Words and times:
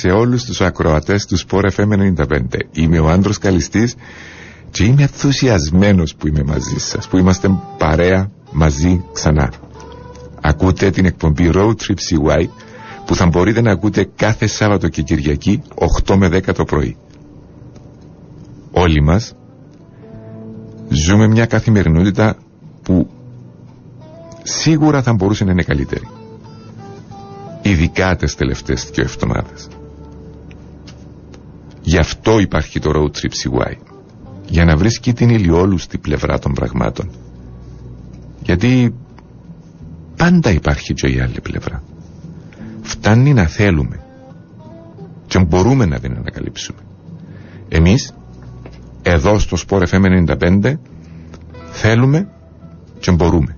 Καλημέρα 0.00 0.20
σε 0.22 0.28
όλους 0.28 0.44
τους 0.44 0.60
ακροατές 0.60 1.26
του 1.26 1.38
Sport 1.38 1.70
FM 1.76 2.14
95. 2.16 2.38
Είμαι 2.72 2.98
ο 2.98 3.08
Άντρος 3.08 3.38
Καλιστής 3.38 3.94
και 4.70 4.84
είμαι 4.84 5.02
ενθουσιασμένος 5.02 6.14
που 6.14 6.26
είμαι 6.26 6.42
μαζί 6.42 6.78
σας, 6.78 7.08
που 7.08 7.16
είμαστε 7.18 7.50
παρέα 7.78 8.30
μαζί 8.52 9.04
ξανά. 9.12 9.52
Ακούτε 10.40 10.90
την 10.90 11.04
εκπομπή 11.04 11.50
Road 11.54 11.70
Trip 11.74 11.96
CY 12.08 12.46
που 13.06 13.14
θα 13.14 13.26
μπορείτε 13.26 13.60
να 13.60 13.70
ακούτε 13.70 14.08
κάθε 14.16 14.46
Σάββατο 14.46 14.88
και 14.88 15.02
Κυριακή 15.02 15.62
8 16.06 16.14
με 16.16 16.28
10 16.28 16.52
το 16.54 16.64
πρωί. 16.64 16.96
Όλοι 18.70 19.02
μας 19.02 19.34
ζούμε 20.88 21.26
μια 21.28 21.46
καθημερινότητα 21.46 22.36
που 22.82 23.08
σίγουρα 24.42 25.02
θα 25.02 25.12
μπορούσε 25.12 25.44
να 25.44 25.50
είναι 25.50 25.62
καλύτερη. 25.62 26.08
Ειδικά 27.62 28.16
τις 28.16 28.34
τελευταίες 28.34 28.90
δύο 28.92 29.04
εβδομάδες. 29.04 29.68
Γι' 31.82 31.98
αυτό 31.98 32.38
υπάρχει 32.38 32.78
το 32.80 32.90
Road 32.94 33.10
Trip 33.20 33.30
CY. 33.30 33.72
Για 34.48 34.64
να 34.64 34.76
βρίσκει 34.76 35.12
την 35.12 35.28
ηλιόλουστη 35.28 35.98
πλευρά 35.98 36.38
των 36.38 36.52
πραγμάτων. 36.52 37.10
Γιατί 38.42 38.94
πάντα 40.16 40.50
υπάρχει 40.50 40.94
και 40.94 41.06
η 41.08 41.20
άλλη 41.20 41.40
πλευρά. 41.40 41.82
Φτάνει 42.82 43.32
να 43.32 43.46
θέλουμε 43.46 44.00
και 45.26 45.38
μπορούμε 45.38 45.86
να 45.86 45.98
την 45.98 46.16
ανακαλύψουμε. 46.16 46.78
Εμείς 47.68 48.14
εδώ 49.02 49.38
στο 49.38 49.56
Sport 49.68 49.82
FM 49.88 50.26
95 50.38 50.74
θέλουμε 51.70 52.28
και 53.00 53.10
μπορούμε. 53.12 53.56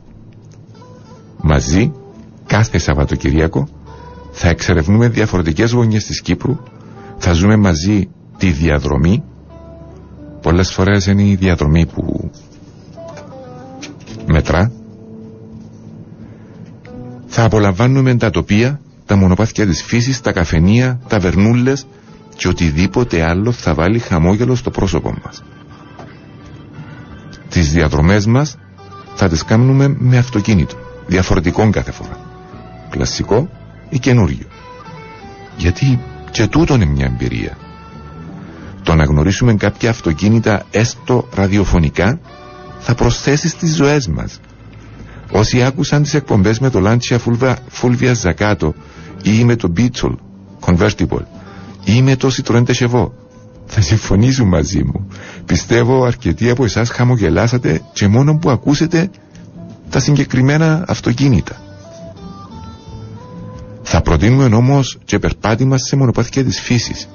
Μαζί 1.43 1.93
κάθε 2.47 2.79
Σαββατοκυριακό 2.79 3.69
θα 4.31 4.49
εξερευνούμε 4.49 5.09
διαφορετικές 5.09 5.71
γωνιές 5.73 6.05
της 6.05 6.21
Κύπρου 6.23 6.57
θα 7.23 7.33
ζούμε 7.33 7.57
μαζί 7.57 8.09
τη 8.37 8.51
διαδρομή 8.51 9.23
πολλές 10.43 10.73
φορές 10.73 11.07
είναι 11.07 11.23
η 11.23 11.35
διαδρομή 11.35 11.87
που 11.87 12.31
μετρά 14.27 14.73
θα 17.27 17.45
απολαμβάνουμε 17.45 18.15
τα 18.17 18.31
τοπία 18.31 18.81
τα 19.11 19.17
μονοπάτια 19.17 19.67
της 19.67 19.83
φύσης, 19.83 20.21
τα 20.21 20.33
καφενεία, 20.33 21.01
τα 21.09 21.19
βερνούλες 21.19 21.87
και 22.37 22.49
οτιδήποτε 22.49 23.23
άλλο 23.23 23.53
θα 23.53 23.75
βάλει 23.75 23.99
χαμόγελο 23.99 24.55
στο 24.55 24.71
πρόσωπό 24.71 25.15
μας. 25.25 25.43
Τις 27.49 27.73
διαδρομές 27.73 28.27
μας 28.27 28.57
θα 29.15 29.29
τις 29.29 29.45
κάνουμε 29.45 29.95
με 29.99 30.19
αυτοκίνητο, 30.19 30.75
διαφορετικό 31.07 31.71
κάθε 31.71 31.91
φορά. 31.93 32.19
Κλασικό 32.91 33.49
ή 33.89 33.99
καινούριο. 33.99 34.47
Γιατί 35.57 36.01
και 36.31 36.47
τούτο 36.47 36.75
είναι 36.75 36.85
μια 36.85 37.05
εμπειρία. 37.07 37.57
Το 38.83 38.95
να 38.95 39.05
γνωρίσουμε 39.05 39.55
κάποια 39.55 39.91
αυτοκίνητα 39.91 40.63
έστω 40.71 41.29
ραδιοφωνικά 41.35 42.21
θα 42.79 42.95
προσθέσεις 42.95 43.51
στις 43.51 43.75
ζωές 43.75 44.09
μας. 44.09 44.41
Όσοι 45.33 45.63
άκουσαν 45.63 46.03
τις 46.03 46.15
εκπομπές 46.15 46.59
με 46.59 46.71
το 46.71 46.81
Lancia 46.85 47.17
Fulvia 47.81 48.13
Zaccato 48.23 48.71
ή 49.23 49.45
με 49.45 49.57
το 49.57 49.73
Beetle 49.77 50.15
Convertible 50.61 51.25
ή 51.85 52.03
με 52.03 52.17
το 52.17 52.29
Citroën 52.37 52.65
Chevaux 52.65 53.09
θα 53.67 53.81
συμφωνήσουν 53.81 54.49
μαζί 54.49 54.83
μου. 54.85 55.09
Πιστεύω 55.47 56.05
αρκετοί 56.05 56.51
από 56.51 56.65
εσάς 56.65 56.91
χαμογελάσατε 56.91 57.81
και 57.93 58.09
μόνο 58.09 58.39
που 58.39 58.51
ακούσετε 58.51 59.11
τα 59.91 60.01
συγκεκριμένα 60.01 60.85
αυτοκίνητα. 60.89 61.70
Θα 63.93 64.01
προτείνουμε 64.01 64.57
όμως 64.57 64.99
και 65.05 65.19
περπάτημα 65.19 65.79
σε 65.79 65.97
μονοπάθηκια 65.97 66.45
της 66.45 66.61
φύσης. 66.61 67.09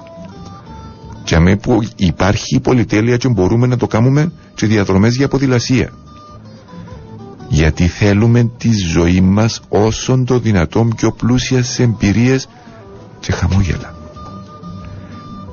Και 1.24 1.36
αμέ 1.36 1.56
που 1.56 1.80
υπάρχει 1.96 2.60
πολυτέλεια 2.60 3.18
και 3.18 3.28
μπορούμε 3.30 3.68
να 3.68 3.78
το 3.78 3.88
κάνουμε 3.88 4.32
και 4.56 4.66
διαδρομές 4.66 5.16
για 5.16 5.28
ποδηλασία. 5.28 5.90
Γιατί 7.50 7.88
θέλουμε 7.88 8.52
τη 8.58 8.70
ζωή 8.74 9.22
μας 9.22 9.62
όσον 9.70 10.26
το 10.26 10.40
δυνατόν 10.40 10.94
πιο 10.96 11.12
πλούσιας 11.12 11.68
σε 11.68 11.84
εμπειρίες 11.84 12.48
και 13.20 13.32
χαμόγελα. 13.32 13.96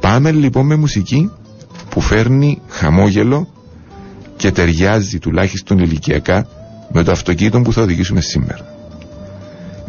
Πάμε 0.00 0.30
λοιπόν 0.32 0.66
με 0.66 0.76
μουσική 0.76 1.30
που 1.88 2.00
φέρνει 2.00 2.60
χαμόγελο 2.68 3.48
και 4.36 4.50
ταιριάζει 4.52 5.18
τουλάχιστον 5.18 5.78
ηλικιακά 5.78 6.46
με 6.92 7.02
το 7.02 7.10
αυτοκίνητο 7.10 7.60
που 7.60 7.72
θα 7.72 7.82
οδηγήσουμε 7.82 8.20
σήμερα. 8.20 8.71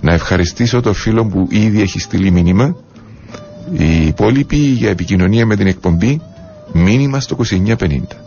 Να 0.04 0.14
ευχαριστήσω 0.14 0.82
το 0.82 0.94
φίλο 0.94 1.26
που 1.26 1.48
ήδη 1.52 1.82
έχει 1.82 2.00
στείλει 2.00 2.32
μήνυμα. 2.32 2.76
Οι 3.78 4.06
υπόλοιποι 4.08 4.56
για 4.56 4.90
επικοινωνία 4.90 5.46
με 5.46 5.56
την 5.56 5.68
εκπομπή 5.68 6.22
μήνυμα 6.74 7.20
στο 7.20 7.38
2950. 7.78 8.23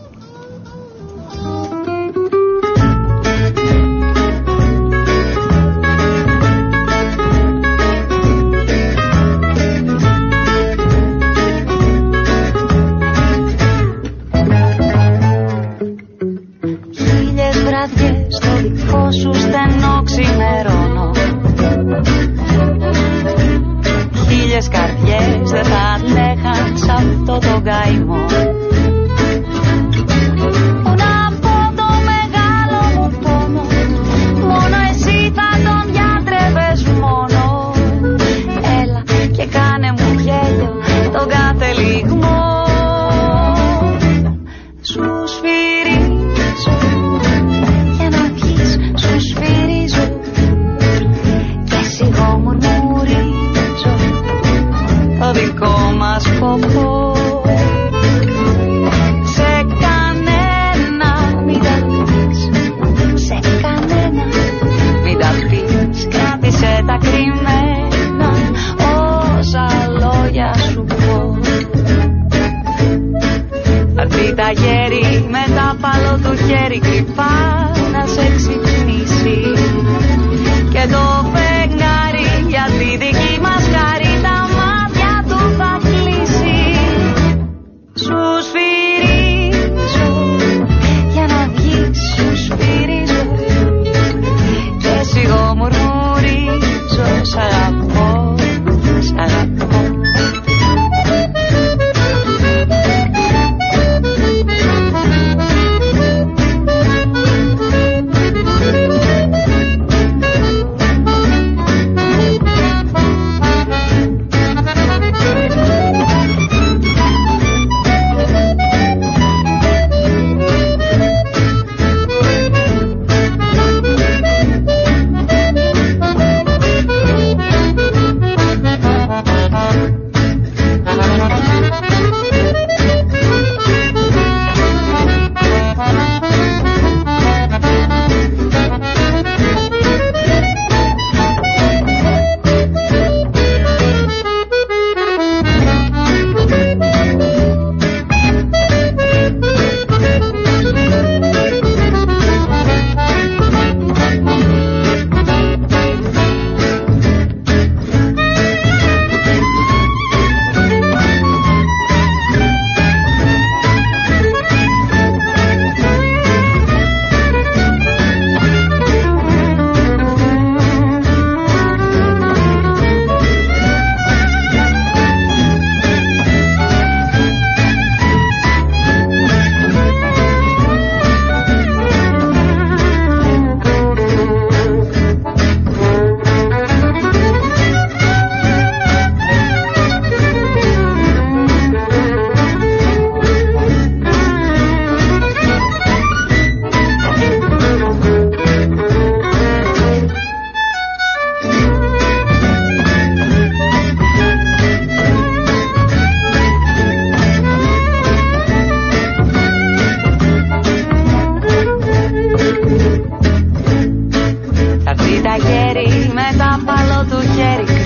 με 216.13 216.37
τα 216.37 216.59
παλό 216.65 217.05
του 217.09 217.21
χέρι. 217.35 217.76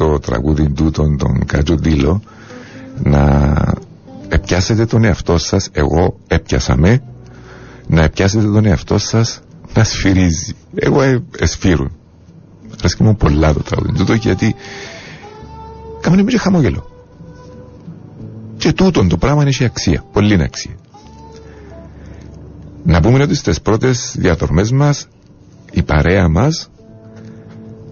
Το 0.00 0.18
τραγούδι 0.18 0.70
τούτον 0.70 1.16
τον 1.16 1.44
Κατζουντήλο 1.46 2.22
να 3.02 3.54
επιάσετε 4.28 4.86
τον 4.86 5.04
εαυτό 5.04 5.38
σας 5.38 5.68
εγώ 5.72 6.16
έπιασα 6.26 6.76
με 6.76 7.02
να 7.86 8.02
επιάσετε 8.02 8.44
τον 8.44 8.64
εαυτό 8.66 8.98
σας 8.98 9.40
να 9.74 9.84
σφυρίζει. 9.84 10.54
Εγώ 10.74 11.02
ε, 11.02 11.22
εσφύρουν 11.38 11.90
αρέσκει 12.78 13.02
μου 13.02 13.16
πολλά 13.16 13.52
το 13.52 13.62
τραγούδι 13.62 13.92
τούτο 13.92 14.12
γιατί 14.14 14.54
κάμανε 16.00 16.22
με 16.22 16.30
και 16.30 16.38
χαμόγελο. 16.38 16.90
Και 18.56 18.72
τούτον 18.72 19.08
το 19.08 19.16
πράγμα 19.16 19.42
έχει 19.46 19.64
αξία 19.64 20.04
πολύ 20.12 20.42
αξία. 20.42 20.74
Να 22.84 23.00
πούμε 23.00 23.22
ότι 23.22 23.34
στις 23.34 23.60
πρώτες 23.60 24.14
διαδρομές 24.18 24.70
μας 24.72 25.06
η 25.72 25.82
παρέα 25.82 26.28
μας 26.28 26.70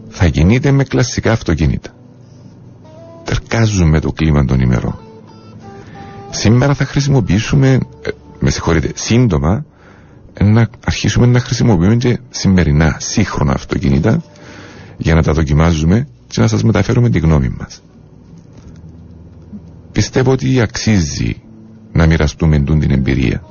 θα 0.08 0.28
κινείται 0.28 0.70
με 0.70 0.84
κλασικά 0.84 1.32
αυτοκίνητα. 1.32 1.90
Τερκάζουμε 3.28 4.00
το 4.00 4.12
κλίμα 4.12 4.44
των 4.44 4.60
ημερών. 4.60 4.98
Σήμερα 6.30 6.74
θα 6.74 6.84
χρησιμοποιήσουμε, 6.84 7.68
ε, 8.02 8.10
με 8.38 8.50
συγχωρείτε, 8.50 8.92
σύντομα 8.94 9.64
να 10.40 10.68
αρχίσουμε 10.84 11.26
να 11.26 11.40
χρησιμοποιούμε 11.40 11.96
και 11.96 12.18
σημερινά 12.30 12.96
σύγχρονα 12.98 13.52
αυτοκίνητα 13.52 14.22
για 14.96 15.14
να 15.14 15.22
τα 15.22 15.32
δοκιμάζουμε 15.32 16.08
και 16.26 16.40
να 16.40 16.46
σας 16.46 16.62
μεταφέρουμε 16.62 17.10
τη 17.10 17.18
γνώμη 17.18 17.48
μας. 17.58 17.82
Πιστεύω 19.92 20.30
ότι 20.32 20.60
αξίζει 20.60 21.42
να 21.92 22.06
μοιραστούμε 22.06 22.58
την 22.58 22.90
εμπειρία 22.90 23.42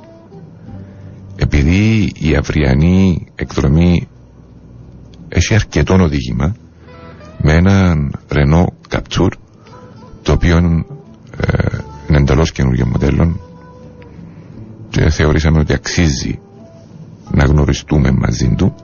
επειδή 1.40 2.12
η 2.18 2.34
αυριανή 2.36 3.26
εκδρομή 3.34 4.08
έχει 5.28 5.54
αρκετό 5.54 5.94
οδήγημα 5.94 6.56
με 7.42 7.52
έναν 7.52 8.14
Renault 8.28 8.66
Capture 8.96 9.30
το 10.28 10.34
οποίο 10.34 10.56
ε, 10.56 11.78
είναι 12.08 12.18
εντελώς 12.18 12.52
καινούργιο 12.52 12.86
μοντέλο 12.86 13.40
και 14.90 15.10
θεωρήσαμε 15.10 15.58
ότι 15.60 15.72
αξίζει 15.72 16.38
να 17.30 17.44
γνωριστούμε 17.44 18.10
μαζί 18.12 18.54
του 18.56 18.74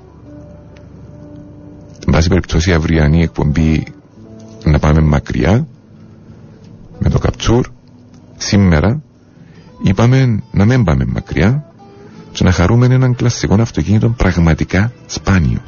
εν 2.06 2.12
πάση 2.12 2.28
περιπτώσει 2.28 2.70
η 2.70 2.72
αυριανή 2.72 3.22
εκπομπή 3.22 3.86
να 4.64 4.78
πάμε 4.78 5.00
μακριά 5.00 5.66
με 6.98 7.08
το 7.08 7.18
Capture 7.22 7.62
σήμερα 8.36 9.02
είπαμε 9.82 10.42
να 10.50 10.64
μην 10.64 10.84
πάμε 10.84 11.04
μακριά 11.04 11.64
και 12.32 12.44
να 12.44 12.52
χαρούμε 12.52 12.86
έναν 12.86 13.14
κλασικό 13.14 13.54
αυτοκίνητο 13.60 14.08
πραγματικά 14.08 14.92
σπάνιο. 15.06 15.60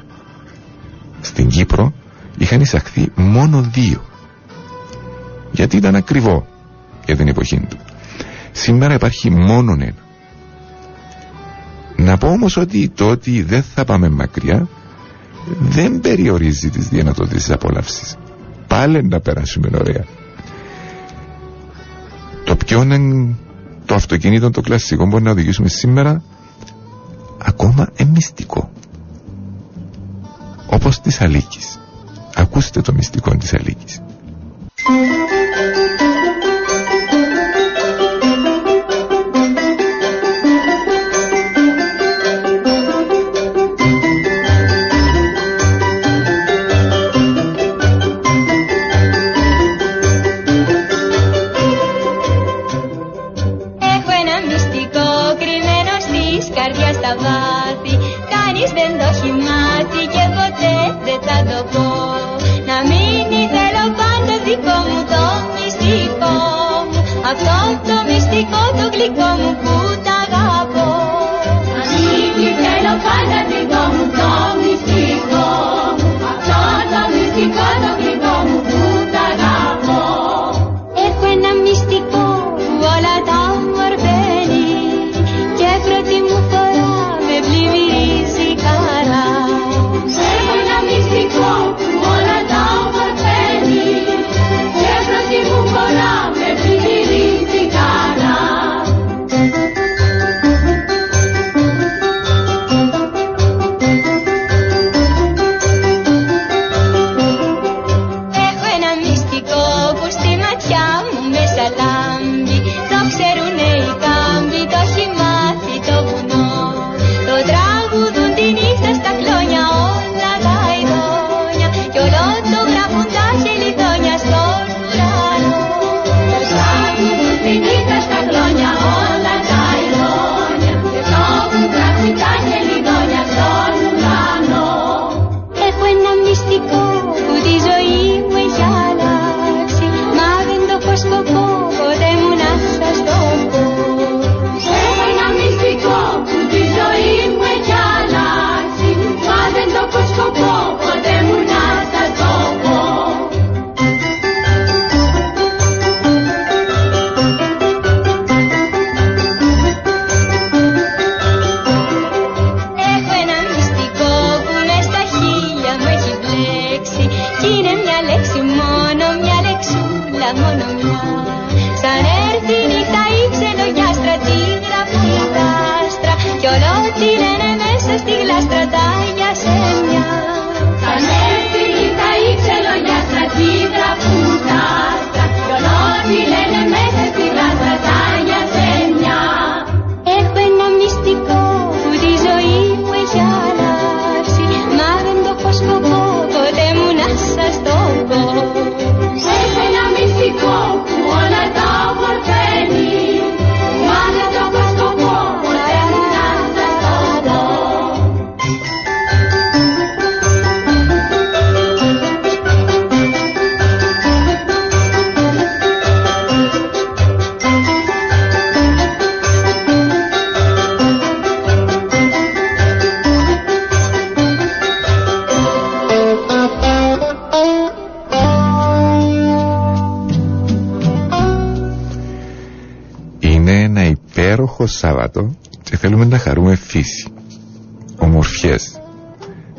Στην 1.20 1.48
Κύπρο 1.48 1.92
είχαν 2.38 2.60
εισαχθεί 2.60 3.08
μόνο 3.16 3.62
δύο. 3.62 4.00
Γιατί 5.56 5.76
ήταν 5.76 5.94
ακριβό 5.94 6.46
για 7.06 7.16
την 7.16 7.28
εποχή 7.28 7.60
του. 7.68 7.76
Σήμερα 8.52 8.94
υπάρχει 8.94 9.30
μόνο 9.30 9.72
ένα. 9.72 9.94
Να 11.96 12.16
πω 12.16 12.28
όμως 12.28 12.56
ότι 12.56 12.88
το 12.88 13.08
ότι 13.10 13.42
δεν 13.42 13.62
θα 13.62 13.84
πάμε 13.84 14.08
μακριά 14.08 14.68
δεν 15.58 16.00
περιορίζει 16.00 16.70
τις 16.70 16.88
δυνατότητες 16.88 17.50
απολαύσης. 17.50 18.16
Πάλι 18.66 19.02
να 19.02 19.20
περάσουμε 19.20 19.68
ωραία. 19.74 20.04
Το 22.44 22.56
πιο 22.56 22.82
είναι 22.82 23.34
το 23.84 23.94
αυτοκίνητο 23.94 24.50
το 24.50 24.60
κλασικό 24.60 25.06
μπορεί 25.06 25.22
να 25.22 25.30
οδηγήσουμε 25.30 25.68
σήμερα 25.68 26.22
ακόμα 27.38 27.88
εμυστικό 27.96 28.70
όπως 30.66 31.00
της 31.00 31.20
Αλίκης 31.20 31.80
ακούστε 32.34 32.80
το 32.80 32.92
μυστικό 32.92 33.36
της 33.36 33.54
Αλίκης 33.54 34.00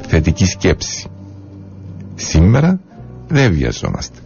θετική 0.08 0.46
σκέψη. 0.46 1.08
Σήμερα 2.16 2.80
δεν 3.28 3.54
βιαζόμαστε. 3.54 4.20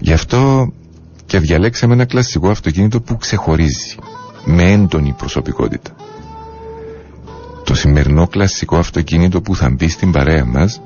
Γι' 0.00 0.12
αυτό 0.12 0.72
και 1.26 1.38
διαλέξαμε 1.38 1.94
ένα 1.94 2.04
κλασικό 2.04 2.48
αυτοκίνητο 2.48 3.00
που 3.00 3.16
ξεχωρίζει 3.16 3.94
με 4.44 4.72
έντονη 4.72 5.14
προσωπικότητα. 5.18 5.90
Το 7.64 7.74
σημερινό 7.74 8.26
κλασικό 8.26 8.76
αυτοκίνητο 8.76 9.40
που 9.40 9.56
θα 9.56 9.70
μπει 9.70 9.88
στην 9.88 10.10
παρέα 10.12 10.44
μας 10.44 10.80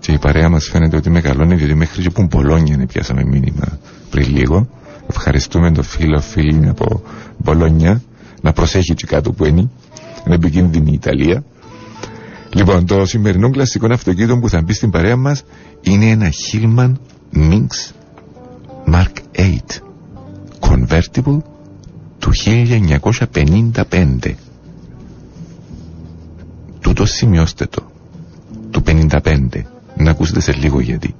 και 0.00 0.12
η 0.12 0.18
παρέα 0.18 0.48
μας 0.48 0.64
φαίνεται 0.68 0.96
ότι 0.96 1.10
μεγαλώνει 1.10 1.54
διότι 1.54 1.74
μέχρι 1.74 2.02
και 2.02 2.10
που 2.10 2.22
Μπολόνια 2.30 2.86
πιάσαμε 2.86 3.24
μήνυμα 3.24 3.78
πριν 4.10 4.36
λίγο 4.36 4.68
ευχαριστούμε 5.08 5.72
τον 5.72 5.84
φίλο 5.84 6.20
φίλη 6.20 6.68
από 6.68 7.02
Μπολόνια 7.36 8.02
να 8.40 8.52
προσέχει 8.52 8.94
και 8.94 9.06
κάτω 9.06 9.32
που 9.32 9.44
είναι 9.44 9.70
είναι 10.26 10.34
επικίνδυνη 10.34 10.90
η 10.90 10.94
Ιταλία 10.94 11.44
λοιπόν 12.54 12.86
το 12.86 13.06
σημερινό 13.06 13.50
κλασικό 13.50 13.86
αυτοκίνητο 13.92 14.38
που 14.38 14.48
θα 14.48 14.62
μπει 14.62 14.72
στην 14.72 14.90
παρέα 14.90 15.16
μας 15.16 15.42
είναι 15.80 16.06
ένα 16.06 16.30
Hillman 16.30 16.92
Minx 17.34 17.66
Mark 18.92 19.12
8 19.36 19.46
Convertible 20.60 21.38
του 22.18 22.32
1955 23.32 24.34
τούτο 26.80 27.06
σημειώστε 27.06 27.66
το 27.66 27.90
του 28.70 28.82
55 28.86 29.08
να 29.96 30.10
ακούσετε 30.10 30.40
σε 30.40 30.52
λίγο 30.52 30.80
γιατί. 30.80 31.14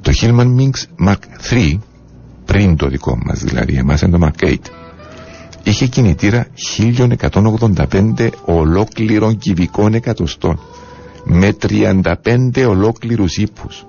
Το 0.00 0.12
Hillman 0.20 0.56
Minx 0.58 1.06
Mark 1.08 1.50
3 1.50 1.78
πριν 2.44 2.76
το 2.76 2.88
δικό 2.88 3.18
μας 3.24 3.38
δηλαδή 3.44 3.76
εμάς 3.76 4.00
είναι 4.00 4.18
το 4.18 4.26
Mark 4.26 4.44
8 4.44 4.56
είχε 5.64 5.86
κινητήρα 5.86 6.46
1185 6.78 8.30
ολόκληρων 8.44 9.38
κυβικών 9.38 9.94
εκατοστών 9.94 10.60
με 11.24 11.56
35 11.68 12.66
ολόκληρους 12.68 13.36
ύπους 13.36 13.86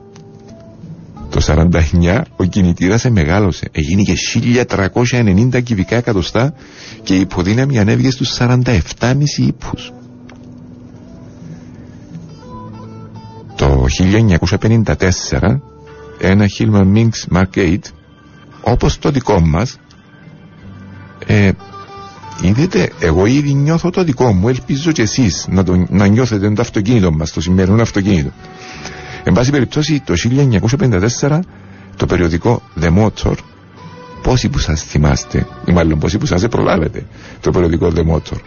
το 1.29 1.41
49 1.45 2.21
ο 2.35 2.43
κινητήρας 2.43 3.09
μεγάλωσε 3.09 3.69
έγινε 3.71 4.01
και 4.01 4.13
1390 5.51 5.63
κυβικά 5.63 5.95
εκατοστά 5.95 6.53
και 7.03 7.15
η 7.15 7.19
υποδύναμη 7.19 7.79
ανέβηκε 7.79 8.11
στους 8.11 8.37
47,5 8.39 8.83
ύπους 9.37 9.91
το 13.55 13.85
1954 14.49 14.95
ένα 16.19 16.45
Hillman 16.57 16.93
Minx 16.95 17.35
Mark 17.35 17.55
8 17.55 17.77
όπως 18.61 18.99
το 18.99 19.11
δικό 19.11 19.39
μας 19.39 19.77
ε, 21.27 21.51
είδετε 22.41 22.89
εγώ 22.99 23.25
ήδη 23.25 23.53
νιώθω 23.53 23.89
το 23.89 24.03
δικό 24.03 24.33
μου 24.33 24.49
ελπίζω 24.49 24.91
και 24.91 25.01
εσείς 25.01 25.45
να, 25.49 25.63
το, 25.63 25.85
να 25.89 26.07
νιώθετε 26.07 26.49
το 26.51 26.61
αυτοκίνητο 26.61 27.11
μας 27.11 27.31
το 27.31 27.41
σημερινό 27.41 27.81
αυτοκίνητο 27.81 28.29
εν 29.23 29.33
πάση 29.33 29.51
περιπτώσει 29.51 29.99
το 30.05 30.13
1954 31.21 31.39
το 31.95 32.05
περιοδικό 32.05 32.61
The 32.81 32.97
Motor 32.97 33.33
πόσοι 34.23 34.49
που 34.49 34.59
σας 34.59 34.83
θυμάστε 34.83 35.47
ή 35.65 35.71
μάλλον 35.71 35.99
πόσοι 35.99 36.17
που 36.17 36.25
σας 36.25 36.47
προλάβετε 36.47 37.05
το 37.41 37.51
περιοδικό 37.51 37.91
The 37.95 38.13
Motor 38.13 38.37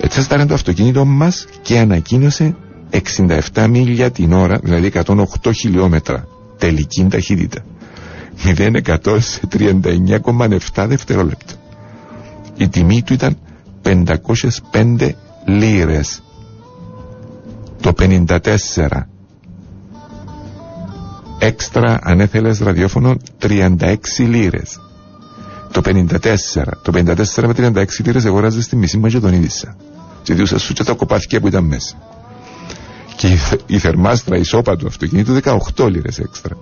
έτσι 0.00 0.20
θα 0.20 0.46
το 0.46 0.54
αυτοκίνητο 0.54 1.04
μας 1.04 1.46
και 1.62 1.78
ανακοίνωσε 1.78 2.56
67 2.90 3.66
μίλια 3.70 4.10
την 4.10 4.32
ώρα, 4.32 4.58
δηλαδή 4.62 4.92
108 4.94 5.50
χιλιόμετρα 5.54 6.26
τελική 6.58 7.06
ταχύτητα. 7.10 7.64
0% 8.44 9.18
σε 9.20 9.40
39,7 9.58 10.84
δευτερόλεπτα. 10.88 11.52
Η 12.58 12.68
τιμή 12.68 13.02
του 13.02 13.12
ήταν 13.12 13.36
505 13.82 15.10
λίρες. 15.44 16.22
Το 17.80 17.92
54. 17.98 18.36
Έξτρα 21.38 21.98
αν 22.02 22.20
έθελες 22.20 22.58
ραδιόφωνο 22.58 23.16
36 23.38 23.96
λίρες. 24.18 24.80
Το 25.72 25.80
54. 25.84 26.18
Το 26.82 26.92
54 26.94 27.46
με 27.46 27.54
36 27.56 27.84
λίρες 28.04 28.24
αγοράζες 28.24 28.64
στη 28.64 28.76
μισή 28.76 28.98
Μακεδονίδισσα. 28.98 29.76
Και 30.22 30.34
διούσα 30.34 30.58
σου 30.58 30.72
και 30.72 30.84
τα 30.84 30.92
κοπάθηκια 30.92 31.40
που 31.40 31.46
ήταν 31.48 31.64
μέσα 31.64 31.96
και 33.18 33.38
η 33.66 33.78
θερμάστρα 33.78 34.36
η 34.36 34.42
σώπα 34.42 34.76
του 34.76 34.86
αυτοκινήτου 34.86 35.38
18 35.76 35.90
λίρες 35.90 36.18
έξτρα. 36.18 36.56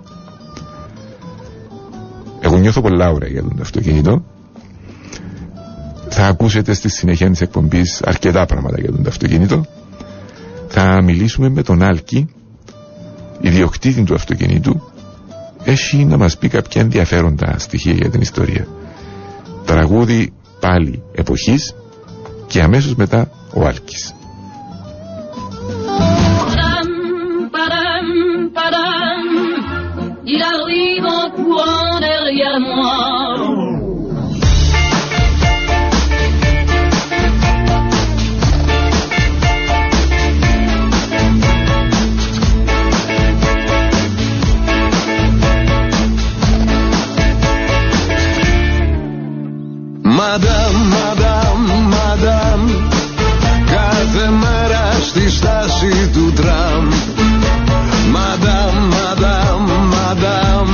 Εγώ 2.39 2.57
νιώθω 2.57 2.81
πολλά 2.81 3.09
ωραία 3.11 3.29
για 3.29 3.41
τον 3.41 3.57
αυτοκίνητο. 3.61 4.23
Θα 6.19 6.25
ακούσετε 6.25 6.73
στη 6.73 6.89
συνέχεια 6.89 7.29
της 7.29 7.41
εκπομπής 7.41 8.01
αρκετά 8.01 8.45
πράγματα 8.45 8.81
για 8.81 8.91
τον 8.91 9.07
αυτοκίνητο. 9.07 9.65
Θα 10.67 11.01
μιλήσουμε 11.01 11.49
με 11.49 11.63
τον 11.63 11.81
Άλκη, 11.81 12.33
ιδιοκτήτη 13.41 14.03
του 14.03 14.13
αυτοκινήτου, 14.13 14.81
έχει 15.63 16.05
να 16.05 16.17
μας 16.17 16.37
πει 16.37 16.47
κάποια 16.47 16.81
ενδιαφέροντα 16.81 17.55
στοιχεία 17.57 17.93
για 17.93 18.09
την 18.09 18.21
ιστορία. 18.21 18.67
Τραγούδι 19.65 20.33
πάλι 20.59 21.03
εποχής 21.11 21.75
και 22.47 22.61
αμέσως 22.61 22.95
μετά 22.95 23.29
ο 23.53 23.65
Άλκης. 23.65 24.11
il 30.35 30.43
arrive 30.55 31.05
en 31.19 31.25
courant 31.39 31.93
derrière 32.07 32.59
moi. 32.59 33.46
Madame, 50.27 50.79
madame, 50.97 51.67
madame 51.95 52.65
Κάθε 53.65 54.29
μέρα 54.29 54.91
στη 55.01 55.29
στάση 55.29 56.09
του 56.13 56.33
τραμ. 56.35 56.89
Madame, 58.15 58.81
madame, 58.97 59.69
madame 59.95 60.73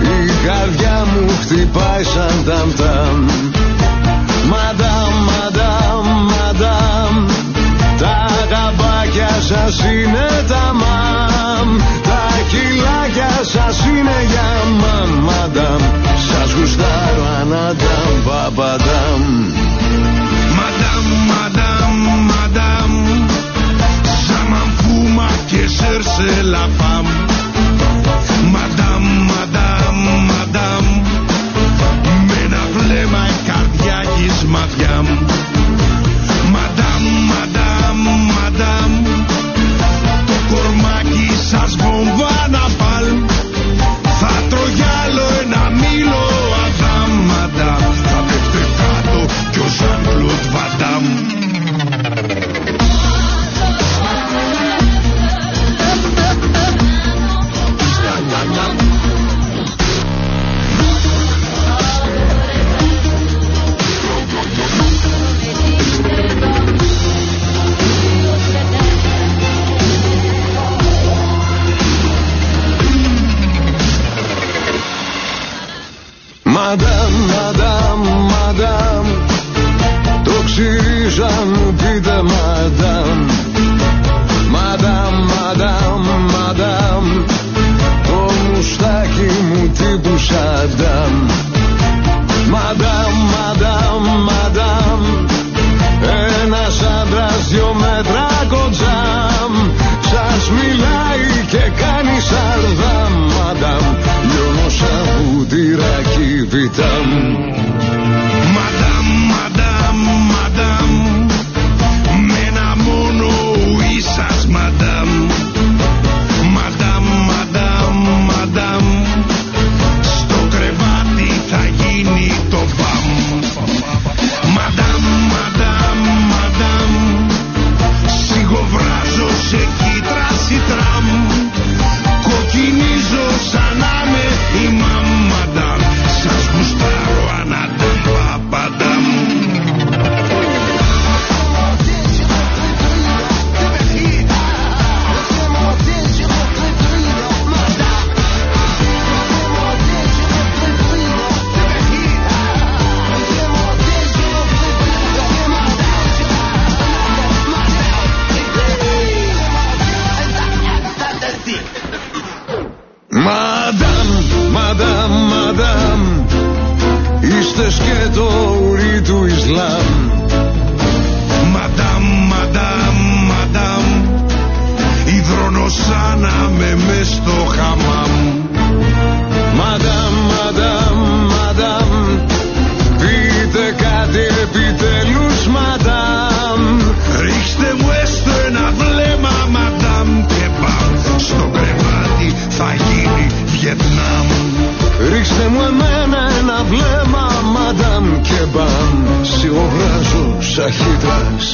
Η 0.00 0.46
καρδιά 0.46 1.04
μου 1.12 1.28
χτυπάει 1.40 2.04
σαν 2.04 2.44
ταμ-ταμ 2.46 3.26
Madame, 4.52 5.18
madame, 5.32 6.10
madame 6.34 7.18
Τα 7.98 8.16
γαμπάκια 8.50 9.40
σας 9.48 9.78
είναι 9.78 10.23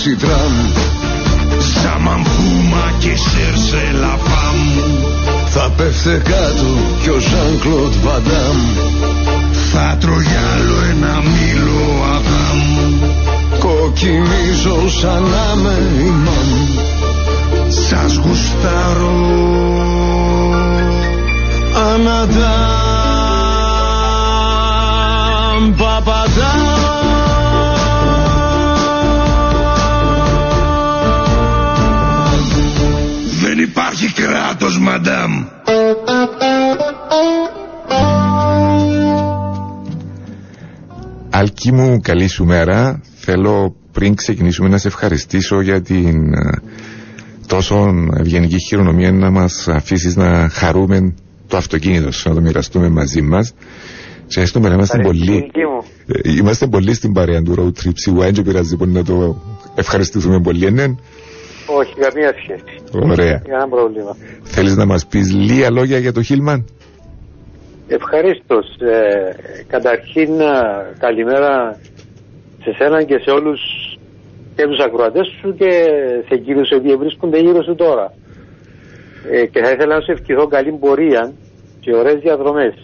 σαχίτρα 0.01 0.37
σιτράμ 0.37 0.53
Ζαμαμπούμα 1.83 2.93
και 2.99 3.17
σέρσε 3.17 3.95
λαφάμ 4.01 4.59
Θα 5.47 5.71
πέφτε 5.77 6.23
κάτω 6.25 6.71
κι 7.03 7.09
ο 7.09 7.19
Ζαν 7.19 7.59
Κλοντ 7.61 7.95
Βαντάμ 8.05 8.59
Θα 9.73 9.97
τρώγει 10.01 10.39
άλλο 10.55 10.77
ένα 10.91 11.23
μήλο 11.23 12.05
αδάμ 12.15 12.61
Κοκκινίζω 13.59 14.89
σαν 15.01 15.23
να 15.23 15.57
με 15.63 15.79
ημάμ 16.07 16.51
Σας 17.69 18.17
γουστάρω. 18.17 19.19
Αναντάμ 21.95 22.60
Αλκή 41.63 41.73
μου, 41.83 42.01
καλή 42.03 42.29
σου 42.29 42.45
μέρα. 42.45 43.01
Θέλω 43.15 43.75
πριν 43.93 44.15
ξεκινήσουμε 44.15 44.69
να 44.69 44.79
σε 44.79 44.89
ευχαριστήσω 44.89 45.61
για 45.61 45.83
την 45.83 46.33
ε, 46.35 46.63
τόσο 47.47 47.95
ευγενική 48.19 48.59
χειρονομία 48.61 49.13
να 49.13 49.31
μας 49.31 49.69
αφήσεις 49.69 50.17
να 50.17 50.49
χαρούμε 50.49 51.15
το 51.49 51.57
αυτοκίνητο 51.57 52.13
σου, 52.13 52.29
να 52.29 52.35
το 52.35 52.41
μοιραστούμε 52.41 52.89
μαζί 52.89 53.23
μας. 53.23 53.47
Σε 53.47 53.55
ευχαριστούμε, 54.27 54.69
να 54.69 54.75
είμαστε 54.75 54.99
Ευχαριστώ, 54.99 55.27
πολύ, 55.33 55.41
δική 55.43 55.61
μου. 55.61 55.85
ε, 56.07 56.37
είμαστε 56.39 56.67
πολύ 56.67 56.95
στην 56.95 57.13
παρέα 57.13 57.43
του 57.43 57.55
road 57.59 57.85
trip. 57.87 57.93
Σίγουρα 57.95 58.31
δεν 58.31 58.45
πειράζει 58.45 58.77
που 58.77 58.87
να 58.87 59.05
το 59.05 59.43
ευχαριστηθούμε 59.75 60.41
πολύ, 60.41 60.71
ναι. 60.73 60.85
Όχι, 61.79 61.95
καμία 62.01 62.35
σχέση. 62.43 63.11
Ωραία. 63.11 63.43
Κανένα 63.47 63.69
πρόβλημα. 63.69 64.17
Θέλεις 64.43 64.77
να 64.77 64.87
μας 64.87 65.07
πεις 65.07 65.33
λίγα 65.33 65.71
λόγια 65.71 65.99
για 65.99 66.13
το 66.13 66.23
Χίλμαν. 66.23 66.65
Ευχαρίστως. 67.97 68.67
Ε, 68.79 69.35
καταρχήν, 69.67 70.41
α, 70.43 70.55
καλημέρα 70.99 71.81
σε 72.63 72.71
σένα 72.79 73.03
και 73.03 73.19
σε 73.25 73.31
όλους 73.31 73.61
και 74.57 74.65
τους 74.67 74.85
ακροατές 74.87 75.27
σου 75.41 75.55
και 75.55 75.71
σε 76.27 76.35
εκείνους 76.35 76.69
οι 76.71 76.75
οποίοι 76.75 76.95
βρίσκονται 76.97 77.39
γύρω 77.41 77.63
σου 77.63 77.75
τώρα. 77.75 78.13
Ε, 79.31 79.47
και 79.47 79.61
θα 79.63 79.71
ήθελα 79.71 79.95
να 79.95 80.01
σου 80.01 80.13
ευχηθώ 80.13 80.47
καλή 80.47 80.73
πορεία 80.81 81.33
και 81.81 81.95
ωραίες 81.95 82.19
διαδρομές. 82.21 82.75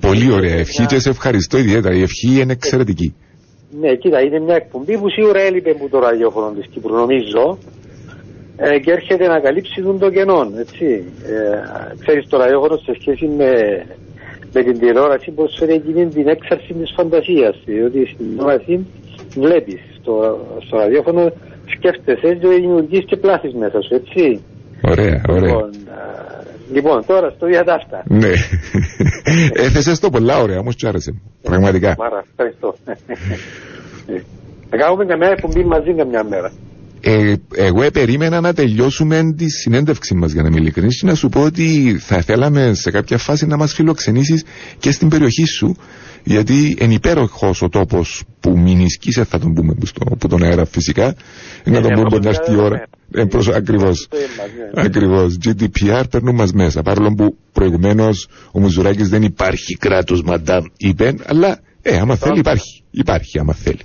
Πολύ 0.00 0.32
ωραία 0.32 0.54
ευχή 0.54 0.86
και 0.86 0.98
σε 0.98 1.10
ευχαριστώ 1.10 1.58
ιδιαίτερα. 1.58 1.94
Η 1.94 2.02
ευχή 2.02 2.40
είναι 2.40 2.52
εξαιρετική. 2.52 3.14
Ναι, 3.80 3.94
κοίτα, 3.94 4.20
είναι 4.20 4.40
μια 4.40 4.54
εκπομπή 4.54 4.98
που 4.98 5.10
σίγουρα 5.10 5.40
έλειπε 5.40 5.70
από 5.70 5.88
το 5.88 5.98
ραδιόφωνο 5.98 6.50
της 6.56 6.66
Κύπρου, 6.72 6.94
νομίζω, 6.94 7.58
ε, 8.56 8.78
και 8.78 8.90
έρχεται 8.90 9.26
να 9.26 9.40
καλύψει 9.40 9.82
τον 9.82 9.98
το 9.98 10.10
κενό, 10.10 10.52
έτσι. 10.58 10.84
Ε, 10.84 11.94
ξέρεις, 12.00 12.28
το 12.28 12.36
ραδιόφωνο 12.38 12.76
σε 12.76 12.92
σχέση 13.00 13.26
με, 13.26 13.50
με 14.52 14.62
την 14.62 14.78
τηλεόραση 14.78 15.30
προσφέρει 15.30 15.72
εκείνη 15.72 16.06
την 16.06 16.28
έξαρση 16.28 16.72
της 16.72 16.92
φαντασίας, 16.96 17.62
διότι 17.64 18.06
στην 18.06 18.28
τηλεόραση 18.28 18.86
βλέπεις, 19.34 19.80
στο, 20.00 20.14
στο 20.66 20.76
ραδιόφωνο 20.76 21.32
σκέφτεσαι 21.76 22.34
και 22.34 22.48
δημιουργείς 22.48 23.04
και 23.04 23.16
πλάθεις 23.16 23.54
μέσα 23.54 23.80
σου, 23.82 23.94
έτσι. 23.94 24.42
Ωραία, 24.82 25.22
ωραία. 25.28 25.52
Λοιπόν, 25.52 25.64
α, 25.64 26.02
λοιπόν, 26.72 27.06
τώρα 27.06 27.30
στο 27.30 27.46
διατάφτα. 27.46 28.02
Ναι. 28.08 28.32
Έθεσες 29.52 30.00
το 30.00 30.10
πολλά 30.10 30.38
ωραία, 30.38 30.58
όμως 30.58 30.76
του 30.76 30.88
άρεσε. 30.88 31.20
Πραγματικά. 31.42 31.94
Μάρα, 31.98 32.24
ευχαριστώ. 32.30 32.74
Θα 34.70 34.76
κάνουμε 34.76 35.04
καμιά 35.04 35.28
εκπομπή 35.28 35.64
μαζί 35.64 35.94
καμιά 35.94 36.24
μέρα. 36.24 36.52
Ε, 37.04 37.34
εγώ 37.54 37.90
περίμενα 37.90 38.40
να 38.40 38.52
τελειώσουμε 38.52 39.34
τη 39.36 39.50
συνέντευξη 39.50 40.14
μας 40.14 40.32
για 40.32 40.42
να 40.42 40.48
είμαι 40.48 40.60
ειλικρινής 40.60 41.00
και 41.00 41.06
να 41.06 41.14
σου 41.14 41.28
πω 41.28 41.42
ότι 41.42 41.96
θα 42.00 42.20
θέλαμε 42.20 42.74
σε 42.74 42.90
κάποια 42.90 43.18
φάση 43.18 43.46
να 43.46 43.56
μας 43.56 43.72
φιλοξενήσεις 43.72 44.44
και 44.78 44.90
στην 44.90 45.08
περιοχή 45.08 45.44
σου 45.44 45.76
γιατί 46.24 46.76
είναι 46.80 46.94
υπέροχος 46.94 47.62
ο 47.62 47.68
τόπος 47.68 48.22
που 48.40 48.58
μηνισκήσε 48.58 49.24
θα 49.24 49.38
τον 49.38 49.54
πούμε 49.54 49.74
που, 49.74 49.86
στο, 49.86 50.04
που 50.18 50.28
τον 50.28 50.42
αέρα 50.42 50.64
φυσικά 50.64 51.14
να 51.64 51.80
τον 51.80 51.90
ναι, 51.90 51.94
πούμε 51.94 52.08
προς 52.08 52.24
να 52.24 52.28
έρθει 52.30 52.52
η 52.52 52.54
το 52.54 52.62
ώρα 52.62 52.74
αέρα, 52.74 52.88
ε, 53.10 53.24
προς, 53.24 53.48
ακριβώς 53.48 54.06
Το 54.10 54.16
αίμα, 54.16 54.48
ναι. 54.74 54.86
Ακριβώς. 54.86 55.38
GDPR 55.44 56.04
περνούν 56.10 56.34
μας 56.34 56.52
μέσα. 56.52 56.82
Παρόλο 56.82 57.14
που 57.14 57.36
προηγουμένως 57.52 58.28
ο 58.52 58.60
Μουζουράκης 58.60 59.08
δεν 59.08 59.22
υπάρχει 59.22 59.76
κράτος 59.76 60.22
μαντάμ 60.22 60.64
είπε, 60.76 61.14
αλλά 61.26 61.58
ε, 61.82 61.98
άμα 61.98 62.16
θέλει 62.16 62.38
υπάρχει. 62.38 62.82
Υπάρχει 62.90 63.38
άμα 63.38 63.52
θέλει. 63.54 63.80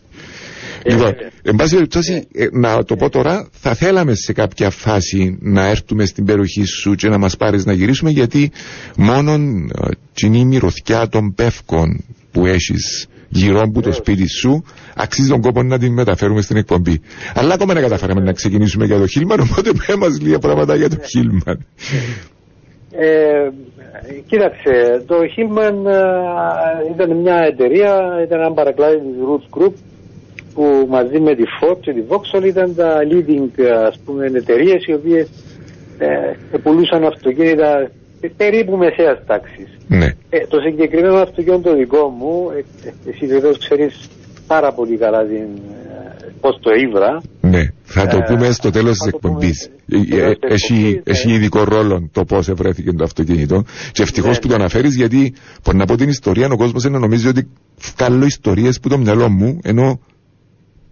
Λοιπόν, 0.89 1.15
εν 1.43 1.55
πάση 1.55 1.73
περιπτώσει, 1.73 2.27
ε, 2.33 2.47
να 2.51 2.83
το 2.83 2.95
πω 2.95 3.09
τώρα, 3.09 3.47
θα 3.51 3.73
θέλαμε 3.73 4.15
σε 4.15 4.33
κάποια 4.33 4.69
φάση 4.69 5.37
να 5.41 5.65
έρθουμε 5.65 6.05
στην 6.05 6.25
περιοχή 6.25 6.63
σου 6.65 6.95
και 6.95 7.09
να 7.09 7.17
μας 7.17 7.37
πάρεις 7.37 7.65
να 7.65 7.73
γυρίσουμε, 7.73 8.09
γιατί 8.09 8.51
μόνον 8.97 9.69
ε, 9.69 9.89
την 10.13 10.33
η 10.33 10.45
μυρωθιά 10.45 11.07
των 11.09 11.33
πεύκων 11.33 12.03
που 12.31 12.45
έχεις 12.45 13.07
γύρω 13.29 13.61
από 13.61 13.81
το 13.81 13.91
σπίτι 13.91 14.27
σου, 14.27 14.63
αξίζει 14.95 15.29
τον 15.29 15.41
κόπο 15.41 15.63
να 15.63 15.79
την 15.79 15.93
μεταφέρουμε 15.93 16.41
στην 16.41 16.57
εκπομπή. 16.57 17.01
Αλλά 17.35 17.53
ακόμα 17.53 17.73
δεν 17.73 17.83
καταφέραμε 17.83 18.21
να 18.21 18.31
ξεκινήσουμε 18.31 18.85
για 18.85 18.99
το 18.99 19.07
Χίλμαν, 19.07 19.39
οπότε 19.39 19.71
πέ 19.87 19.95
μας 19.95 20.21
λίγα 20.21 20.39
πράγματα 20.39 20.75
για 20.75 20.89
το 20.89 20.97
Χίλμαν. 21.03 21.65
Ε, 22.91 23.49
κοίταξε, 24.27 25.03
το 25.07 25.15
Hillman 25.15 25.91
ε, 25.91 26.93
ήταν 26.93 27.17
μια 27.17 27.35
εταιρεία, 27.35 28.21
ήταν 28.25 28.39
ένα 28.39 28.53
παρακλάδι 28.53 28.95
της 28.95 29.15
Roots 29.27 29.59
Group 29.59 29.73
που 30.57 30.87
μαζί 30.89 31.19
με 31.19 31.35
τη 31.35 31.43
Ford 31.61 31.77
και 31.81 31.93
τη 31.93 32.01
Vauxhall 32.09 32.43
ήταν 32.45 32.75
τα 32.75 32.97
leading 33.11 33.49
ε, 33.55 33.71
ας 33.71 33.99
πούμε 34.05 34.25
εταιρείες 34.25 34.85
οι 34.85 34.93
οποίες 34.93 35.27
ε, 35.97 36.57
πουλούσαν 36.63 37.03
αυτοκίνητα 37.05 37.89
περίπου 38.37 38.77
μεσαίας 38.77 39.19
τάξης. 39.25 39.67
Ναι. 39.87 40.05
Ε, 40.29 40.37
το 40.47 40.59
συγκεκριμένο 40.59 41.15
αυτοκίνητο 41.15 41.69
το 41.69 41.75
δικό 41.75 42.07
μου, 42.19 42.49
ε, 42.55 42.87
ε, 42.87 42.93
εσύ 43.09 43.25
βεβαίως 43.25 43.57
ξέρεις 43.57 44.09
πάρα 44.47 44.73
πολύ 44.73 44.97
καλά 44.97 45.25
την, 45.25 45.47
ε, 46.21 46.25
πώς 46.41 46.59
το 46.61 46.71
ήβρα, 46.71 47.21
Ναι, 47.41 47.63
θα 47.83 48.07
το 48.07 48.17
Ε, 48.17 48.23
πούμε 48.27 48.51
στο 48.51 48.69
τέλος 48.69 48.97
θα 48.97 49.03
της 49.03 49.11
το 49.11 49.17
πούμε 49.17 49.33
εκπομπής. 49.33 49.61
στο 49.61 49.71
τέλος 49.87 50.37
της 50.39 50.63
Έχει, 50.63 50.73
εκπομπής, 50.87 51.01
έχει 51.05 51.27
ναι. 51.27 51.33
ειδικό 51.33 51.63
ρόλο 51.63 52.09
το 52.11 52.25
πώς 52.25 52.49
ευρέθηκε 52.49 52.91
το 52.91 53.03
αυτοκίνητο. 53.03 53.63
Και 53.91 54.01
ευτυχώς 54.01 54.33
Ναι, 54.35 54.39
που 54.39 54.47
το 54.47 54.55
ναι. 54.55 54.59
αναφέρεις, 54.59 54.95
γιατί 54.95 55.33
μπορεί 55.63 55.77
να 55.77 55.85
πω 55.85 55.95
την 55.95 56.09
ιστορία, 56.09 56.47
ο 56.51 56.57
κόσμος 56.57 56.83
να 56.83 56.99
νομίζει 56.99 57.27
ότι 57.27 57.47
βγάλω 57.97 58.25
ιστορίες 58.25 58.79
που 58.79 58.89
το 58.89 58.97
μυαλό 58.97 59.29
μου, 59.29 59.59
ενώ 59.63 59.99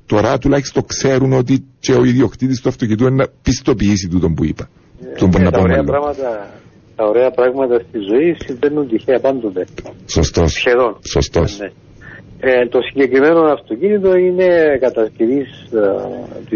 τώρα 0.06 0.38
τουλάχιστον 0.38 0.86
ξέρουν 0.86 1.34
ότι 1.34 1.66
και 1.80 1.94
ο 1.94 2.04
ιδιοκτήτης 2.04 2.62
του 2.62 2.70
αυτοκίνητου 2.70 3.06
είναι 3.06 3.16
να 3.16 3.28
πιστοποιήσει 3.42 4.08
τούτο 4.08 4.28
που 4.36 4.46
είπα. 4.46 4.70
Τον 5.18 5.30
μπορεί 5.30 5.44
Ε, 5.44 5.46
να 5.46 5.52
τα, 5.52 5.58
πω 5.58 5.64
ωραία 5.64 5.78
άλλο. 5.78 5.92
πράγματα, 5.92 6.50
τα 6.96 7.06
ωραία 7.06 7.32
πράγματα 7.32 7.80
στη 7.88 7.98
ζωή 8.12 8.36
συμβαίνουν 8.46 8.88
τυχαία 8.88 9.20
πάντοτε. 9.20 9.66
Σωστός. 10.06 10.52
Σχεδόν. 10.52 10.98
Σωστός. 11.12 11.60
Ναι. 11.60 11.70
Ε, 12.40 12.68
το 12.68 12.80
συγκεκριμένο 12.82 13.40
αυτοκίνητο 13.42 14.16
είναι 14.16 14.78
κατασκευής 14.80 15.48
ε, 15.74 15.80
του 16.50 16.56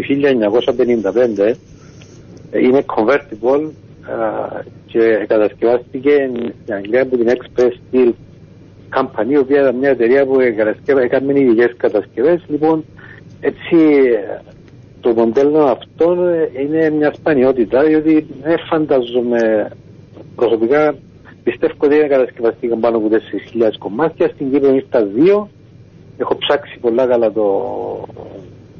1955. 1.38 1.54
Ε, 2.50 2.58
είναι 2.66 2.84
convertible 2.96 3.70
ε, 4.08 4.60
και 4.86 5.24
κατασκευάστηκε 5.28 6.10
στην 6.62 6.74
Αγγλία 6.74 7.02
από 7.02 7.16
την 7.16 7.28
Express 7.28 7.72
Steel 7.94 8.10
Company, 8.96 9.30
η 9.30 9.36
οποία 9.36 9.60
ήταν 9.60 9.76
μια 9.76 9.90
εταιρεία 9.90 10.26
που 10.26 10.36
κατασκευα- 10.56 11.02
έκανε 11.02 11.40
ειδικές 11.40 11.74
κατασκευές. 11.76 12.44
Λοιπόν, 12.48 12.84
έτσι 13.40 13.76
ε, 13.76 14.40
το 15.00 15.12
μοντέλο 15.14 15.62
αυτό 15.62 16.12
ε, 16.12 16.62
είναι 16.62 16.90
μια 16.90 17.12
σπανιότητα, 17.14 17.82
διότι 17.82 18.26
δεν 18.42 18.58
φανταζομαι 18.70 19.70
προσωπικά 20.36 20.94
πιστεύω 21.42 21.72
ότι 21.78 21.96
δεν 21.96 22.08
κατασκευαστήκαν 22.08 22.80
πάνω 22.80 22.96
από 22.96 23.08
4.000 23.10 23.16
κομμάτια. 23.78 24.30
Στην 24.34 24.50
Κύπρο 24.50 24.74
ήρθα 24.74 25.04
δύο. 25.04 25.48
Έχω 26.16 26.36
ψάξει 26.36 26.78
πολλά 26.80 27.06
καλά 27.06 27.32
το, 27.32 27.46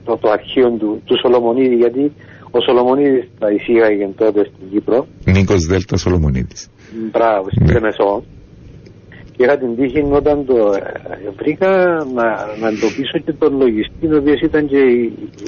το, 0.04 0.16
το 0.16 0.30
αρχείο 0.30 0.70
του, 0.70 1.02
του 1.04 1.18
Σολομονίδη, 1.22 1.74
γιατί 1.74 2.12
ο 2.50 2.60
Σολομονίδης 2.60 3.28
τα 3.38 3.50
εισήγαγε 3.50 4.08
τότε 4.16 4.44
στην 4.44 4.70
Κύπρο. 4.70 5.06
Νίκος 5.24 5.66
Δέλτας 5.66 6.00
Σολομονίδης. 6.00 6.68
Μπράβο, 7.10 7.48
στην 7.50 7.66
Ναι. 7.66 7.72
Λεμεσό. 7.72 8.24
Και 9.40 9.46
είχα 9.46 9.58
την 9.58 9.76
τύχη 9.76 10.06
όταν 10.10 10.44
το 10.44 10.56
ε, 10.56 11.30
βρήκα 11.36 11.68
να, 12.14 12.24
να 12.60 12.68
εντοπίσω 12.68 13.18
και 13.24 13.32
τον 13.32 13.56
λογιστή, 13.56 14.06
ο 14.06 14.16
οποίος 14.16 14.40
ήταν 14.40 14.66
και 14.66 14.78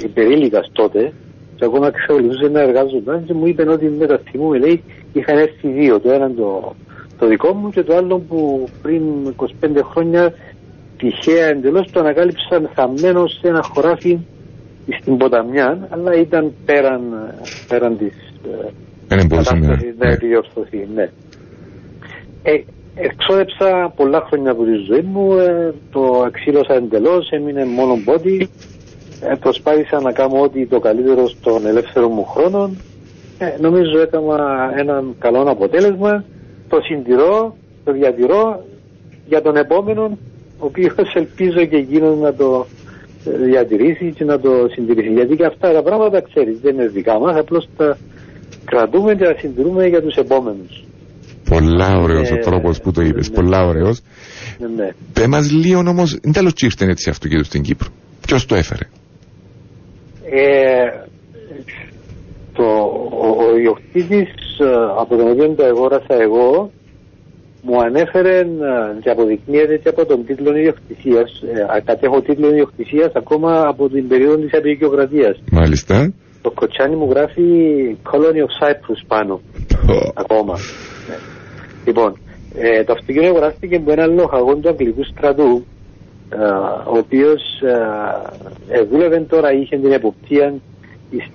υπερήλικα 0.05 0.65
τότε. 0.73 1.13
Και 1.57 1.65
ακόμα 1.65 1.87
εξακολουθούσε 1.87 2.49
να 2.49 2.61
εργάζονταν 2.61 3.25
και 3.25 3.33
μου 3.33 3.47
είπε 3.47 3.71
ότι 3.71 3.87
με 3.89 4.07
τα 4.07 4.21
θυμούμε, 4.31 4.59
λέει, 4.59 4.83
είχαν 5.13 5.39
έρθει 5.39 5.69
δύο. 5.69 6.01
Το 6.01 6.11
ένα 6.11 6.31
το, 6.35 6.75
το 7.19 7.27
δικό 7.27 7.53
μου 7.53 7.71
και 7.71 7.83
το 7.83 7.97
άλλο 7.97 8.19
που 8.19 8.69
πριν 8.83 9.03
25 9.37 9.47
χρόνια 9.93 10.35
τυχαία 10.97 11.47
εντελώς 11.47 11.91
το 11.91 12.01
ανακάλυψαν 12.01 12.71
θαμμένο 12.75 13.27
σε 13.27 13.49
ένα 13.49 13.63
χωράφι 13.63 14.19
στην 15.01 15.17
ποταμιά, 15.17 15.89
αλλά 15.91 16.15
ήταν 16.15 16.53
πέραν, 16.65 17.03
πέραν 17.69 17.99
της, 17.99 18.15
ε, 18.45 18.69
Δεν 19.09 19.27
μπορούσε 19.27 19.55
να. 19.55 19.61
κατάσταση 19.61 19.95
να 19.99 20.07
ναι. 20.07 20.13
επιδιορθωθεί, 20.13 20.89
ναι. 20.95 21.11
Ε, 22.43 22.63
εξόδεψα 22.95 23.93
πολλά 23.97 24.25
χρόνια 24.27 24.51
από 24.51 24.65
τη 24.65 24.75
ζωή 24.75 25.03
μου, 25.03 25.33
ε, 25.39 25.75
το 25.93 26.25
εξήλωσα 26.27 26.75
εντελώς, 26.75 27.31
έμεινε 27.31 27.65
μόνο 27.65 27.99
body. 28.07 28.47
Ε, 29.21 29.35
προσπάθησα 29.41 30.01
να 30.01 30.13
κάνω 30.13 30.41
ό,τι 30.41 30.67
το 30.67 30.81
καλύτερο 30.81 31.29
στον 31.29 31.67
ελεύθερο 31.67 32.09
μου 32.09 32.25
χρόνο. 32.25 32.71
Ε, 33.39 33.57
νομίζω 33.61 33.99
έκανα 34.01 34.73
έναν 34.77 35.15
καλό 35.19 35.41
αποτέλεσμα. 35.41 36.25
Το 36.69 36.81
συντηρώ, 36.81 37.57
το 37.85 37.93
διατηρώ 37.93 38.65
για 39.27 39.43
τον 39.43 39.57
επόμενο, 39.57 40.19
ο 40.59 40.65
οποίος 40.67 40.95
ελπίζω 41.15 41.65
και 41.65 41.77
εκείνος 41.77 42.19
να 42.19 42.35
το 42.35 42.67
ε, 43.25 43.45
διατηρήσει 43.45 44.13
και 44.13 44.25
να 44.25 44.41
το 44.41 44.51
συντηρήσει. 44.73 45.13
Γιατί 45.13 45.37
και 45.37 45.45
αυτά 45.45 45.73
τα 45.73 45.83
πράγματα, 45.83 46.21
ξέρεις, 46.21 46.61
δεν 46.61 46.75
είναι 46.75 46.87
δικά 46.87 47.19
μας, 47.19 47.37
απλώς 47.37 47.69
τα 47.77 47.99
κρατούμε 48.65 49.15
και 49.15 49.25
τα 49.25 49.35
συντηρούμε 49.39 49.87
για 49.87 50.03
τους 50.03 50.15
επόμενους. 50.15 50.82
Πολλά 51.59 51.97
ωραίο 51.99 52.21
ο 52.21 52.35
Ε, 52.35 52.37
τρόπος 52.39 52.81
που 52.81 52.93
το 52.93 53.01
είπες. 53.03 53.29
ναι. 53.31 53.35
Πολλά 53.35 53.67
ωραίο. 53.67 53.95
Ναι, 54.59 54.67
ναι. 54.77 54.91
Πε 55.13 55.27
μας 55.27 55.51
λίγο 55.51 55.79
όμως, 55.87 56.19
δεν 56.23 56.33
τέλος 56.33 56.53
ήρθε 56.57 56.85
έτσι 56.85 57.11
αυτοκίνητο 57.11 57.45
στην 57.45 57.63
Κύπρο; 57.63 57.89
Ποιος 58.27 58.47
το 58.47 58.55
έφερε; 58.55 58.85
Ε, 60.31 61.07
το, 62.53 62.63
ο, 63.23 63.45
ο 63.45 63.57
ιδιοκτήτης 63.57 64.29
ε, 64.61 64.65
από 65.01 65.17
τον 65.17 65.31
οποίο 65.31 65.49
το 65.55 65.65
αγόρασα 65.65 66.15
εγώ 66.21 66.71
μου 67.63 67.81
ανέφερε 67.81 68.39
ε, 68.39 68.45
και 69.03 69.11
αποδεικνύεται 69.11 69.77
και 69.83 69.89
από 69.89 70.07
τον 70.07 70.25
τίτλο 70.27 70.57
ιδιοκτησίας 70.57 71.31
ε, 71.77 71.81
κατέχω 71.85 72.21
τίτλο 72.21 72.49
ιδιοκτησίας 72.49 73.13
ακόμα 73.15 73.67
από 73.69 73.89
την 73.89 74.09
περίοδο 74.09 74.37
της 74.37 74.55
απεικιοκρατίας 74.55 75.43
Μάλιστα. 75.51 76.13
το 76.43 76.51
κοτσάνι 76.51 76.97
μου 76.97 77.09
γράφει 77.11 77.43
Colony 78.11 78.41
of 78.47 78.53
Cyprus 78.61 79.01
πάνω 79.07 79.41
ακόμα. 80.15 80.55
Ναι. 81.85 81.93
Λοιπόν, 81.93 82.19
ε, 82.55 82.85
το 82.85 82.93
αυτοκίνητο 82.93 83.31
αγοράστηκε 83.31 83.77
από 83.77 83.93
έναν 83.93 84.15
λοχαγό 84.15 84.57
του 84.57 84.69
Αγγλικού 84.69 85.05
στρατού, 85.05 85.65
ε, 86.31 86.37
ο 86.91 86.99
οποίος 86.99 87.43
ε, 87.63 88.79
ε, 88.79 88.83
δούλευε 88.83 89.21
τώρα, 89.21 89.53
είχε 89.53 89.77
την 89.77 89.93
εποπτεία 89.93 90.55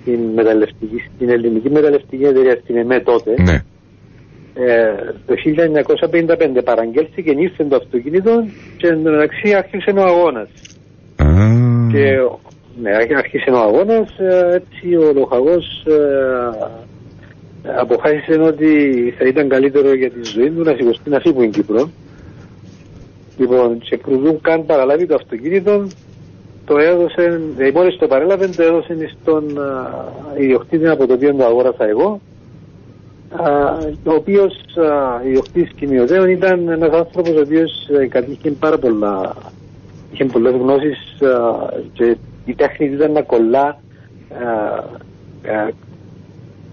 στην, 0.02 0.20
μεταλλευτική, 0.36 1.04
στην 1.16 1.30
ελληνική 1.30 1.70
μεταλλευτική 1.70 2.24
εταιρεία, 2.24 2.60
στην 2.64 2.78
ΕΜΕ 2.78 3.00
τότε. 3.00 3.34
Ναι. 3.42 3.62
Ε, 4.54 4.94
το 5.26 5.36
1955 6.58 6.64
παραγγέλθηκε, 6.64 7.32
ήρθε 7.32 7.64
το 7.64 7.76
αυτοκίνητο 7.76 8.48
και 8.78 8.88
εν 8.88 9.04
τω 9.04 9.12
μεταξύ 9.12 9.54
άρχισε 9.54 9.92
ο 9.92 10.04
αγώνας. 10.04 10.50
Α, 11.16 11.26
Και 11.92 12.18
ναι, 12.82 12.90
άρχισε 13.18 13.50
ο 13.50 13.58
αγώνας, 13.58 14.10
έτσι 14.54 14.96
ο 14.96 15.12
λοχαγός 15.14 15.86
ε, 15.86 15.96
αποφάσισε 17.76 18.40
ότι 18.40 18.70
θα 19.18 19.28
ήταν 19.28 19.50
καλύτερο 19.50 19.94
για 19.94 20.12
τη 20.12 20.24
ζωή 20.24 20.52
του 20.52 20.64
να 20.64 20.74
σηκωστεί 20.76 21.10
να 21.10 21.20
φύγει 21.20 21.34
από 21.34 21.42
την 21.42 21.52
Κύπρο. 21.52 21.90
Λοιπόν, 23.38 23.80
και 23.80 23.98
προτού 23.98 24.40
καν 24.42 24.66
παραλάβει 24.66 25.06
το 25.06 25.16
αυτοκίνητο, 25.16 25.88
το 26.66 26.78
έδωσε, 26.78 27.42
ε, 27.58 27.72
μόλις 27.72 27.98
το 27.98 28.08
παρέλαβε, 28.08 28.48
το 28.48 28.64
έδωσε 28.64 29.16
στον 29.22 29.60
α, 29.60 30.06
ιδιοκτήτη 30.38 30.88
από 30.88 31.08
το 31.08 31.14
οποίο 31.14 31.36
το 31.36 31.46
αγόρασα 31.46 31.88
εγώ, 31.88 32.22
α, 33.32 33.78
ο 34.04 34.14
οποίος 34.14 34.54
α, 34.76 35.22
ιδιοκτήτης 35.26 35.74
κοιμιωτέων 35.76 36.30
ήταν 36.30 36.68
ένας 36.68 36.92
άνθρωπος 36.92 37.36
ο 37.36 37.40
οποίος 37.40 37.90
ε, 38.00 38.08
κατήχε 38.08 38.52
πάρα 38.52 38.78
πολλά, 38.78 39.36
είχε 40.12 40.26
πολλές 40.26 40.54
γνώσεις 40.54 41.22
α, 41.22 41.70
και 41.94 42.18
η 42.46 42.54
τέχνη 42.54 42.88
του 42.88 42.94
ήταν 42.94 43.12
να 43.12 43.22
κολλά 43.22 43.80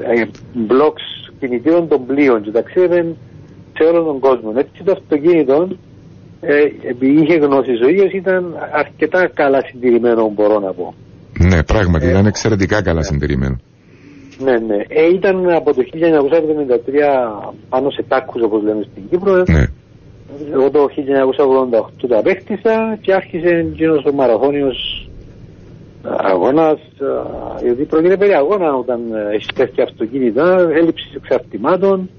α, 0.02 0.08
α, 0.08 0.12
ε, 0.12 0.28
μπλοκς 0.52 1.02
κινητήρων 1.40 1.88
των 1.88 2.06
πλοίων 2.06 2.42
και 2.42 2.50
ταξίδευε 2.50 3.16
σε 3.78 3.82
όλο 3.84 4.02
τον 4.02 4.18
κόσμο. 4.18 4.52
Έτσι 4.56 4.82
το 4.84 4.92
αυτοκίνητο, 4.92 5.68
ε, 6.40 6.62
επειδή 6.88 7.22
είχε 7.22 7.34
γνώση 7.34 7.74
ζωή, 7.74 8.10
ήταν 8.14 8.54
αρκετά 8.72 9.30
καλά 9.34 9.60
συντηρημένο, 9.66 10.32
μπορώ 10.34 10.58
να 10.58 10.72
πω. 10.72 10.94
ναι, 11.38 11.62
πράγματι 11.62 12.06
Ε, 12.06 12.10
ήταν 12.10 12.26
εξαιρετικά 12.26 12.82
καλά 12.82 13.02
συντηρημένο. 13.02 13.56
Ναι, 14.38 14.58
ναι. 14.58 14.76
Ε, 14.88 15.08
ήταν 15.14 15.50
από 15.50 15.74
το 15.74 15.82
1973 15.82 17.52
πάνω 17.68 17.90
σε 17.90 18.04
τάκους, 18.08 18.42
όπως 18.42 18.62
λέμε 18.62 18.86
στην 18.90 19.02
Κύπρο. 19.10 19.32
Ναι. 19.48 19.64
Εγώ 20.52 20.70
το 20.70 20.88
1988 22.00 22.06
το 22.08 22.18
απέκτησα 22.18 22.98
και 23.00 23.12
άρχισε 23.12 23.48
εκείνος 23.48 24.04
ο 24.04 24.12
μαραθώνιος 24.12 25.03
αγώνας, 26.04 26.78
α, 26.78 27.62
γιατί 27.62 27.84
πρόκειται 27.84 28.16
περί 28.16 28.32
αγώνα 28.32 28.74
όταν 28.74 29.00
ε, 29.12 29.34
έχεις 29.34 29.46
τέτοια 29.54 29.84
αυτοκίνητα, 29.84 30.68
έλλειψης 30.72 31.14
εξαρτημάτων 31.14 32.10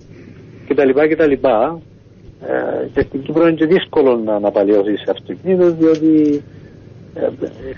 κτλ. 0.68 0.90
κτλ. 0.90 1.32
Ε, 1.32 2.88
και 2.94 3.02
στην 3.02 3.22
Κύπρο 3.22 3.48
είναι 3.48 3.56
και 3.56 3.66
δύσκολο 3.66 4.16
να 4.16 4.36
αναπαλαιώσεις 4.36 5.04
αυτοκίνητο 5.10 5.72
διότι 5.72 6.44
ε, 7.14 7.30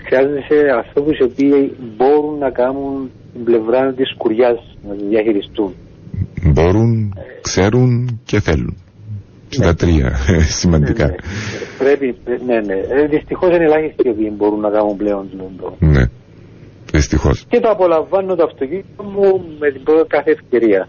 χρειάζεσαι 0.06 0.70
ανθρώπους 0.76 1.18
οι 1.18 1.22
οποίοι 1.22 1.76
μπορούν 1.96 2.38
να 2.38 2.50
κάνουν 2.50 3.10
την 3.32 3.44
πλευρά 3.44 3.92
της 3.92 4.14
κουριάς 4.16 4.76
να 4.88 4.94
τη 4.94 5.04
διαχειριστούν. 5.04 5.74
Μπορούν, 6.42 7.14
ξέρουν 7.40 8.20
και 8.24 8.40
θέλουν. 8.40 8.76
Και 9.48 9.60
τα 9.60 9.74
τρία 9.74 10.10
σημαντικά. 10.60 11.06
Ναι, 11.06 11.10
ναι. 11.10 11.16
Πρέπει, 11.78 12.16
ναι, 12.46 12.60
ναι. 12.60 12.74
Ε, 12.74 13.06
δυστυχώς 13.06 13.48
είναι 13.54 13.64
ελάχιστοι 13.64 14.08
οι 14.08 14.10
οποίοι 14.10 14.32
μπορούν 14.36 14.60
να 14.60 14.70
κάνουν 14.70 14.96
πλέον 14.96 15.28
το. 15.60 15.76
Ναι. 15.78 16.04
Δυστυχώς. 16.92 17.44
Και 17.48 17.60
το 17.60 17.68
απολαμβάνω 17.68 18.34
το 18.34 18.44
αυτοκίνητο 18.44 19.02
μου 19.02 19.44
με 19.58 19.70
την 19.70 19.82
πρώτη 19.82 20.08
κάθε 20.08 20.30
ευκαιρία. 20.30 20.88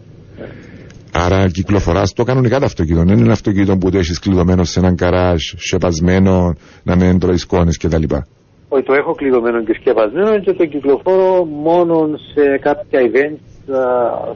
Άρα 1.13 1.47
κυκλοφοράς 1.47 2.13
το 2.13 2.23
κανονικά 2.23 2.59
το 2.59 2.65
αυτοκίνητο. 2.65 3.03
Δεν 3.05 3.13
είναι 3.13 3.23
ένα 3.23 3.33
αυτοκίνητο 3.33 3.77
που 3.77 3.89
το 3.91 3.97
έχεις 3.97 4.19
κλειδωμένο 4.19 4.63
σε 4.63 4.79
έναν 4.79 4.95
καράζ, 4.95 5.41
σεπασμένο, 5.57 6.55
να 6.83 6.95
μην 6.95 7.19
τρώεις 7.19 7.41
σκόνε 7.41 7.71
κτλ. 7.81 8.03
Όχι, 8.71 8.83
το 8.83 8.93
έχω 8.93 9.13
κλειδωμένο 9.13 9.63
και 9.63 9.73
σκεπασμένο 9.79 10.39
και 10.39 10.53
το 10.53 10.65
κυκλοφορώ 10.65 11.45
μόνο 11.45 12.17
σε 12.33 12.57
κάποια 12.61 12.99
events 13.07 13.73
α, 13.73 13.81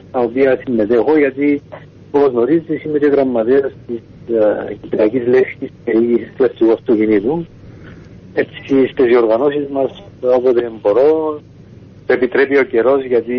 στα 0.08 0.20
οποία 0.20 0.58
συμμετέχω 0.64 1.18
γιατί 1.18 1.62
όπως 2.18 2.30
γνωρίζετε 2.32 2.80
είμαι 2.84 2.98
και 2.98 3.06
γραμματέας 3.06 3.72
της 3.86 4.00
Κυπριακής 4.80 5.26
Λέσχης 5.26 5.70
Περιήγησης 5.84 6.32
Κλαστικού 6.36 6.72
Αυτοκινήτου. 6.72 7.46
Έτσι 8.34 8.86
στις 8.92 9.06
διοργανώσεις 9.06 9.66
μας 9.70 10.02
όποτε 10.20 10.70
μπορώ 10.80 11.40
το 12.06 12.12
επιτρέπει 12.12 12.56
ο 12.58 12.62
καιρός 12.62 13.04
γιατί 13.04 13.34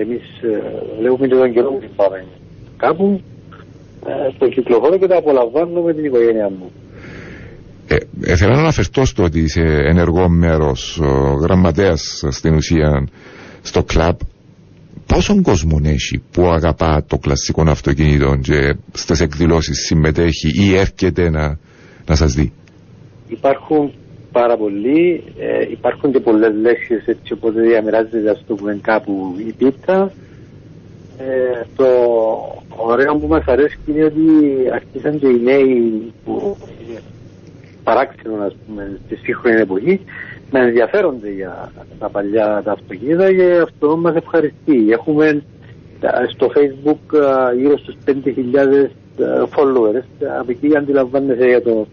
εμείς 0.00 0.22
ε, 0.42 1.00
λέγουμε 1.00 1.26
και 1.26 1.34
τον 1.34 1.52
καιρό 1.52 1.70
που 1.70 1.88
πάμε 1.96 2.24
κάπου 2.76 3.20
ε, 4.06 4.30
στο 4.34 4.48
κυκλοφόρο 4.48 4.98
και 4.98 5.06
το 5.06 5.16
απολαμβάνω 5.16 5.80
με 5.80 5.94
την 5.94 6.04
οικογένειά 6.04 6.50
μου. 6.50 6.70
Ε, 7.88 7.96
ε, 8.20 8.36
θέλω 8.36 8.52
να 8.52 8.58
αναφερθώ 8.60 9.04
στο 9.04 9.22
ότι 9.22 9.40
είσαι 9.40 9.62
ενεργό 9.62 10.28
μέρος, 10.28 11.00
γραμματέας 11.40 12.24
στην 12.28 12.54
ουσία 12.54 13.08
στο 13.62 13.82
κλαμπ. 13.82 14.16
Πόσον 15.14 15.42
κόσμο 15.42 15.80
έχει 15.84 16.22
που 16.32 16.42
αγαπά 16.42 17.04
το 17.06 17.18
κλασικό 17.18 17.62
αυτοκίνητο 17.68 18.36
και 18.42 18.76
στις 18.92 19.20
εκδηλώσεις 19.20 19.84
συμμετέχει 19.86 20.48
ή 20.64 20.76
έρχεται 20.76 21.30
να, 21.30 21.58
να 22.06 22.14
σας 22.14 22.32
δει; 22.32 22.52
Υπάρχουν 23.28 23.92
πάρα 24.32 24.56
πολλοί, 24.56 25.24
ε, 25.38 25.70
υπάρχουν 25.70 26.12
και 26.12 26.20
πολλές 26.20 26.54
λέξεις 26.60 27.06
έτσι 27.06 27.32
οπότε 27.32 27.60
διαμεράζεται 27.60 28.30
ας 28.30 28.44
το 28.46 28.54
πούμε 28.54 28.78
κάπου 28.82 29.34
η 29.48 29.52
πίτα. 29.52 30.12
Ε, 31.18 31.64
το 31.76 31.86
ωραίο 32.68 33.16
που 33.16 33.26
μας 33.26 33.44
αρέσει 33.46 33.78
είναι 33.86 34.04
ότι 34.04 34.22
αρχίσαν 34.72 35.18
και 35.18 35.26
οι 35.26 35.40
νέοι 35.42 36.12
που 36.24 36.56
παράξενο 37.84 38.42
ας 38.44 38.56
πούμε 38.66 39.00
στη 39.06 39.16
σύγχρονη 39.16 39.60
εποχή 39.60 40.00
να 40.50 40.60
ενδιαφέρονται 40.60 41.30
για 41.30 41.72
τα 41.98 42.08
παλιά 42.08 42.62
τα 42.64 42.72
αυτοκίνητα 42.72 43.32
και 43.32 43.60
αυτό 43.62 43.96
μας 43.96 44.14
ευχαριστεί. 44.14 44.86
Έχουμε 44.90 45.42
ε, 46.00 46.08
στο 46.34 46.50
facebook 46.56 47.18
ε, 47.52 47.56
γύρω 47.56 47.78
στους 47.78 47.94
5.000 48.06 48.12
ε, 48.14 48.88
followers. 49.56 50.26
Από 50.40 50.50
εκεί 50.50 50.76
αντιλαμβάνεσαι 50.76 51.44
για 51.44 51.62
το, 51.62 51.86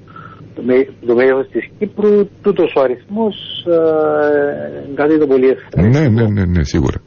το, 0.55 0.61
το 1.05 1.15
μέγεθος 1.15 1.47
της 1.51 1.69
Κύπρου, 1.79 2.27
τούτος 2.41 2.73
ο 2.75 2.81
αριθμός 2.81 3.35
είναι 4.85 4.95
κάτι 4.95 5.17
το 5.17 5.27
πολύ 5.27 5.47
ευχαριστώ. 5.47 5.99
Ναι, 5.99 6.07
ναι, 6.07 6.27
ναι, 6.27 6.45
ναι, 6.45 6.63
σίγουρα. 6.63 7.01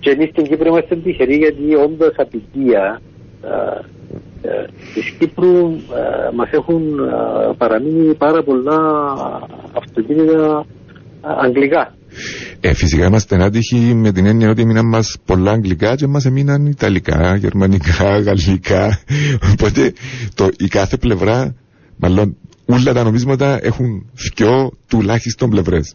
Και 0.00 0.10
εμείς 0.10 0.28
στην 0.28 0.44
Κύπρο 0.44 0.68
είμαστε 0.68 0.96
τυχεροί 0.96 1.36
γιατί 1.36 1.74
όντως 1.74 2.14
απικία 2.16 3.00
ε, 4.44 4.64
της 4.94 5.10
Κύπρου 5.18 5.66
ε, 5.68 6.30
μας 6.34 6.50
έχουν 6.52 6.98
ε, 6.98 7.52
παραμείνει 7.58 8.14
πάρα 8.14 8.42
πολλά 8.42 8.78
αυτοκίνητα 9.72 10.66
αγγλικά. 11.20 11.94
Ε, 12.60 12.74
φυσικά 12.74 13.06
είμαστε 13.06 13.42
άτυχοι 13.44 13.76
με 13.76 14.12
την 14.12 14.26
έννοια 14.26 14.50
ότι 14.50 14.64
μείναν 14.64 14.86
μας 14.86 15.18
πολλά 15.24 15.50
αγγλικά 15.50 15.94
και 15.94 16.06
μας 16.06 16.24
έμειναν 16.24 16.66
ιταλικά, 16.66 17.36
γερμανικά, 17.36 18.18
γαλλικά. 18.26 19.00
Οπότε 19.52 19.92
το, 20.34 20.48
η 20.58 20.68
κάθε 20.68 20.96
πλευρά, 20.96 21.54
μάλλον 21.96 22.36
όλα 22.66 22.92
τα 22.92 23.02
νομίσματα 23.02 23.58
έχουν 23.62 24.10
δυο 24.12 24.70
τουλάχιστον 24.88 25.50
πλευρές. 25.50 25.94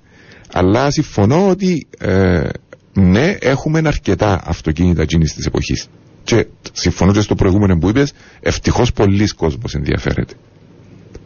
Αλλά 0.53 0.91
συμφωνώ 0.91 1.49
ότι 1.49 1.87
ε, 1.99 2.49
ναι, 2.93 3.35
έχουμε 3.39 3.81
αρκετά 3.85 4.41
αυτοκίνητα 4.45 5.01
εκείνης 5.01 5.33
της 5.33 5.45
εποχής. 5.45 5.87
Και 6.23 6.47
συμφωνώ 6.71 7.13
και 7.13 7.21
στο 7.21 7.35
προηγούμενο 7.35 7.77
που 7.77 7.89
είπες, 7.89 8.13
ευτυχώς 8.39 8.91
πολλοί 8.93 9.27
κόσμος 9.27 9.73
ενδιαφέρεται. 9.73 10.33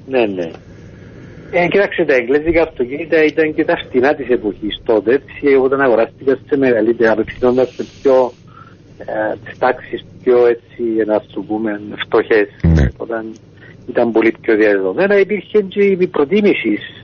Ναι, 0.07 0.25
ναι. 0.25 0.51
Ε, 1.51 1.67
κοιτάξτε, 1.67 2.05
τα 2.05 2.13
εγγλέζικα 2.13 2.61
αυτοκίνητα 2.61 3.23
ήταν 3.23 3.53
και 3.53 3.65
τα 3.65 3.77
φτηνά 3.77 4.15
της 4.15 4.29
εποχής 4.29 4.81
τότε. 4.83 5.13
Έτσι, 5.13 5.55
όταν 5.55 5.81
αγοράστηκα 5.81 6.37
σε 6.47 6.57
μεγαλύτερα, 6.57 7.11
απευθυνώντα 7.11 7.65
σε 7.65 7.85
πιο 8.01 8.31
ε, 8.97 9.35
τις 9.45 9.57
τάξεις 9.57 10.05
πιο 10.23 10.47
έτσι, 10.47 10.83
να 11.05 11.21
το 11.33 11.41
πούμε, 11.41 11.81
φτωχές. 12.05 12.47
Ναι. 12.75 12.87
Όταν 12.97 13.25
ήταν 13.89 14.11
πολύ 14.11 14.35
πιο 14.41 14.55
διαδεδομένα, 14.55 15.19
υπήρχε 15.19 15.61
και 15.61 15.83
η 15.83 16.07
προτίμησης 16.07 17.01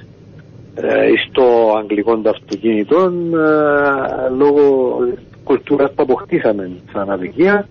ε, 0.76 1.10
στο 1.30 1.76
αγγλικό 1.78 2.12
των 2.12 2.28
αυτοκίνητων 2.28 3.34
ε, 3.34 4.30
λόγω 4.38 4.98
κουλτούρας 5.44 5.92
που 5.94 6.04
αποκτήσαμε 6.04 6.72
σαν 6.94 7.10
αδικία 7.10 7.68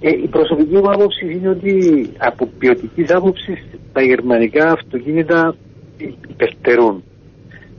ε, 0.00 0.08
η 0.08 0.28
προσωπική 0.30 0.74
μου 0.74 0.90
άποψη 0.90 1.32
είναι 1.32 1.48
ότι 1.48 2.06
από 2.18 2.48
ποιοτικής 2.58 3.10
άποψης 3.14 3.64
τα 3.92 4.02
γερμανικά 4.02 4.72
αυτοκίνητα 4.72 5.54
υπερτερούν. 6.28 7.04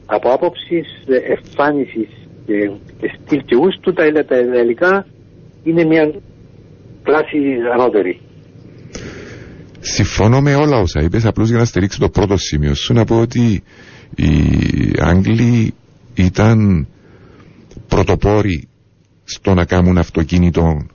Από 0.06 0.30
άποψης 0.30 0.88
εμφάνισης 1.36 2.10
και, 2.46 2.72
και 3.00 3.18
στυλ 3.22 3.44
και 3.46 3.56
γούστου 3.56 3.94
τα, 3.94 4.26
τα 4.28 4.38
ιταλικά 4.40 5.06
είναι 5.64 5.84
μια 5.84 6.14
κλάση 7.04 7.38
ανώτερη. 7.74 8.20
Συμφωνώ 9.80 10.42
με 10.42 10.56
όλα 10.56 10.78
όσα 10.78 11.02
είπες, 11.02 11.26
απλώς 11.26 11.50
για 11.50 11.58
να 11.58 11.66
στηρίξω 11.66 12.00
το 12.00 12.10
πρώτο 12.10 12.38
σημείο 12.38 12.74
σου 12.74 12.94
να 12.94 13.06
πω 13.06 13.20
ότι 13.20 13.64
οι 14.16 14.32
Άγγλοι 15.00 15.74
ήταν 16.14 16.88
πρωτοπόροι 17.88 18.68
στο 19.24 19.54
να 19.54 19.66
κάνουν 19.66 19.98
αυτοκίνητο 19.98 20.86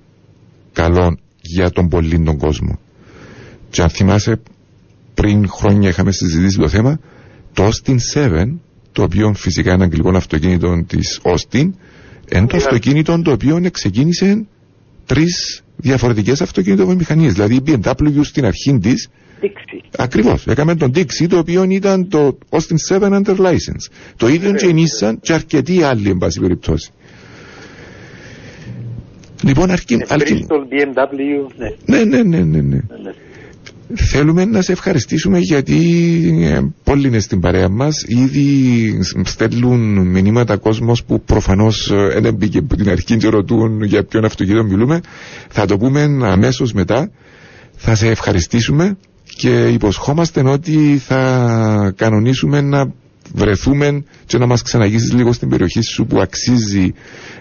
καλό 0.73 1.19
για 1.41 1.71
τον 1.71 1.89
πολύ 1.89 2.23
τον 2.23 2.39
κόσμο. 2.39 2.79
Και 3.71 3.83
αν 3.83 3.89
θυμάσαι, 3.89 4.41
πριν 5.15 5.49
χρόνια 5.49 5.89
είχαμε 5.89 6.12
συζητήσει 6.12 6.59
το 6.59 6.69
θέμα, 6.69 7.01
το 7.57 7.69
Austin 7.69 7.97
7, 8.14 8.45
το 8.92 9.03
οποίο 9.03 9.33
φυσικά 9.35 9.73
είναι 9.73 9.85
αγγλικό 9.85 10.16
αυτοκίνητο 10.16 10.85
της 10.87 11.21
Austin, 11.23 11.71
είναι 12.33 12.47
το 12.47 12.57
αυτοκίνητο 12.57 13.23
το 13.23 13.31
οποίο 13.31 13.61
ξεκίνησε 13.73 14.45
τρεις 15.07 15.62
διαφορετικές 15.77 16.40
αυτοκινητοβιομηχανίες. 16.40 17.33
Δηλαδή 17.33 17.55
η 17.55 17.62
BMW 17.66 18.21
στην 18.23 18.45
αρχή 18.45 18.79
τη. 18.79 18.92
Ακριβώς. 19.97 20.47
Έκαμε 20.47 20.75
τον 20.75 20.92
Dixie, 20.95 21.27
το 21.29 21.38
οποίο 21.38 21.62
ήταν 21.62 22.09
το 22.09 22.38
Austin 22.51 22.99
7 22.99 23.01
under 23.01 23.37
license. 23.37 23.90
Το 24.16 24.29
ίδιο 24.29 24.53
και 24.53 24.66
η 24.66 24.75
Nissan 24.77 25.14
και 25.21 25.33
αρκετοί 25.33 25.83
άλλοι, 25.83 26.11
εν 26.11 26.19
πάση 26.19 26.40
περιπτώσει. 26.40 26.90
Λοιπόν, 29.42 29.71
αρκεί... 29.71 29.95
Ε, 29.95 30.05
αρκεί... 30.09 30.47
BMW, 30.49 31.53
ναι. 31.57 31.99
Ναι, 31.99 32.05
ναι, 32.05 32.23
ναι, 32.23 32.38
ναι, 32.38 32.61
ναι. 32.61 32.81
Θέλουμε 33.94 34.44
να 34.44 34.62
σε 34.62 34.72
ευχαριστήσουμε 34.72 35.38
γιατί 35.38 35.79
ε, 36.42 36.61
πολλοί 36.85 37.07
είναι 37.07 37.18
στην 37.20 37.40
παρέα 37.40 37.68
μας. 37.68 38.05
Ήδη 38.07 38.99
στέλνουν 39.25 40.07
μηνύματα 40.07 40.57
κόσμος 40.57 41.05
που 41.05 41.20
προφανώς 41.20 41.92
δεν 42.12 42.25
ε, 42.25 42.33
μπήκε 42.33 42.59
από 42.59 42.77
την 42.77 42.90
αρχή 42.90 43.16
και 43.16 43.29
ρωτούν 43.29 43.83
για 43.83 44.05
ποιον 44.05 44.25
αυτοκίνητο 44.25 44.64
μιλούμε. 44.64 45.01
Θα 45.49 45.66
το 45.66 45.77
πούμε 45.79 46.01
αμέσως 46.22 46.72
μετά. 46.72 47.11
Θα 47.77 47.94
σε 47.94 48.09
ευχαριστήσουμε 48.09 48.96
και 49.37 49.68
υποσχόμαστε 49.68 50.49
ότι 50.49 51.01
θα 51.07 51.92
κανονίσουμε 51.96 52.61
να 52.61 52.92
βρεθούμε 53.35 54.05
και 54.27 54.38
να 54.38 54.46
μας 54.46 54.62
ξαναγήσεις 54.62 55.12
λίγο 55.12 55.33
στην 55.33 55.49
περιοχή 55.49 55.81
σου 55.81 56.07
που 56.07 56.20
αξίζει 56.20 56.92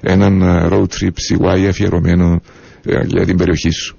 έναν 0.02 0.42
ε, 0.42 0.68
road 0.72 0.86
trip 1.00 1.14
CY 1.30 1.66
αφιερωμένο 1.70 2.42
ε, 2.86 3.04
για 3.06 3.26
την 3.26 3.38
περιοχή 3.38 3.70
σου. 3.70 3.98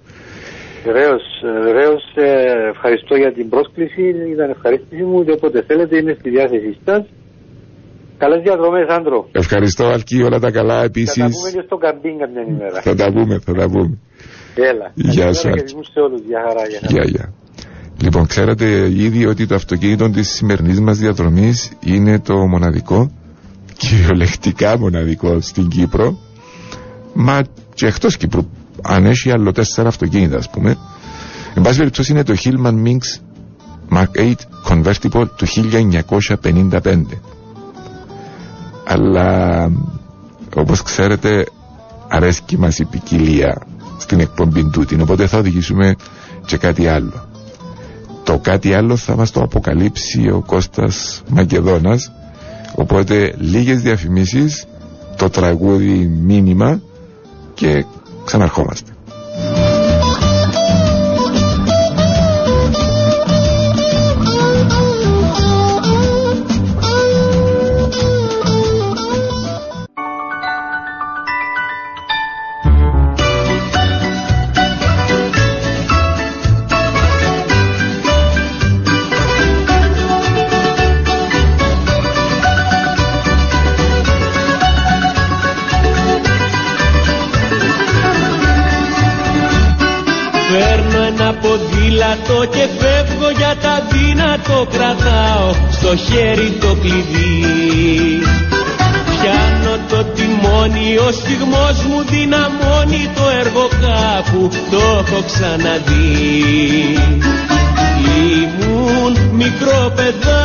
Βεβαίως, 0.89 1.25
βεβαίως 1.69 2.03
ε, 2.15 2.29
ευχαριστώ 2.75 3.15
για 3.23 3.33
την 3.33 3.49
πρόσκληση. 3.49 4.03
Ήταν 4.35 4.51
ευχαρίστηση 4.51 5.03
μου 5.03 5.25
και 5.25 5.33
όποτε 5.33 5.63
θέλετε 5.69 5.97
είμαι 5.99 6.17
στη 6.19 6.31
διάθεσή 6.31 6.73
σας. 6.85 7.05
Καλές 8.19 8.43
διαδρομές, 8.43 8.87
Άντρο. 8.89 9.29
Ευχαριστώ, 9.33 9.85
Αλκή, 9.87 10.23
όλα 10.23 10.39
τα 10.39 10.51
καλά 10.51 10.83
επίσης. 10.83 11.23
Θα 11.23 11.29
τα 11.29 11.35
πούμε 11.37 11.51
και 11.51 11.63
στο 11.67 11.77
καμπίν 11.77 12.19
καμιά 12.19 12.43
ημέρα. 12.49 12.81
Θα 12.81 12.95
τα 12.95 13.13
πούμε, 13.13 13.39
θα 13.39 13.53
τα 13.53 13.67
πούμε. 13.69 13.99
Έλα. 14.55 14.91
Γεια 14.95 15.33
σου, 15.33 15.49
Αλκή. 15.49 15.75
σε 15.93 16.01
όλους. 16.01 16.21
Γεια 16.21 16.41
χαρά, 16.47 16.63
γεια 16.69 16.79
χαρά. 16.83 16.93
Γεια, 16.93 17.05
γεια. 17.05 17.33
Λοιπόν, 18.03 18.27
ξέρετε 18.27 18.67
ήδη 18.91 19.27
ότι 19.27 19.47
το 19.47 19.55
αυτοκίνητο 19.55 20.11
της 20.11 20.29
σημερινής 20.31 20.81
μας 20.81 20.99
διαδρομής 20.99 21.73
είναι 21.85 22.21
το 22.21 22.35
μοναδικό, 22.35 23.11
κυριολεκτικά 23.79 24.79
μοναδικό 24.79 25.41
στην 25.41 25.69
Κύπρο, 25.69 26.19
μα 27.15 27.43
και 27.75 27.87
εκτός 27.87 28.17
Κύπρου, 28.17 28.43
αν 28.83 29.05
έχει 29.07 29.31
άλλο 29.31 29.53
τέσσερα 29.53 29.89
αυτοκίνητα 29.89 30.37
ας 30.37 30.51
πούμε. 30.51 30.77
Εν 31.55 31.63
πάση 31.63 31.79
περιπτώσει 31.79 32.13
είναι 32.13 32.23
το 32.23 32.35
Hillman 32.45 32.75
Minx 32.87 33.21
Mark 33.91 34.07
8 34.17 34.33
Convertible 34.69 35.27
του 35.37 35.47
1955. 35.47 37.03
Αλλά 38.85 39.71
όπως 40.55 40.83
ξέρετε 40.83 41.47
αρέσκει 42.09 42.59
μας 42.59 42.79
η 42.79 42.85
ποικιλία 42.85 43.63
στην 43.99 44.21
εκπομπή 44.21 44.71
τούτη, 44.71 45.01
οπότε 45.01 45.27
θα 45.27 45.39
οδηγήσουμε 45.39 45.97
και 46.47 46.57
κάτι 46.57 46.87
άλλο. 46.89 47.29
Το 48.25 48.39
κάτι 48.39 48.75
άλλο 48.75 48.97
θα 48.97 49.17
μας 49.17 49.31
το 49.31 49.43
αποκαλύψει 49.43 50.29
ο 50.31 50.43
Κώστας 50.47 51.23
Μακεδόνας 51.29 52.11
οπότε 52.75 53.35
λίγες 53.39 53.81
διαφημίσεις 53.81 54.67
το 55.17 55.31
τραγούδι 55.31 56.07
μήνυμα 56.07 56.81
και 57.55 57.85
ξαναρχόμαστε. 58.27 58.91
Δύνατο 94.57 94.67
κρατάω 94.71 95.53
στο 95.71 95.97
χέρι 95.97 96.51
το 96.61 96.77
κλειδί. 96.81 97.43
Πιάνω 99.11 99.77
το 99.89 100.05
τιμόνι, 100.05 100.97
ο 100.97 101.13
στιγμός 101.13 101.85
μου 101.89 102.05
δυναμώνει 102.11 103.11
το 103.15 103.23
έργο 103.41 103.69
κάπου 103.69 104.51
το 104.71 104.77
έχω 104.77 105.23
ξαναδεί. 105.27 106.99
Ήμουν 108.33 109.17
μικρό 109.33 109.93
παιδάκι 109.97 110.36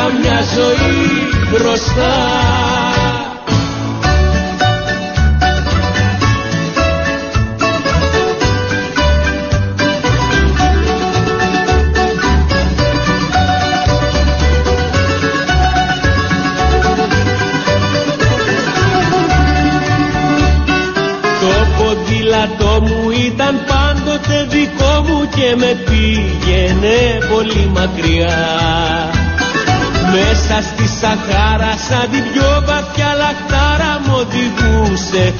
Είχα 0.00 0.18
μια 0.18 0.42
ζωή 0.54 1.28
μπροστά. 1.50 2.14
Το 21.40 21.82
ποδήλατό 21.84 22.80
μου 22.80 23.10
ήταν 23.10 23.60
πάντοτε 23.66 24.46
δικό 24.48 25.04
μου 25.08 25.28
και 25.34 25.56
με 25.56 25.76
πήγαινε 25.84 27.18
πολύ 27.34 27.70
μακριά 27.74 28.19
Μέσα 31.10 31.22
στη 31.22 31.32
Σαχάρα 31.32 31.76
σαν 31.76 32.10
την 32.10 32.32
πιο 32.32 32.62
βαθιά 32.66 33.14
λαχτάρα 33.14 34.00
μου 34.04 34.14
οδηγούσε 34.22 35.34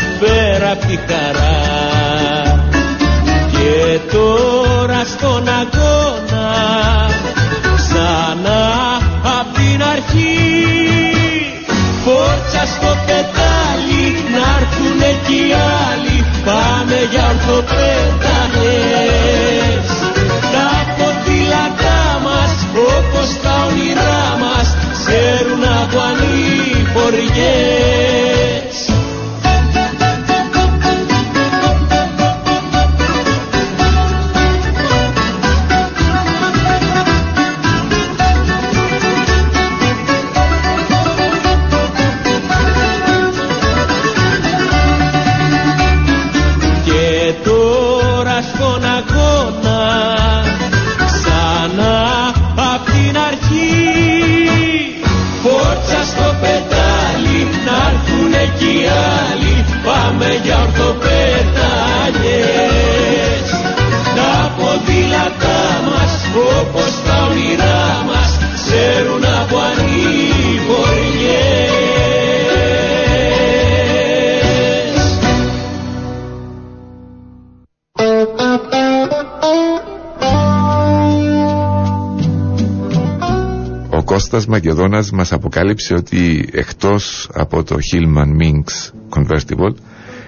Ο 84.41 84.43
Κώστας 84.43 84.61
Μακεδόνας 84.63 85.11
μας 85.11 85.33
αποκάλυψε 85.33 85.95
ότι 85.95 86.49
εκτός 86.53 87.31
από 87.35 87.63
το 87.63 87.77
Hillman 87.93 88.43
Minx 88.43 88.91
Convertible 89.17 89.75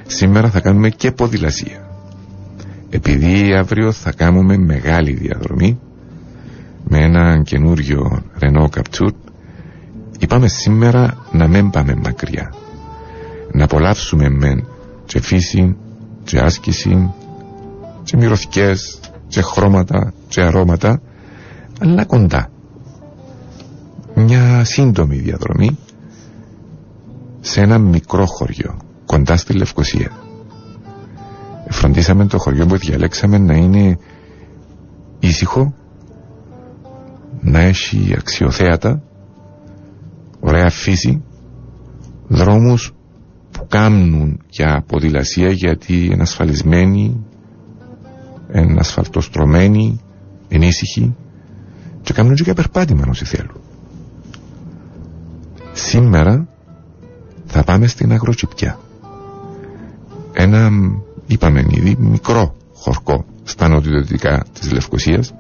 σήμερα 0.07 0.51
θα 0.51 0.61
κάνουμε 0.61 0.89
και 0.91 1.11
ποδηλασία. 1.11 1.89
Επειδή 2.91 3.55
αύριο 3.55 3.93
θα 3.93 4.13
κάνουμε 4.13 4.57
μεγάλη 4.57 5.13
διαδρομή 5.13 5.79
με 6.85 6.99
ένα 6.99 7.43
καινούριο 7.43 8.23
Renault 8.41 8.69
Captur 8.77 9.11
είπαμε 10.19 10.49
σήμερα 10.49 11.27
να 11.33 11.49
μην 11.49 11.71
πάμε 11.71 11.95
μακριά. 11.95 12.55
Να 13.53 13.65
απολαύσουμε 13.65 14.29
μεν 14.29 14.67
και 15.07 15.21
φύση 15.21 15.77
και 16.25 16.39
άσκηση 16.39 17.13
και 18.05 18.17
μυρωθικές 18.17 19.01
και 19.29 19.43
χρώματα 19.43 20.13
και 20.29 20.41
αρώματα 20.41 21.01
αλλά 21.81 22.05
κοντά 22.05 22.52
μια 24.15 24.65
σύντομη 24.65 25.17
διαδρομή 25.17 25.79
σε 27.41 27.61
ένα 27.61 27.79
μικρό 27.79 28.27
χωριό 28.27 28.79
κοντά 29.07 29.37
στη 29.37 29.53
Λευκοσία. 29.53 30.11
Φροντίσαμε 31.69 32.27
το 32.27 32.39
χωριό 32.39 32.67
που 32.67 32.77
διαλέξαμε 32.77 33.39
να 33.39 33.55
είναι 33.55 33.99
ήσυχο, 35.19 35.75
να 37.41 37.61
έχει 37.61 38.15
αξιοθέατα, 38.19 39.03
ωραία 40.41 40.71
φύση, 40.71 41.23
δρόμους 42.27 42.93
που 43.51 43.67
κάνουν 43.69 44.41
για 44.49 44.85
ποδηλασία 44.87 45.51
γιατί 45.51 46.05
είναι 46.05 46.23
ασφαλισμένοι, 46.23 47.27
είναι 48.55 48.79
ασφαλτοστρωμένοι, 48.79 50.01
είναι 50.49 50.67
ήσυχοι 50.67 51.17
και 52.03 52.13
κάνουν 52.13 52.35
και 52.35 52.43
για 52.43 52.55
περπάτημα 52.55 53.05
όσοι 53.09 53.25
θέλουν. 53.25 53.62
Σήμερα 55.73 56.49
θα 57.47 57.65
πάμε 57.65 57.87
στην 57.87 58.13
Αγροτσιπιά. 58.13 58.79
Ένα, 60.33 60.71
είπαμε 61.27 61.65
ήδη, 61.71 61.97
μικρό 61.99 62.55
χορκό 62.75 63.25
στα 63.43 63.69
νοτιοδυτικά 63.69 64.45
της 64.61 64.73
Λευκοσίας, 64.73 65.35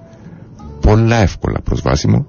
πολλά 0.81 1.17
εύκολα 1.17 1.61
προσβάσιμο, 1.61 2.27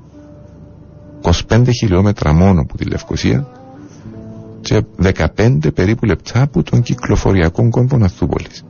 25 1.48 1.64
χιλιόμετρα 1.80 2.34
μόνο 2.34 2.62
από 2.62 2.78
τη 2.78 2.86
Λευκοσία 2.86 3.48
και 4.62 4.84
15 5.38 5.58
περίπου 5.74 6.06
λεπτά 6.06 6.42
από 6.42 6.64
τον 6.64 6.82
κυκλοφοριακό 6.82 7.70
κόμβο 7.70 7.98
Αθούπολης. 8.04 8.64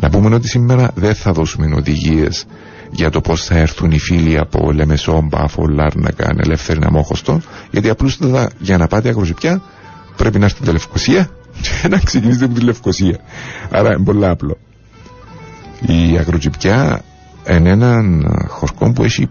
Να 0.00 0.10
πούμε 0.10 0.34
ότι 0.34 0.48
σήμερα 0.48 0.90
δεν 0.94 1.14
θα 1.14 1.32
δώσουμε 1.32 1.74
οδηγίες 1.76 2.46
για 2.90 3.10
το 3.10 3.20
πώς 3.20 3.44
θα 3.44 3.58
έρθουν 3.58 3.90
οι 3.90 3.98
φίλοι 3.98 4.38
από 4.38 4.72
Λεμεσό, 4.72 5.20
Μπάφο, 5.20 5.66
Λάρνακα, 5.66 6.34
Ελεύθερη 6.38 6.78
Ναμόχωστο, 6.78 7.40
γιατί 7.70 7.88
απλούστατα 7.88 8.50
για 8.58 8.78
να 8.78 8.86
πάτε 8.86 9.08
αγροζυπιά 9.08 9.62
πρέπει 10.16 10.38
να 10.38 10.44
έρθετε 10.44 10.64
τη 10.64 10.70
Λευκοσία 10.72 11.28
και 11.60 11.88
να 11.88 11.98
ξεκινήσετε 11.98 12.44
από 12.44 12.54
τη 12.54 12.60
Λευκοσία. 12.60 13.18
Άρα 13.70 13.92
είναι 13.92 14.04
πολύ 14.04 14.26
απλό. 14.26 14.58
Η 15.86 16.16
αγροζυπιά 16.18 17.02
είναι 17.48 17.70
έναν 17.70 18.26
χορκό 18.48 18.92
που 18.92 19.04
έχει 19.04 19.28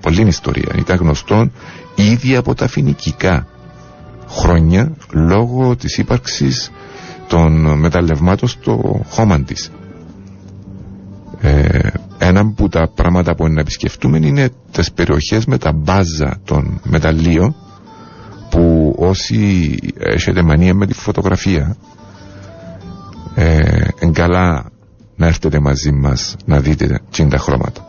πολλή 0.00 0.26
ιστορία. 0.26 0.72
Ήταν 0.76 0.96
γνωστό 0.96 1.50
ήδη 1.94 2.36
από 2.36 2.54
τα 2.54 2.68
φοινικικά 2.68 3.46
χρόνια 4.28 4.92
λόγω 5.12 5.76
της 5.76 5.98
ύπαρξης 5.98 6.70
των 7.28 7.78
μεταλλευμάτων 7.78 8.48
στο 8.48 9.00
χώμα 9.08 9.42
της. 9.42 9.70
Ε, 11.40 11.78
ένα 12.24 12.40
από 12.40 12.68
τα 12.68 12.88
πράγματα 12.94 13.34
που 13.34 13.44
είναι 13.44 13.54
να 13.54 13.60
επισκεφτούμε 13.60 14.18
είναι 14.18 14.48
τις 14.70 14.92
περιοχές 14.92 15.44
με 15.46 15.58
τα 15.58 15.72
μπάζα 15.72 16.40
των 16.44 16.80
μεταλλίων 16.84 17.54
που 18.50 18.94
όσοι 18.98 19.76
έχετε 19.98 20.42
μανία 20.42 20.74
με 20.74 20.86
τη 20.86 20.94
φωτογραφία 20.94 21.76
ε, 23.34 23.84
είναι 24.00 24.12
καλά 24.12 24.70
να 25.16 25.26
έρθετε 25.26 25.60
μαζί 25.60 25.92
μας 25.92 26.36
να 26.44 26.60
δείτε 26.60 27.00
τι 27.10 27.28
τα 27.28 27.38
χρώματα. 27.38 27.86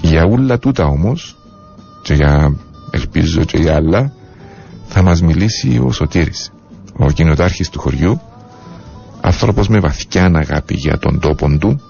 Για 0.00 0.24
όλα 0.24 0.58
τούτα 0.58 0.84
όμως 0.86 1.36
και 2.02 2.14
για 2.14 2.56
ελπίζω 2.90 3.44
και 3.44 3.58
για 3.58 3.74
άλλα 3.74 4.12
θα 4.86 5.02
μας 5.02 5.22
μιλήσει 5.22 5.80
ο 5.84 5.92
Σωτήρης 5.92 6.52
ο 6.96 7.10
κοινοτάρχης 7.10 7.68
του 7.70 7.80
χωριού 7.80 8.20
άνθρωπος 9.20 9.68
με 9.68 9.78
βαθιά 9.80 10.30
αγάπη 10.34 10.74
για 10.74 10.98
τον 10.98 11.20
τόπο 11.20 11.56
του 11.58 11.80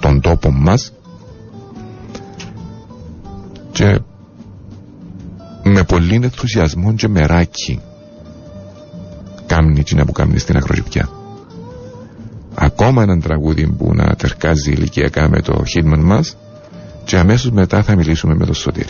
τον 0.00 0.20
τόπο 0.20 0.50
μας 0.50 0.92
και 3.72 4.00
με 5.62 5.82
πολύ 5.84 6.14
ενθουσιασμό 6.14 6.94
και 6.94 7.08
μεράκι 7.08 7.80
κάμνη 9.46 9.82
τσίνα 9.82 10.04
που 10.04 10.12
κάμνη 10.12 10.38
στην 10.38 10.56
ακρογυπιά 10.56 11.08
ακόμα 12.54 13.02
έναν 13.02 13.20
τραγούδι 13.20 13.66
που 13.66 13.94
να 13.94 14.14
τερκάζει 14.14 14.70
ηλικιακά 14.70 15.28
με 15.28 15.40
το 15.40 15.64
χίτμαν 15.64 16.00
μας 16.00 16.36
και 17.04 17.18
αμέσως 17.18 17.50
μετά 17.50 17.82
θα 17.82 17.96
μιλήσουμε 17.96 18.34
με 18.34 18.44
τον 18.44 18.54
Σωτήρη. 18.54 18.88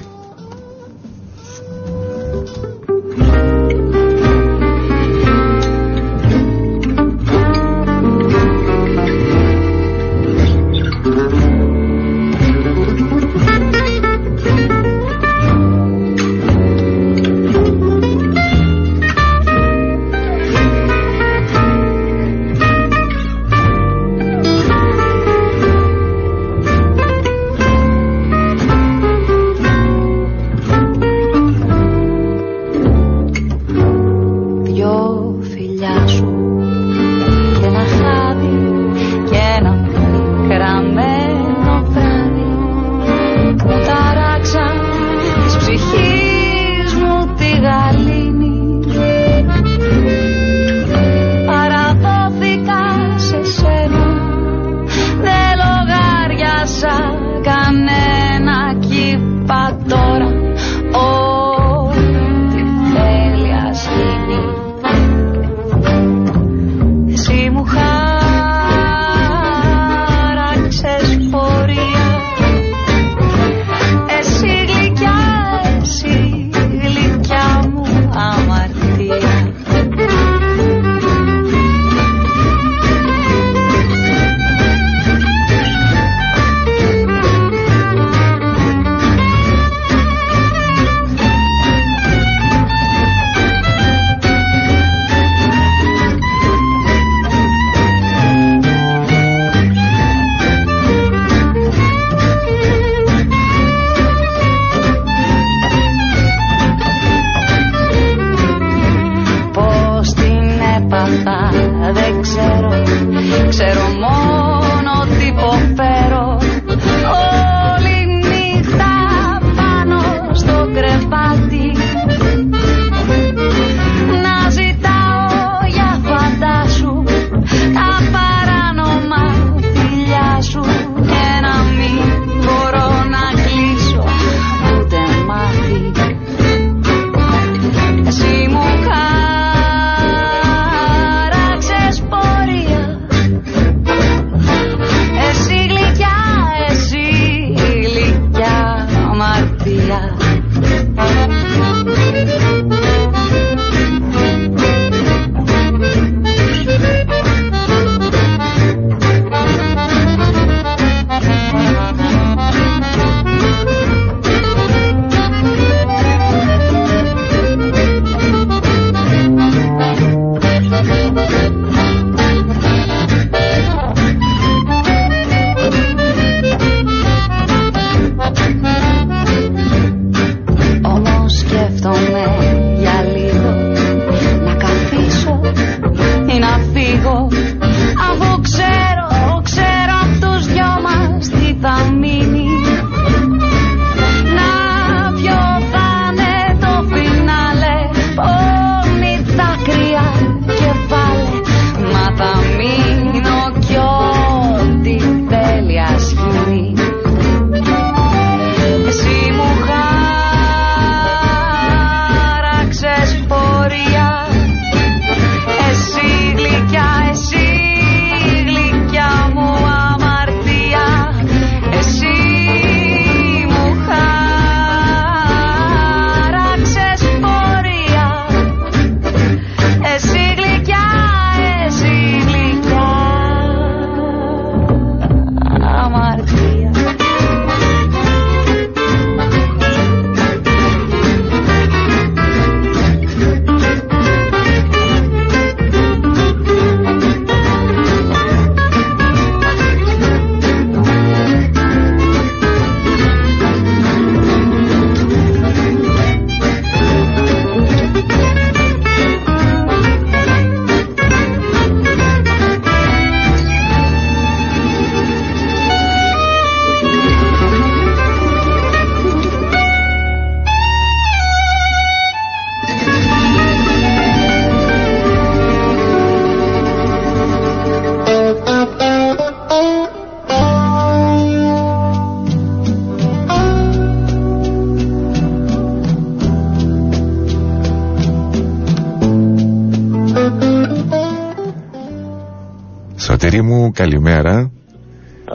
Καλημέρα. 293.74 294.50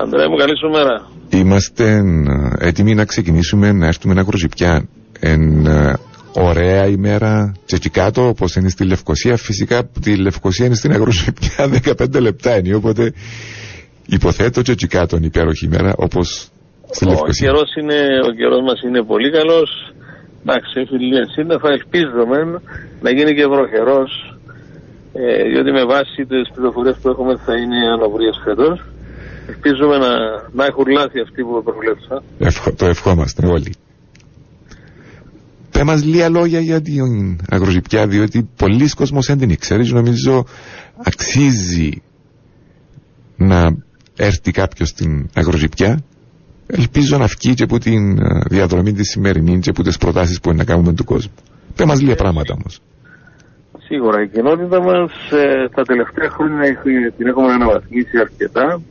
Ανδρέα 0.01 0.29
μου, 0.29 0.35
καλή 0.35 0.57
σου 0.57 0.69
μέρα. 0.69 1.07
Είμαστε 1.29 1.83
ε, 2.59 2.67
έτοιμοι 2.67 2.95
να 2.95 3.05
ξεκινήσουμε 3.05 3.71
να 3.71 3.87
έρθουμε 3.87 4.13
να 4.13 4.21
Αγροζυπιά. 4.21 4.87
Εν 5.19 5.65
ε, 5.65 5.93
ωραία 6.33 6.87
ημέρα 6.87 7.53
και 7.65 7.75
εκεί 7.75 7.89
κάτω 7.89 8.27
όπως 8.27 8.55
είναι 8.55 8.69
στη 8.69 8.85
Λευκοσία. 8.85 9.37
Φυσικά 9.37 9.89
τη 10.01 10.15
Λευκοσία 10.15 10.65
είναι 10.65 10.75
στην 10.75 10.91
Αγροζυπιά 10.91 11.81
15 11.97 12.21
λεπτά 12.27 12.57
είναι 12.57 12.75
οπότε 12.75 13.13
υποθέτω 14.05 14.61
και 14.61 14.71
εκεί 14.71 14.87
κάτω 14.87 15.15
είναι 15.17 15.25
υπέροχη 15.25 15.65
ημέρα 15.65 15.93
όπως 15.97 16.47
στη 16.89 17.05
Ο 17.05 17.09
Λευκοσία. 17.09 17.47
καιρός, 17.47 17.75
είναι, 17.81 17.99
ο 18.29 18.31
καιρός 18.31 18.61
μας 18.61 18.81
είναι 18.81 19.03
πολύ 19.03 19.31
καλός. 19.31 19.69
Εντάξει, 20.41 20.85
φίλοι, 20.89 21.29
σύννεφα 21.35 21.69
ελπίζουμε 21.69 22.61
να 23.01 23.09
γίνει 23.11 23.33
και 23.35 23.47
βροχερός. 23.47 24.38
Ε, 25.13 25.43
διότι 25.49 25.71
με 25.71 25.85
βάση 25.85 26.25
τις 26.25 26.49
πληροφορίες 26.55 26.97
που 27.01 27.09
έχουμε 27.09 27.35
θα 27.45 27.53
είναι 27.55 27.91
ανοβρίες 27.93 28.41
φέτος. 28.43 28.81
Ελπίζουμε 29.47 29.97
να, 29.97 30.09
να 30.51 30.65
έχουν 30.65 30.85
λάθη 30.87 31.19
αυτοί 31.19 31.43
που 31.43 31.63
προβλέψα. 31.63 32.23
Ευχο- 32.39 32.73
το 32.73 32.85
ευχόμαστε 32.85 33.47
όλοι. 33.47 33.73
Πέ 35.71 35.83
μας 35.83 36.03
λίγα 36.03 36.29
λόγια 36.29 36.59
για 36.59 36.81
την 36.81 37.39
αγροζυπιά, 37.49 38.07
διότι 38.07 38.49
πολλοί 38.55 38.89
κόσμος 38.89 39.25
δεν 39.25 39.37
την 39.37 39.57
ξέρεις 39.59 39.87
και 39.87 39.93
νομίζω 39.93 40.45
αξίζει 41.03 42.01
να 43.37 43.75
έρθει 44.15 44.51
κάποιος 44.51 44.89
στην 44.89 45.29
αγροζυπιά. 45.33 45.99
Ελπίζω 46.67 47.17
να 47.17 47.25
βγει 47.25 47.53
και 47.53 47.63
από 47.63 47.77
την 47.79 48.17
ε, 48.19 48.41
διαδρομή 48.49 48.93
της 48.93 49.09
σημερινή 49.09 49.59
και 49.59 49.69
από 49.69 49.83
τις 49.83 49.97
προτάσεις 49.97 50.39
που 50.39 50.49
είναι 50.49 50.57
να 50.57 50.63
κάνουμε 50.63 50.93
του 50.93 51.03
κόσμου. 51.03 51.33
Πέ 51.75 51.85
μας 51.85 52.01
λίγα 52.01 52.15
πράγματα 52.15 52.53
όμως. 52.53 52.81
Σίγουρα 53.91 54.21
η 54.21 54.27
κοινότητα 54.27 54.81
μας 54.81 55.11
ε, 55.31 55.69
τα 55.75 55.83
τελευταία 55.83 56.29
χρόνια 56.29 56.61
έχει- 56.61 57.11
την 57.17 57.27
έχουμε 57.27 57.51
αναβαθμίσει 57.53 58.17
αρκετά. 58.19 58.81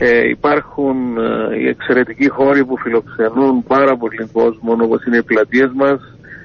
Ε, 0.00 0.28
υπάρχουν 0.28 0.96
ε, 1.18 1.58
οι 1.58 1.68
εξαιρετικοί 1.68 2.28
χώροι 2.28 2.64
που 2.64 2.76
φιλοξενούν 2.78 3.62
πάρα 3.62 3.96
πολύ 3.96 4.28
κόσμο 4.32 4.76
όπως 4.82 5.04
είναι 5.04 5.16
οι 5.16 5.22
πλατείες 5.22 5.70
μας. 5.74 6.00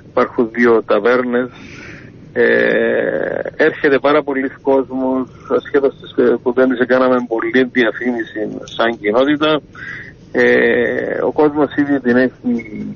Υπάρχουν 0.10 0.50
δύο 0.52 0.84
ταβέρνες. 0.84 1.50
Ε, 2.34 2.46
έρχεται 3.56 4.00
πάρα 4.00 4.24
πολλοί 4.24 4.50
κόσμος 4.62 5.28
ασχέτως 5.58 5.96
της 6.02 6.26
ε, 6.26 6.38
που 6.44 6.54
δεν 6.54 6.76
σε 6.76 6.86
κάναμε 6.86 7.16
πολύ 7.28 7.70
διαφήμιση 7.72 8.40
σαν 8.64 8.98
κοινότητα. 9.00 9.62
Ε, 10.32 11.22
ο 11.24 11.32
κόσμος 11.32 11.76
ήδη 11.76 12.00
την 12.00 12.16
έχει 12.18 12.96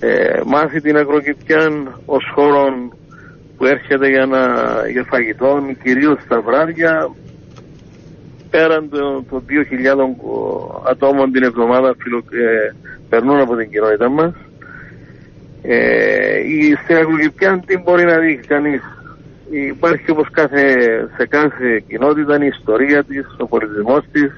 ε, 0.00 0.40
μάθει 0.46 0.80
την 0.80 0.96
αγροκυπιά 0.96 1.70
ως 2.06 2.24
χώρο 2.34 2.66
που 3.58 3.64
έρχεται 3.64 4.08
για, 4.08 4.26
να, 4.26 4.38
για 4.90 5.04
φαγητό, 5.04 5.62
κυρίως 5.82 6.18
τα 6.28 6.40
βράδια, 6.40 7.10
πέραν 8.50 8.88
των 8.90 9.26
το 9.30 9.42
2.000 9.48 9.60
ατόμων 10.90 11.32
την 11.32 11.42
εβδομάδα 11.42 11.94
φιλο, 11.98 12.18
ε, 12.18 12.74
περνούν 13.08 13.40
από 13.40 13.56
την 13.56 13.70
κοινότητα 13.70 14.08
μας. 14.08 14.32
Ε, 15.62 16.38
η, 16.38 16.76
στην 16.82 16.96
αγροκυπιά 16.96 17.62
τι 17.66 17.78
μπορεί 17.78 18.04
να 18.04 18.18
δει 18.18 18.40
κανείς. 18.46 18.82
Υπάρχει 19.50 20.10
όπως 20.10 20.30
κάθε, 20.30 20.64
σε 21.16 21.26
κάθε 21.26 21.82
κοινότητα 21.88 22.44
η 22.44 22.46
ιστορία 22.46 23.04
της, 23.04 23.26
ο 23.38 23.46
πολιτισμός 23.46 24.04
της. 24.12 24.32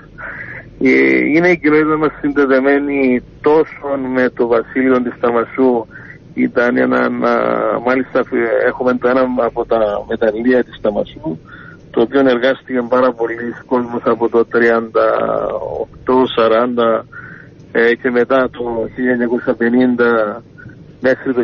Ε, 0.83 1.16
είναι 1.16 1.49
η 1.49 1.59
κοινότητα 1.59 1.97
μας 1.97 2.12
συνδεδεμένη 2.21 3.23
τόσο 3.41 3.99
με 4.14 4.31
το 4.31 4.47
βασίλειο 4.47 5.03
της 5.03 5.12
Ταμασού 5.21 5.87
ήταν 6.43 6.76
ένα, 6.76 6.99
α, 6.99 7.11
μάλιστα 7.86 8.18
ε, 8.18 8.66
έχουμε 8.66 8.95
το 8.95 9.09
ένα 9.09 9.28
από 9.36 9.66
τα 9.66 9.78
μεταλλεία 10.09 10.64
της 10.64 10.80
Ταμασού 10.80 11.38
το 11.91 12.01
οποίο 12.01 12.20
εργάστηκε 12.20 12.82
πάρα 12.88 13.12
πολλοί 13.12 13.55
κόσμος 13.66 14.03
από 14.05 14.28
το 14.28 14.47
38-40 14.53 14.59
ε, 17.72 17.95
και 17.95 18.11
μετά 18.11 18.51
το 18.51 18.88
1950 20.36 20.41
μέχρι 21.01 21.34
το 21.34 21.43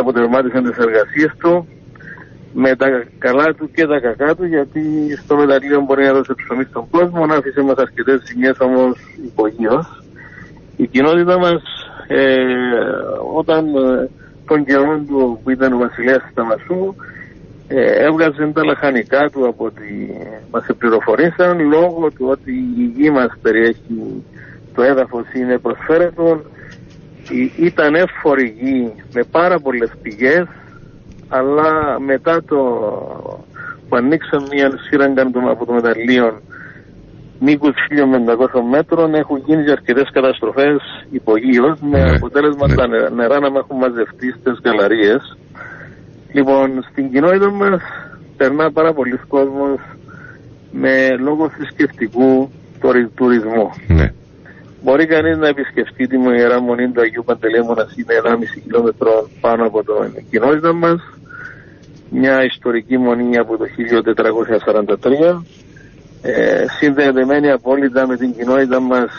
1970 0.00 0.04
που 0.04 0.12
τερμάτισαν 0.12 0.64
τις 0.64 0.76
εργασίες 0.76 1.32
του 1.38 1.68
με 2.52 2.76
τα 2.76 2.86
καλά 3.18 3.54
του 3.54 3.70
και 3.70 3.86
τα 3.86 4.00
κακά 4.00 4.34
του 4.34 4.44
γιατί 4.44 4.80
στο 5.24 5.36
μεταλλείο 5.36 5.80
μπορεί 5.80 6.04
να 6.04 6.12
δώσει 6.12 6.34
ψωμί 6.34 6.64
στον 6.64 6.90
κόσμο 6.90 7.26
να 7.26 7.34
άφησε 7.34 7.62
μας 7.62 7.76
αρκετές 7.76 8.22
ζημιές 8.24 8.56
όμως 8.58 8.98
υπογείως. 9.24 10.02
Η 10.76 10.86
κοινότητα 10.86 11.38
μας 11.38 11.62
ε, 12.12 12.44
όταν 13.36 13.66
ε, 13.74 14.08
τον 14.46 14.64
καιρό 14.64 15.02
του 15.08 15.40
που 15.42 15.50
ήταν 15.50 15.72
ο 15.72 15.76
βασιλέας 15.78 16.22
της 16.22 16.34
Ταμασού 16.34 16.94
ε, 17.68 18.04
έβγαζε 18.04 18.50
τα 18.54 18.64
λαχανικά 18.64 19.30
του 19.30 19.46
από 19.48 19.64
ό,τι 19.64 19.82
μας 20.50 20.66
πληροφορήσαν 20.78 21.60
λόγω 21.68 22.10
του 22.10 22.26
ότι 22.30 22.52
η 22.52 22.92
γη 22.96 23.10
μας 23.10 23.32
περιέχει 23.42 24.22
το 24.74 24.82
έδαφος 24.82 25.24
είναι 25.34 25.58
προσφέρετο 25.58 26.40
Ή- 27.30 27.52
ήταν 27.64 27.94
εύφορη 27.94 28.56
γη 28.60 28.92
με 29.12 29.22
πάρα 29.30 29.58
πολλές 29.58 29.90
πηγές 30.02 30.46
αλλά 31.28 32.00
μετά 32.00 32.42
το 32.44 32.56
που 33.88 33.96
ανοίξαν 33.96 34.42
μια 34.52 34.70
σύραγγα 34.88 35.24
του- 35.30 35.50
από 35.50 35.66
το 35.66 35.72
μεταλλείο 35.72 36.40
μήκους 37.40 37.74
1500 37.88 38.60
μέτρων 38.70 39.14
έχουν 39.14 39.42
γίνει 39.46 39.64
και 39.64 39.70
αρκετές 39.70 40.08
καταστροφές 40.12 40.76
υπογείως 41.10 41.78
με 41.80 42.02
Ναι, 42.04 42.10
αποτέλεσμα 42.16 42.66
ναι. 42.68 42.74
τα 42.74 42.86
νε- 42.86 43.10
νερά 43.10 43.38
να 43.40 43.50
με 43.50 43.58
έχουν 43.58 43.76
μαζευτεί 43.76 44.30
στις 44.40 44.60
γαλαρίες. 44.64 45.36
Λοιπόν, 46.32 46.84
στην 46.90 47.10
κοινότητα 47.12 47.50
μας 47.50 47.80
περνά 48.36 48.72
πάρα 48.72 48.92
πολλοί 48.92 49.16
κόσμος 49.28 49.78
με 50.70 51.16
λόγο 51.18 51.48
θρησκευτικού 51.48 52.50
τουρι- 52.80 53.08
τουρισμού. 53.14 53.70
Ναι. 53.88 54.12
Μπορεί 54.82 55.06
κανείς 55.06 55.36
να 55.36 55.48
επισκεφτεί 55.48 56.06
τη 56.06 56.16
Ιερά 56.36 56.60
Μονή 56.60 56.88
του 56.90 57.00
Αγίου 57.00 57.22
Παντελεήμωνα 57.26 57.86
είναι 57.96 58.14
1,5 58.14 58.44
χιλιόμετρο 58.46 59.28
πάνω 59.40 59.66
από 59.66 59.82
την 59.82 60.24
κοινότητα 60.30 60.72
μας. 60.72 61.00
Μια 62.10 62.44
ιστορική 62.44 62.98
μονή 62.98 63.38
από 63.38 63.56
το 63.56 63.64
1443 63.66 65.42
ε, 66.22 66.64
συνδεδεμένη 66.78 67.50
απόλυτα 67.50 68.06
με 68.06 68.16
την 68.16 68.34
κοινότητα 68.34 68.80
μας 68.80 69.10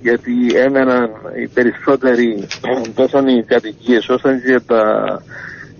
γιατί 0.00 0.32
έμεναν 0.66 1.10
οι 1.42 1.46
περισσότεροι 1.48 2.46
τόσο 2.94 3.18
οι 3.18 3.42
κατοικίες 3.42 4.08
όσο 4.08 4.28
και 4.46 4.60
τα 4.66 4.82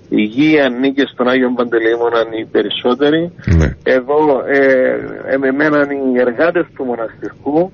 η 0.09 0.22
γη 0.22 0.61
ανήκε 0.61 1.05
στον 1.12 1.29
Άγιο 1.29 1.53
Παντελεήμωνα 1.57 2.20
οι 2.41 2.45
περισσότεροι 2.45 3.33
Ναι. 3.59 3.77
εδώ 3.83 4.43
ε, 4.47 5.47
εμέναν 5.47 5.91
οι 5.91 6.18
εργάτες 6.18 6.66
του 6.77 6.85
μοναστηρικού 6.85 7.72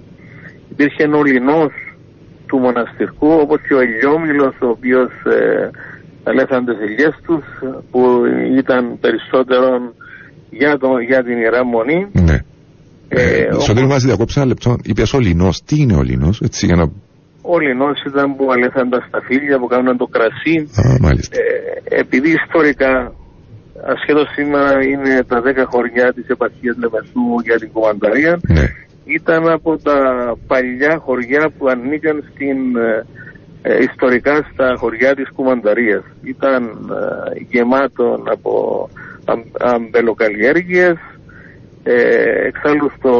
υπήρχε 0.70 1.03
ο 1.03 1.22
λινός 1.24 1.72
του 2.46 2.59
μοναστηρικού 2.59 3.28
όπως 3.32 3.61
και 3.68 3.74
ο 3.74 3.80
Ελιόμηλος 3.80 4.55
ο 4.61 4.66
οποίος 4.68 5.11
ε, 5.24 5.70
αλέθαν 6.24 6.64
τις 6.64 6.76
ελιές 6.80 7.14
τους 7.26 7.44
που 7.90 8.22
ήταν 8.57 8.98
περισσότερο 9.01 9.92
για, 10.51 10.78
το, 10.78 10.98
για 10.98 11.22
την 11.24 11.38
Ιερά 11.38 11.64
Μονή 11.64 12.07
Ναι. 12.12 12.38
Ε, 13.12 13.22
Ε, 13.22 13.46
όπως- 13.52 13.64
Σωτήρη 13.64 13.86
μας 13.86 14.02
διακόψα 14.04 14.40
ένα 14.40 14.48
λεπτό. 14.48 14.76
Είπες 14.82 15.12
ο 15.12 15.18
Λινός. 15.18 15.62
Τι 15.64 15.80
είναι 15.80 15.96
ο 15.96 16.02
Λινός, 16.02 16.40
έτσι 16.40 16.66
για 16.66 16.76
να... 16.76 16.82
ο 17.42 17.58
λινός 17.58 18.02
ήταν 18.06 18.36
που 18.36 18.52
αλέθαν 18.52 18.88
τα 18.90 19.00
σταφύλια 19.08 19.58
που 19.58 19.66
κάνουν 19.66 19.96
το 19.96 20.06
κρασί 20.06 20.56
Α, 20.82 20.96
μάλιστα. 21.00 21.36
Ε, 21.38 22.00
επειδή 22.00 22.30
ιστορικά 22.44 23.12
ασχέτως 23.94 24.28
σήμερα 24.36 24.72
είναι 24.90 25.24
τα 25.30 25.38
10 25.40 25.64
χωριά 25.72 26.12
της 26.12 26.26
επαρχίας 26.28 26.76
Λεμεσού 26.82 27.26
για 27.44 27.56
την 27.58 27.72
Κομμανταρία 27.72 28.38
Ναι. 28.48 28.64
ήταν 29.04 29.48
από 29.48 29.78
τα 29.78 29.96
παλιά 30.46 30.96
χωριά 31.04 31.50
που 31.58 31.68
ανήκαν 31.68 32.24
στην, 32.30 32.58
ε, 32.76 33.06
ε, 33.62 33.82
ιστορικά 33.90 34.34
στα 34.52 34.74
χωριά 34.76 35.14
της 35.14 35.28
Κουμανταρίας. 35.34 36.02
Ήταν 36.22 36.62
ε, 36.64 37.44
γεμάτο 37.50 38.22
από 38.34 38.52
αμ, 39.24 39.40
αμπελοκαλλιέργειες, 39.58 40.96
ε, 41.82 42.46
εξάλλου 42.46 42.90
στο, 42.98 43.12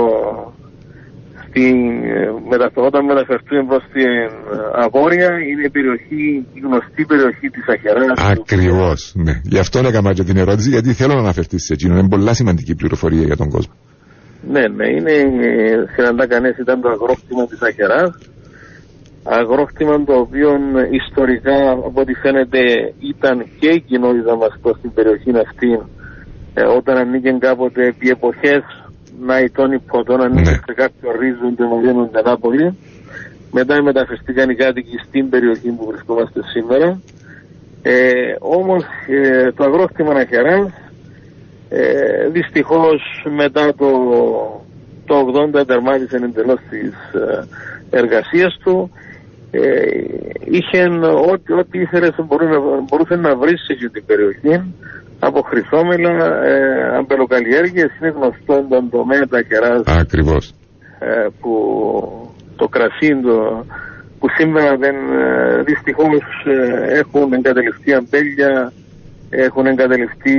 στην, 1.49 1.77
ε, 2.05 2.33
μετα- 2.51 2.73
όταν 2.75 3.05
μεταφερθούν 3.05 3.67
προς 3.67 3.83
την 3.93 4.03
ε, 4.03 4.29
Αγόρια 4.75 5.29
είναι 5.49 5.65
η 5.65 5.71
περιοχή, 5.71 6.47
η 6.55 6.61
γνωστή 6.67 7.05
περιοχή 7.05 7.49
της 7.51 7.65
Αχεράς. 7.69 8.19
Ακριβώς, 8.39 9.13
ναι. 9.17 9.33
Γι' 9.45 9.59
αυτό 9.59 9.79
έκανα 9.79 10.13
και 10.13 10.25
την 10.25 10.37
ερώτηση, 10.37 10.69
γιατί 10.71 10.93
θέλω 10.93 11.15
να 11.15 11.21
αναφερθείς 11.21 11.65
σε 11.65 11.73
εκείνο. 11.73 11.99
Είναι 11.99 12.09
πολλά 12.09 12.35
σημαντική 12.35 12.75
πληροφορία 12.75 13.23
για 13.23 13.37
τον 13.37 13.49
κόσμο. 13.51 13.75
Ναι, 14.53 14.69
ναι, 14.69 14.87
είναι 14.89 15.13
ε, 15.13 15.85
συναντά 15.95 16.27
κανείς 16.27 16.59
ήταν 16.59 16.81
το 16.81 16.89
αγρόκτημα 16.89 17.47
της 17.47 17.63
Αχεράς 17.63 18.19
αγρόκτημα 19.25 20.05
το 20.05 20.15
οποίο 20.15 20.51
ε, 20.51 20.89
ιστορικά 20.91 21.71
από 21.71 22.01
ό,τι 22.01 22.15
φαίνεται 22.15 22.61
ήταν 23.13 23.47
και 23.59 23.69
η 23.69 23.81
κοινότητα 23.81 24.37
μας 24.37 24.59
προς 24.63 24.81
την 24.81 24.93
περιοχή 24.93 25.31
αυτή 25.47 25.71
ε, 26.55 26.63
όταν 26.63 26.97
ανήκε 26.97 27.37
κάποτε 27.39 27.87
επί 27.87 28.09
εποχές 28.09 28.63
να 29.21 29.41
ητών 29.41 29.73
υποτών 29.73 30.21
ανήκε 30.21 30.51
Ναι. 30.51 30.57
σε 30.67 30.73
κάποιο 30.75 31.11
ρίζον 31.21 31.57
και 31.57 31.63
Μαριάνων 31.63 32.11
Νάπολη 32.25 32.77
μετά 33.53 33.83
μεταφερθήκαν 33.83 34.51
οι 34.51 34.55
κάτοικοι 34.55 34.97
στην 35.07 35.29
περιοχή 35.29 35.71
που 35.71 35.87
βρισκόμαστε 35.87 36.41
σήμερα 36.53 37.01
ε, 37.83 38.35
όμως 38.39 38.85
ε, 39.09 39.53
το 39.53 39.65
αγρόκτημα 39.65 40.13
Αχεράς 40.13 40.71
Ε, 41.73 42.29
δυστυχώς 42.29 43.27
μετά 43.37 43.75
το, 43.75 43.87
το 45.05 45.33
80 45.57 45.67
τερμάτισε 45.67 46.17
εντελώς 46.17 46.59
τις 46.71 47.21
ε, 47.21 47.47
εργασίες 47.91 48.59
του. 48.65 48.91
Ε, 49.51 49.61
είχε 50.45 50.83
ό,τι, 51.33 51.53
ό,τι 51.53 51.79
ήθελες 51.81 52.15
μπορούσε, 52.27 52.51
να- 52.51 52.81
μπορούσε 52.89 53.15
να 53.17 53.37
βρεις 53.37 53.61
σε 53.65 53.73
αυτή 53.73 53.91
την 53.91 54.05
περιοχή 54.07 54.75
από 55.19 55.41
χρυσόμελα, 55.41 56.45
ε, 56.45 56.97
αμπελοκαλλιέργειες, 56.97 57.91
είναι 58.01 58.11
γνωστό 58.17 58.67
τον 58.69 58.91
τομέα 58.91 59.27
τα 59.27 59.43
κεράς 59.43 59.83
Ακριβώς. 59.87 60.55
ε, 60.99 61.27
που 61.41 61.53
το 62.57 62.69
κρασί 62.69 63.21
το, 63.23 63.65
που 64.19 64.27
σήμερα 64.39 64.77
δεν 64.77 64.95
ε, 64.95 65.63
δυστυχώς 65.63 66.23
ε, 66.45 66.99
έχουν 66.99 67.33
εγκατελειφθεί 67.33 67.95
αμπέλια 67.95 68.73
έχουν 69.31 69.67
εγκατελειφθεί 69.67 70.35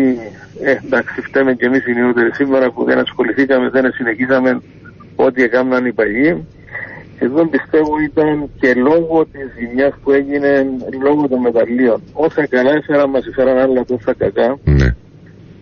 ε, 0.64 0.72
εντάξει 0.86 1.22
φταίμε 1.22 1.54
και 1.54 1.66
εμείς 1.66 1.88
οι 1.88 1.94
νεότεροι 1.94 2.30
σήμερα 2.34 2.72
που 2.72 2.84
δεν 2.84 3.00
ασχοληθήκαμε 3.00 3.70
δεν 3.70 3.92
συνεχίσαμε 3.92 4.62
ό,τι 5.16 5.44
έκαναν 5.44 5.86
οι 5.86 5.94
παλιοί 5.94 6.48
εδώ 7.24 7.48
πιστεύω 7.48 7.94
ήταν 8.00 8.50
και 8.60 8.74
λόγω 8.74 9.26
της 9.32 9.46
ζημιάς 9.58 9.94
που 10.04 10.12
έγινε 10.12 10.66
λόγω 11.04 11.28
των 11.28 11.40
μεταλλίων 11.40 12.02
όσα 12.14 12.46
καλά 12.48 12.72
έφεραν 12.72 13.10
μας 13.10 13.26
έφεραν 13.26 13.58
άλλα 13.58 13.86
τόσα 13.86 14.14
κακά 14.18 14.58
Ναι. 14.64 14.96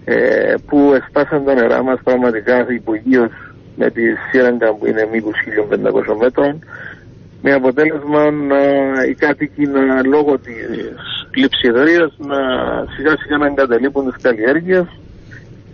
ε, 0.05 0.53
που 0.67 0.93
εσπάσαν 0.93 1.45
τα 1.45 1.53
νερά 1.53 1.83
μας 1.83 1.99
πραγματικά 2.03 2.71
υπογείως 2.71 3.31
με 3.75 3.89
τη 3.89 4.01
σύραγγα 4.31 4.73
που 4.73 4.85
είναι 4.85 5.07
μήκους 5.11 5.35
1500 6.13 6.15
μέτρων 6.21 6.59
με 7.41 7.53
αποτέλεσμα 7.53 8.31
να, 8.31 8.57
οι 9.09 9.13
κάτοικοι 9.13 9.65
να, 9.65 10.05
λόγω 10.05 10.39
της 10.39 10.55
κλειψιδρίας 11.31 12.11
να 12.17 12.37
σιγά 12.95 13.17
σιγά 13.17 13.37
να 13.37 13.45
εγκαταλείπουν 13.45 14.05
τις 14.13 14.21
καλλιέργειες 14.21 14.85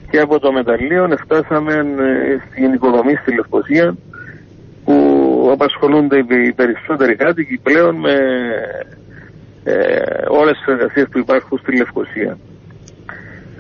και 0.09 0.19
από 0.19 0.39
το 0.39 0.51
μεταλλείο 0.51 1.07
φτάσαμε 1.23 1.73
ε, 1.73 2.37
στην 2.51 2.73
οικοδομή 2.73 3.15
στη 3.15 3.35
Λευκοσία 3.35 3.95
που 4.85 5.24
απασχολούνται 5.51 6.17
οι 6.17 6.25
οι 6.47 6.51
περισσότεροι 6.53 7.15
κάτοικοι 7.15 7.57
πλέον 7.63 7.95
με 7.95 8.13
ε, 9.63 9.75
όλες 10.27 10.57
τις 10.57 10.67
εργασίες 10.67 11.07
που 11.11 11.17
υπάρχουν 11.19 11.57
στη 11.57 11.77
Λευκοσία. 11.77 12.37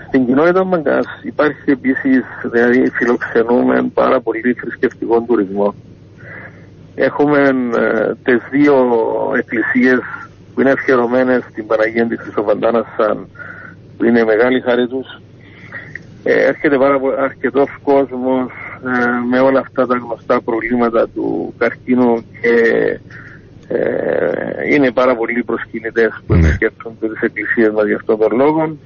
Στην 0.07 0.25
κοινότητα 0.25 0.63
Μαγκάς 0.63 1.07
υπάρχει 1.23 1.71
επίσης, 1.71 2.23
δηλαδή 2.43 2.89
φιλοξενούμε 2.89 3.91
πάρα 3.93 4.21
πολύ 4.21 4.53
θρησκευτικό 4.53 5.21
τουρισμό. 5.21 5.75
Έχουμε 6.95 7.39
ε, 7.77 8.13
τις 8.23 8.41
δύο 8.51 8.75
εκκλησίες 9.37 9.99
που 10.53 10.61
είναι 10.61 10.71
αφιερωμένες 10.71 11.43
στην 11.49 11.65
Παναγία 11.67 12.07
της 12.07 12.19
Χρυσοβαντάνας 12.21 12.85
σαν 12.97 13.27
που 13.97 14.05
είναι 14.05 14.19
η 14.19 14.23
μεγάλη 14.25 14.61
χάρη 14.61 14.87
τους. 14.87 15.21
Ε, 16.23 16.45
έρχεται 16.47 16.77
πάρα 16.77 16.99
πο- 16.99 17.15
αρκετός 17.19 17.69
κόσμος 17.83 18.51
ε, 18.51 18.74
με 19.29 19.39
όλα 19.39 19.59
αυτά 19.59 19.85
τα 19.87 19.97
γνωστά 19.97 20.41
προβλήματα 20.41 21.07
του 21.13 21.53
καρκίνου 21.57 22.25
και 22.41 22.53
ε, 23.67 24.73
είναι 24.73 24.91
πάρα 24.91 25.15
πολλοί 25.15 25.43
προσκυνητές 25.43 26.21
που 26.27 26.33
Ναι. 26.33 26.39
επισκέπτονται 26.47 27.07
τις 27.09 27.21
εκκλησίες 27.21 27.71
μας 27.73 27.85
για 27.85 27.95
αυτόν 27.95 28.17
τον 28.17 28.37
λόγο. 28.37 28.77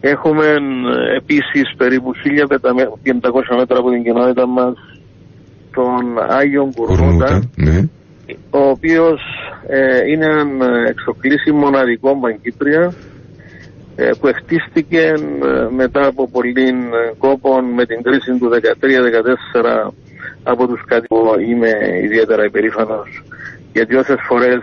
Έχουμε 0.00 0.46
ε, 0.46 1.16
επίσης 1.16 1.74
περίπου 1.76 2.10
1500 2.14 3.56
μέτρα 3.58 3.78
από 3.78 3.90
την 3.90 4.02
κοινότητα 4.02 4.46
μας 4.46 4.74
τον 5.74 6.18
Άγιον 6.28 6.72
Κουρνούτα, 6.74 7.02
Κουρνούτα. 7.04 7.40
Ναι. 7.56 7.88
ο 8.50 8.68
οποίος 8.68 9.20
ε, 9.66 10.10
είναι 10.10 10.24
ένα 10.26 10.88
εξοκλήσι 10.88 11.52
μοναδικό 11.52 12.14
Μπαγκύπρια 12.14 12.80
ε, 12.80 12.92
που 14.20 14.30
χτίστηκε 14.34 15.00
ε, 15.00 15.14
μετά 15.70 16.06
από 16.06 16.28
πολλή 16.28 16.68
ε, 16.68 17.12
κόπον 17.18 17.64
με 17.64 17.86
την 17.86 18.02
κρίση 18.02 18.38
του 18.38 18.50
13-14 19.86 19.90
από 20.42 20.66
τους 20.66 20.84
κατοίκους. 20.84 21.42
Είμαι 21.48 21.70
ιδιαίτερα 22.02 22.44
υπερήφανος 22.44 23.22
γιατί 23.72 23.94
όσες 23.96 24.16
φορές 24.28 24.60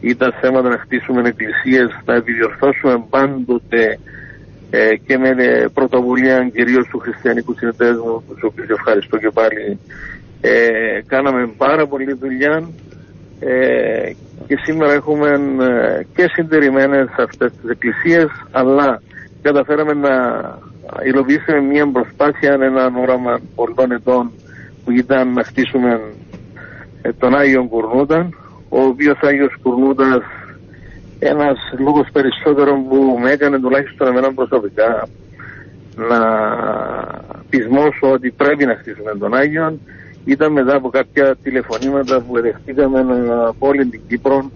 ήταν 0.00 0.34
θέματα 0.40 0.68
να 0.68 0.78
χτίσουμε 0.78 1.28
εκκλησίες, 1.28 1.88
να 2.04 2.14
επιδιορθώσουμε 2.14 3.04
πάντοτε 3.10 3.98
ε, 4.70 4.96
και 4.96 5.18
με 5.18 5.28
ε, 5.28 5.66
πρωτοβουλία 5.74 6.48
κυρίως 6.54 6.86
του 6.88 6.98
Χριστιανικού 6.98 7.54
Συνδέσμου, 7.58 8.22
τους 8.28 8.42
οποίους 8.42 8.68
ευχαριστώ 8.68 9.18
και 9.18 9.30
πάλι, 9.30 9.78
ε, 10.40 11.00
κάναμε 11.06 11.50
πάρα 11.56 11.86
πολλή 11.86 12.12
δουλειά 12.12 12.70
ε, 13.40 14.12
και 14.46 14.56
σήμερα 14.64 14.92
έχουμε 14.92 15.28
ε, 15.28 16.02
και 16.14 16.28
συντηρημένες 16.32 17.08
αυτές 17.18 17.52
τις 17.52 17.70
εκκλησίες 17.70 18.26
αλλά 18.50 19.02
καταφέραμε 19.42 19.92
να 19.94 20.14
υλοποιήσουμε 21.04 21.60
μια 21.60 21.90
προσπάθεια, 21.90 22.52
έναν 22.52 22.96
όραμα 22.96 23.40
πολλών 23.54 23.92
ετών 23.92 24.30
που 24.84 24.90
ήταν 24.90 25.32
να 25.32 25.44
χτίσουμε 25.44 26.00
ε, 27.02 27.12
τον 27.12 27.34
Άγιο 27.34 27.64
Κουρνούτα 27.64 28.28
ο 28.68 28.80
οποίος 28.82 29.18
Άγιος 29.22 29.56
Κουρνούτας 29.62 30.22
ένας 31.18 31.58
λόγος 31.78 32.08
περισσότερο 32.12 32.84
που 32.88 33.18
με 33.20 33.30
έκανε 33.30 33.58
τουλάχιστον 33.58 34.06
εμένα 34.06 34.32
προσωπικά 34.34 35.08
να 35.94 36.20
πεισμώσω 37.48 38.10
ότι 38.12 38.30
πρέπει 38.30 38.64
να 38.64 38.76
χτίσουμε 38.76 39.14
τον 39.18 39.34
Άγιον 39.34 39.80
ήταν 40.24 40.52
μετά 40.52 40.76
από 40.76 40.88
κάποια 40.88 41.36
τηλεφωνήματα 41.42 42.20
που 42.20 42.40
δεχτήκαμε 42.40 43.00
από 43.48 43.66
όλη 43.68 43.86
την 43.86 44.00
Κύπρο 44.08 44.50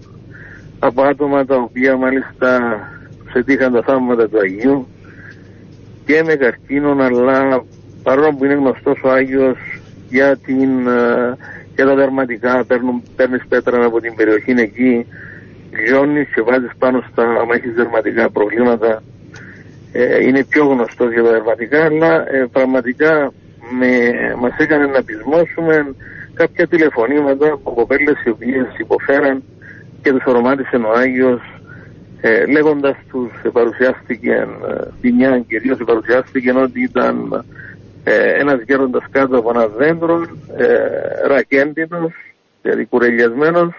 από 0.79 1.03
άτομα 1.03 1.45
τα 1.45 1.57
οποία 1.57 1.97
μάλιστα 1.97 2.79
σε 3.33 3.43
τύχαν 3.43 3.73
τα 3.73 3.83
θαύματα 3.83 4.29
του 4.29 4.39
Αγίου 4.39 4.87
και 6.05 6.23
με 6.23 6.35
καρκίνο 6.35 6.97
αλλά 7.01 7.65
παρόλο 8.03 8.35
που 8.35 8.45
είναι 8.45 8.55
γνωστός 8.55 9.01
ο 9.05 9.11
Άγιος 9.11 9.59
για, 10.09 10.37
την, 10.37 10.87
ε, 10.87 11.37
για 11.75 11.87
τα 11.87 11.95
δερματικά 11.95 12.65
παίρνουν, 12.65 13.03
παίρνεις 13.17 13.47
πέτρα 13.49 13.85
από 13.85 14.01
την 14.01 14.15
περιοχή 14.15 14.55
εκεί 14.57 15.07
λιώνεις 15.71 16.29
και 16.35 16.43
βάζεις 16.43 16.73
πάνω 16.79 17.05
στα 17.11 17.23
άμα 17.23 17.55
έχεις 17.55 17.75
δερματικά 17.75 18.31
προβλήματα. 18.31 19.03
Ε, 19.93 20.27
είναι 20.27 20.45
πιο 20.45 20.65
γνωστός 20.65 21.13
για 21.13 21.23
τα 21.23 21.31
δερματικά 21.31 21.85
αλλά 21.85 22.33
ε, 22.33 22.47
πραγματικά 22.53 23.33
με, 23.79 23.89
μας 24.39 24.57
έκανε 24.59 24.87
να 24.87 25.03
πεισμώσουμε 25.03 25.95
κάποια 26.35 26.67
τηλεφωνήματα 26.67 27.53
από 27.53 27.73
κοπέλες 27.73 28.23
οι 28.25 28.31
οποίες 28.31 28.67
υποφέραν 28.79 29.43
και 30.03 30.11
τους 30.11 30.25
ορομάτισε 30.27 30.77
ο 30.77 30.93
Άγιος 30.93 31.41
ε, 32.21 32.47
λέγοντας 32.47 32.97
τους 33.11 33.31
ε, 33.43 33.49
παρουσιάστηκε 33.49 34.33
ε, 34.33 34.47
τη 35.01 35.13
μια 35.13 35.39
κυρίως 35.49 35.79
ε, 35.81 35.85
παρουσιάστηκε 35.85 36.53
ότι 36.53 36.83
ήταν 36.83 37.45
ε, 38.05 38.41
ένας 38.41 38.61
γέροντας 38.67 39.05
κάτω 39.11 39.39
από 39.39 39.51
ένα 39.51 39.67
δέντρο 39.67 40.27
ε, 40.57 41.27
ρακέντινος 41.27 42.13
δηλαδή 42.63 42.85
κουρελιασμένος. 42.85 43.73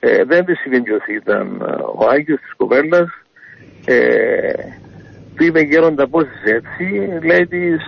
Ε, 0.00 0.24
δεν 0.24 0.44
της 0.44 0.64
είπε 0.64 0.80
ποιος 0.80 1.06
ήταν 1.06 1.60
ε, 1.68 1.72
ο 1.94 2.08
Άγιος 2.08 2.40
της 2.40 2.54
κοπέλας. 2.56 3.08
Ε, 3.84 4.52
του 5.36 5.44
είπε 5.44 5.60
γέροντα 5.60 6.08
πώς 6.08 6.24
είσαι 6.24 6.54
έτσι; 6.54 7.08
Λέει 7.26 7.46
της 7.46 7.82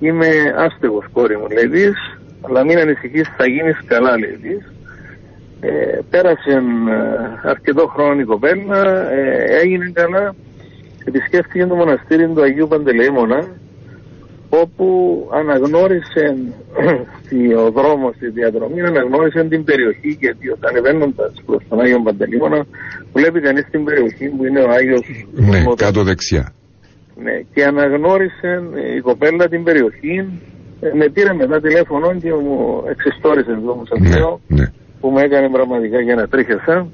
είμαι 0.00 0.26
άστεγος 0.56 1.04
κόρη 1.12 1.36
μου 1.36 1.48
λέει 1.48 1.68
της 1.68 1.94
αλλά 2.42 2.64
μην 2.64 2.78
ανησυχείς 2.78 3.28
θα 3.36 3.46
γίνεις 3.46 3.78
καλά 3.86 4.18
λέει 4.18 4.38
της 4.42 4.72
ε, 5.60 5.98
πέρασε 6.10 6.50
ε, 6.50 7.48
αρκετό 7.48 7.86
χρόνο 7.86 8.20
η 8.20 8.24
κοπέλα 8.24 9.10
ε, 9.12 9.58
έγινε 9.62 9.90
καλά 9.94 10.34
επισκέφθηκε 11.04 11.66
το 11.66 11.74
μοναστήρι 11.74 12.28
του 12.28 12.42
Αγίου 12.42 12.68
Παντελεήμονα 12.68 13.48
όπου 14.48 14.86
αναγνώρισε 15.32 16.36
στο 17.24 17.70
δρόμος 17.70 18.14
στη 18.14 18.30
διαδρομή 18.30 18.80
αναγνώρισε 18.80 19.44
την 19.44 19.64
περιοχή 19.64 20.16
γιατί 20.20 20.48
όταν 20.50 20.70
ανεβαίνοντα 20.70 21.32
προς 21.46 21.62
τον 21.68 21.80
Άγιο 21.80 22.00
Παντελεήμονα 22.02 22.66
βλέπει 23.12 23.40
κανείς 23.40 23.66
την 23.70 23.84
περιοχή 23.84 24.28
που 24.28 24.44
είναι 24.44 24.60
ο 24.60 24.70
Άγιος 24.70 25.26
Ναι, 25.32 25.46
Κοσμότας. 25.46 25.86
κάτω 25.86 26.02
δεξιά. 26.02 26.52
Ναι, 27.22 27.40
και 27.54 27.64
αναγνώρισε 27.64 28.62
ε, 28.74 28.94
η 28.96 29.00
κοπέλα 29.00 29.48
την 29.48 29.62
περιοχή. 29.64 30.24
Ε, 30.80 30.90
με 30.94 31.08
πήρε 31.08 31.32
μετά 31.32 31.60
τηλέφωνο 31.60 32.14
και 32.14 32.32
μου 32.32 32.84
εξιστόρισε 32.88 33.50
εδώ 33.50 33.74
μου 33.74 33.86
σας 33.86 33.98
Ναι, 33.98 34.16
λέω, 34.18 34.40
ναι. 34.48 34.64
που 35.00 35.10
με 35.10 35.22
έκανε 35.22 35.48
πραγματικά 35.48 36.00
για 36.00 36.14
να 36.14 36.28
τρίχεσαι. 36.28 36.86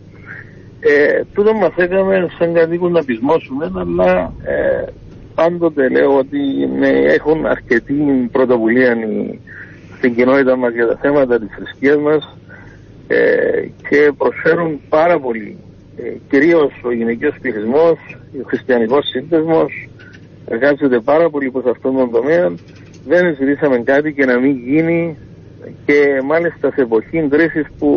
Ε, 0.80 1.20
τούτο 1.34 1.54
μας 1.54 1.72
έκανε 1.76 2.28
σαν 2.38 2.52
κατοίκους 2.54 2.90
να 2.90 3.04
πεισμώσουμε, 3.04 3.72
αλλά 3.76 4.32
ε, 4.44 4.84
πάντοτε 5.34 5.88
λέω 5.88 6.16
ότι 6.16 6.38
ναι, 6.78 6.88
έχουν 6.88 7.46
αρκετή 7.46 8.28
πρωτοβουλία 8.32 8.92
οι- 8.92 9.38
στην 9.96 10.14
κοινότητα 10.14 10.56
μας 10.56 10.72
για 10.72 10.86
τα 10.86 10.96
θέματα 11.00 11.38
της 11.38 11.48
θρησκείας 11.56 11.96
μας 11.96 12.36
ε, 13.08 13.16
και 13.88 14.12
προσφέρουν 14.18 14.80
πάρα 14.88 15.18
πολύ. 15.18 15.56
Ε, 15.96 16.02
κυρίως 16.28 16.72
ο 16.84 16.92
γυναικείος 16.92 17.34
πληθυσμός, 17.40 17.98
ο 18.40 18.44
χριστιανικός 18.46 19.08
σύνδεσμος 19.08 19.88
εργάζεται 20.54 21.00
πάρα 21.00 21.30
πολύ 21.30 21.50
προς 21.50 21.64
αυτόν 21.74 21.92
τον 21.96 22.10
τομέα. 22.10 22.46
Δεν 23.06 23.22
ζητήσαμε 23.38 23.76
κάτι 23.90 24.12
και 24.12 24.24
να 24.24 24.38
μην 24.40 24.52
γίνει 24.68 25.16
και 25.86 25.98
μάλιστα 26.30 26.66
σε 26.74 26.80
εποχή 26.80 27.28
κρίσης 27.30 27.66
που 27.78 27.90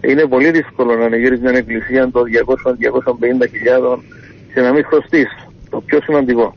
είναι 0.00 0.24
πολύ 0.26 0.50
δύσκολο 0.50 0.92
να 0.96 1.04
ανοιγείς 1.04 1.40
μια 1.40 1.52
εκκλησία 1.56 2.10
των 2.10 2.22
200-250 3.44 3.48
χιλιάδων 3.50 4.02
και 4.54 4.60
να 4.60 4.72
μην 4.72 4.84
χρωστείς. 4.84 5.30
Το 5.70 5.80
πιο 5.86 5.98
σημαντικό. 6.02 6.54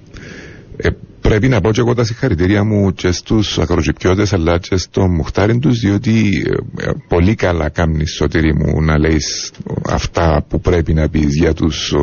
Ε, 0.77 0.89
πρέπει 1.21 1.47
να 1.47 1.61
πω 1.61 1.71
και 1.71 1.79
εγώ 1.79 1.93
τα 1.93 2.03
συγχαρητήρια 2.03 2.63
μου 2.63 2.91
και 2.93 3.11
στους 3.11 3.59
ακροτζυπιώτες 3.59 4.33
αλλά 4.33 4.57
και 4.59 4.77
στο 4.77 5.07
μουχτάρι 5.07 5.59
τους 5.59 5.79
διότι 5.79 6.45
ε, 6.79 6.91
πολύ 7.07 7.35
καλά 7.35 7.69
κάνεις 7.69 8.13
σωτήρι 8.13 8.53
μου 8.53 8.81
να 8.81 8.97
λέεις 8.97 9.51
αυτά 9.89 10.45
που 10.49 10.59
πρέπει 10.59 10.93
να 10.93 11.09
πεις 11.09 11.35
για 11.35 11.53
τους 11.53 11.93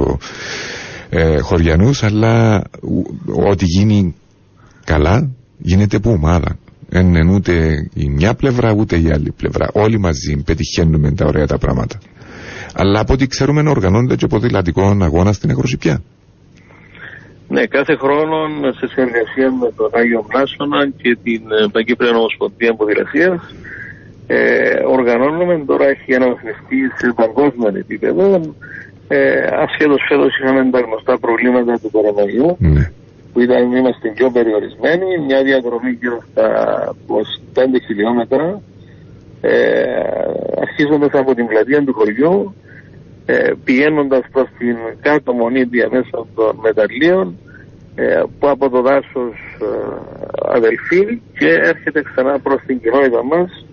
ε, 1.14 1.38
χωριανούς 1.38 2.02
αλλά 2.02 2.62
ό,τι 3.50 3.64
γίνει 3.64 4.14
καλά 4.84 5.30
γίνεται 5.58 5.96
από 5.96 6.10
ομάδα 6.10 6.58
δεν 6.88 7.06
είναι 7.06 7.34
ούτε 7.34 7.52
η 7.94 8.08
μια 8.08 8.34
πλευρά 8.34 8.72
ούτε 8.72 8.96
η 8.96 9.10
άλλη 9.10 9.32
πλευρά 9.32 9.68
όλοι 9.72 9.98
μαζί 9.98 10.42
πετυχαίνουμε 10.44 11.12
τα 11.12 11.26
ωραία 11.26 11.46
τα 11.46 11.58
πράγματα 11.58 11.98
αλλά 12.74 13.00
από 13.00 13.12
ό,τι 13.12 13.26
ξέρουμε 13.26 13.70
οργανώνεται 13.70 14.16
και 14.16 14.26
ποδηλατικός 14.26 14.96
αγώνας 15.00 15.36
στην 15.36 15.50
Αγροσυπιά. 15.50 16.02
Ναι, 17.48 17.66
κάθε 17.66 17.96
χρόνο 17.96 18.36
σε 18.78 18.86
συνεργασία 18.86 19.50
με 19.60 19.72
τον 19.76 19.90
Άγιο 19.92 20.24
Μνάσονα 20.28 20.90
και 20.90 21.18
την 21.22 21.42
ε, 21.50 21.68
Παγκύπρια 21.72 22.12
Νομοσπονδία 22.12 22.74
Ποδηλασίας 22.74 23.54
ε, 24.26 24.38
οργανώνουμε, 24.96 25.64
τώρα 25.66 25.86
έχει 25.88 26.14
αναβαθμιστεί 26.14 26.78
σε 26.96 27.12
παγκόσμιο 27.16 27.72
επίπεδο. 27.78 28.54
Ε, 29.14 29.46
ασχέτως 29.64 30.04
φέτος 30.08 30.38
είχαμε 30.38 30.70
τα 30.70 30.80
γνωστά 30.80 31.18
προβλήματα 31.18 31.78
του 31.82 31.90
κορονοϊού, 31.90 32.56
Ναι. 32.58 32.90
που 33.32 33.40
ήταν, 33.40 33.72
είμαστε 33.72 34.08
πιο 34.08 34.30
περιορισμένοι, 34.30 35.18
μια 35.26 35.42
διαδρομή 35.42 35.90
γύρω 36.00 36.18
στα 36.30 36.46
25 37.06 37.80
χιλιόμετρα, 37.86 38.60
ε, 39.40 39.52
αρχίζοντας 40.60 41.10
από 41.12 41.34
την 41.34 41.46
πλατεία 41.46 41.84
του 41.84 41.92
χωριού, 41.94 42.54
ε, 43.26 43.50
πηγαίνοντας 43.64 44.22
προς 44.32 44.48
την 44.58 44.76
κάτω 45.00 45.32
μονή 45.32 45.62
διαμέσου 45.62 46.26
των 46.34 46.58
μεταλλίων, 46.62 47.36
ε, 47.94 48.22
που 48.38 48.48
από 48.48 48.70
το 48.70 48.80
δάσος 48.82 49.36
ε, 49.60 49.66
αδελφή 50.48 51.20
και 51.38 51.48
έρχεται 51.48 52.02
ξανά 52.02 52.38
προς 52.38 52.60
την 52.66 52.80
κοινότητα 52.80 53.24
μας. 53.24 53.66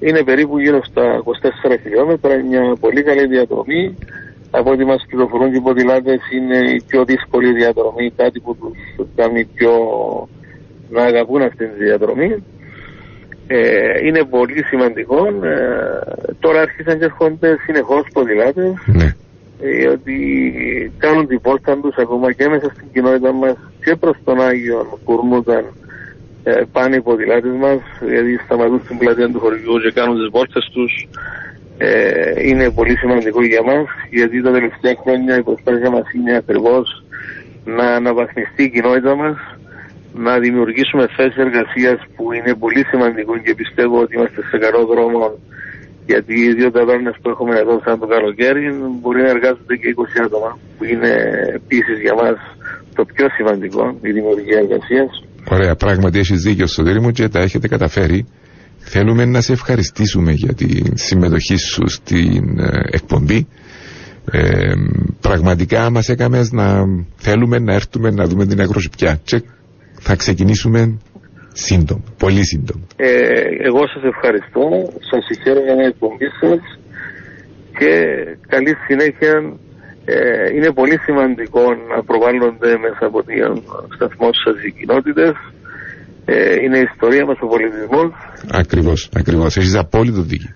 Είναι 0.00 0.22
περίπου 0.22 0.58
γύρω 0.58 0.84
στα 0.84 1.22
24 1.24 1.76
χιλιόμετρα, 1.82 2.36
μια 2.48 2.76
πολύ 2.80 3.02
καλή 3.02 3.26
διαδρομή. 3.26 3.96
Από 4.54 4.70
ό,τι 4.70 4.84
μας 4.84 5.04
πληροφορούν 5.08 5.50
και 5.50 5.56
οι 5.56 5.60
ποδηλάτες 5.60 6.20
είναι 6.32 6.58
η 6.58 6.82
πιο 6.86 7.04
δύσκολη 7.04 7.52
διαδρομή, 7.52 8.10
κάτι 8.16 8.40
που 8.40 8.56
τους 8.56 9.06
κάνει 9.16 9.44
πιο 9.44 9.72
να 10.90 11.02
αγαπούν 11.02 11.42
αυτή 11.42 11.66
τη 11.66 11.84
διαδρομή. 11.84 12.42
Ε, 13.46 14.06
είναι 14.06 14.24
πολύ 14.24 14.64
σημαντικό. 14.64 15.26
Ε, 15.26 16.32
τώρα 16.40 16.60
αρχίσαν 16.60 16.98
και 16.98 17.04
έρχονται 17.04 17.56
συνεχώς 17.64 18.06
ποδηλάτες 18.12 18.72
Ναι. 18.86 19.14
ε, 19.60 19.88
ότι 19.88 20.16
κάνουν 20.98 21.26
την 21.26 21.40
πόρτα 21.40 21.78
τους 21.80 21.96
ακόμα 21.96 22.32
και 22.32 22.48
μέσα 22.48 22.70
στην 22.74 22.86
κοινότητα 22.92 23.32
μας 23.32 23.56
και 23.84 23.96
προς 23.96 24.16
τον 24.24 24.40
Άγιο 24.40 24.98
κουρνούταν 25.04 25.64
ε, 26.44 26.62
πάνε 26.72 26.96
οι 26.96 27.00
ποδηλάτες 27.00 27.52
μας 27.60 27.80
γιατί 28.08 28.40
σταματούν 28.44 28.80
στην 28.84 28.98
πλατεία 28.98 29.28
του 29.30 29.40
χωριού 29.40 29.78
και 29.82 29.92
κάνουν 29.94 30.16
τις 30.18 30.30
πόρτες 30.30 30.70
τους 30.72 31.08
ε, 31.78 31.90
είναι 32.48 32.70
πολύ 32.70 32.96
σημαντικό 32.96 33.40
για 33.44 33.62
μας 33.62 33.86
γιατί 34.10 34.42
τα 34.42 34.52
τελευταία 34.52 34.94
χρόνια 35.02 35.38
η 35.38 35.42
προσπάθεια 35.42 35.90
μας 35.90 36.06
είναι 36.16 36.36
ακριβώς 36.36 37.04
να 37.64 37.86
αναβαθμιστεί 37.98 38.62
η 38.62 38.70
κοινότητα 38.70 39.16
μας 39.16 39.36
να 40.14 40.38
δημιουργήσουμε 40.38 41.04
θέσεις 41.16 41.36
εργασίας 41.36 41.98
που 42.16 42.32
είναι 42.32 42.54
πολύ 42.54 42.84
σημαντικό 42.90 43.38
και 43.38 43.54
πιστεύω 43.54 43.96
ότι 44.00 44.16
είμαστε 44.16 44.40
σε 44.50 44.58
καλό 44.64 44.82
δρόμο 44.92 45.38
γιατί 46.06 46.34
οι 46.40 46.52
δύο 46.54 46.70
ταβέρνες 46.70 47.16
που 47.22 47.28
έχουμε 47.30 47.54
εδώ 47.58 47.80
σαν 47.84 47.98
το 47.98 48.06
καλοκαίρι 48.06 48.64
μπορεί 49.00 49.20
να 49.22 49.30
εργάζονται 49.36 49.76
και 49.80 49.88
20 50.20 50.24
άτομα 50.26 50.58
που 50.76 50.84
είναι 50.84 51.10
επίσης 51.54 51.96
για 52.00 52.14
μας 52.14 52.36
το 52.94 53.04
πιο 53.14 53.26
σημαντικό 53.36 53.84
η 54.08 54.10
δημιουργία 54.12 54.58
εργασίας. 54.64 55.10
Ωραία, 55.50 55.74
πράγματι 55.74 56.18
έχεις 56.18 56.40
δίκιο 56.42 56.66
στο 56.66 56.82
μου 57.00 57.10
και 57.10 57.28
τα 57.28 57.40
έχετε 57.40 57.68
καταφέρει. 57.68 58.26
Θέλουμε 58.84 59.24
να 59.24 59.40
σε 59.40 59.52
ευχαριστήσουμε 59.52 60.32
για 60.32 60.54
τη 60.54 60.66
συμμετοχή 60.94 61.56
σου 61.56 61.88
στην 61.88 62.58
ε, 62.58 62.80
εκπομπή. 62.90 63.46
Ε, 64.32 64.72
πραγματικά 65.20 65.90
μας 65.90 66.08
έκαμες 66.08 66.52
να 66.52 66.84
θέλουμε 67.16 67.58
να 67.58 67.72
έρθουμε 67.74 68.10
να 68.10 68.24
δούμε 68.26 68.46
την 68.46 68.60
αγροσυπιά 68.60 69.20
και 69.24 69.42
θα 70.00 70.16
ξεκινήσουμε 70.16 70.98
σύντομα, 71.52 72.02
πολύ 72.18 72.44
σύντομα. 72.44 72.82
Ε, 72.96 73.08
εγώ 73.68 73.86
σας 73.86 74.02
ευχαριστώ, 74.02 74.92
σας 75.10 75.24
συγχαίρω 75.24 75.60
για 75.60 75.76
την 75.76 75.84
εκπομπή 75.84 76.26
σας 76.40 76.78
και 77.78 77.92
καλή 78.48 78.76
συνέχεια. 78.86 79.52
Ε, 80.04 80.54
είναι 80.54 80.70
πολύ 80.72 80.98
σημαντικό 80.98 81.62
να 81.90 82.02
προβάλλονται 82.02 82.76
μέσα 82.78 83.06
από 83.06 83.22
τον 83.24 83.62
σταθμό 83.94 84.28
σας 84.44 84.64
οι 84.64 84.70
κοινότητες. 84.72 85.32
Ε, 86.24 86.54
είναι 86.62 86.78
η 86.78 86.84
ιστορία 86.92 87.24
μας, 87.26 87.36
ο 87.40 87.46
πολιτισμός 87.46 88.10
Ακριβώς, 88.50 89.08
ακριβώς. 89.14 89.56
Έχεις 89.56 89.74
απόλυτο 89.74 90.22
δίκιο. 90.22 90.54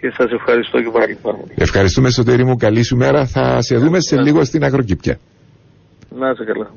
και 0.00 0.12
σας 0.16 0.30
ευχαριστώ 0.32 0.82
και 0.82 0.90
πάλι 0.90 1.18
πάρα 1.22 1.36
πολύ. 1.36 1.52
Ευχαριστούμε 1.54 2.10
Σωτήρη 2.10 2.44
μου, 2.44 2.56
καλή 2.56 2.82
σου 2.82 2.96
μέρα. 2.96 3.26
Θα 3.26 3.62
σε 3.62 3.76
δούμε 3.76 4.00
σε 4.00 4.16
λίγο 4.16 4.44
στην 4.44 4.64
Αγροκυπιά. 4.64 5.18
Να 6.18 6.30
είστε 6.30 6.44
καλά. 6.44 6.70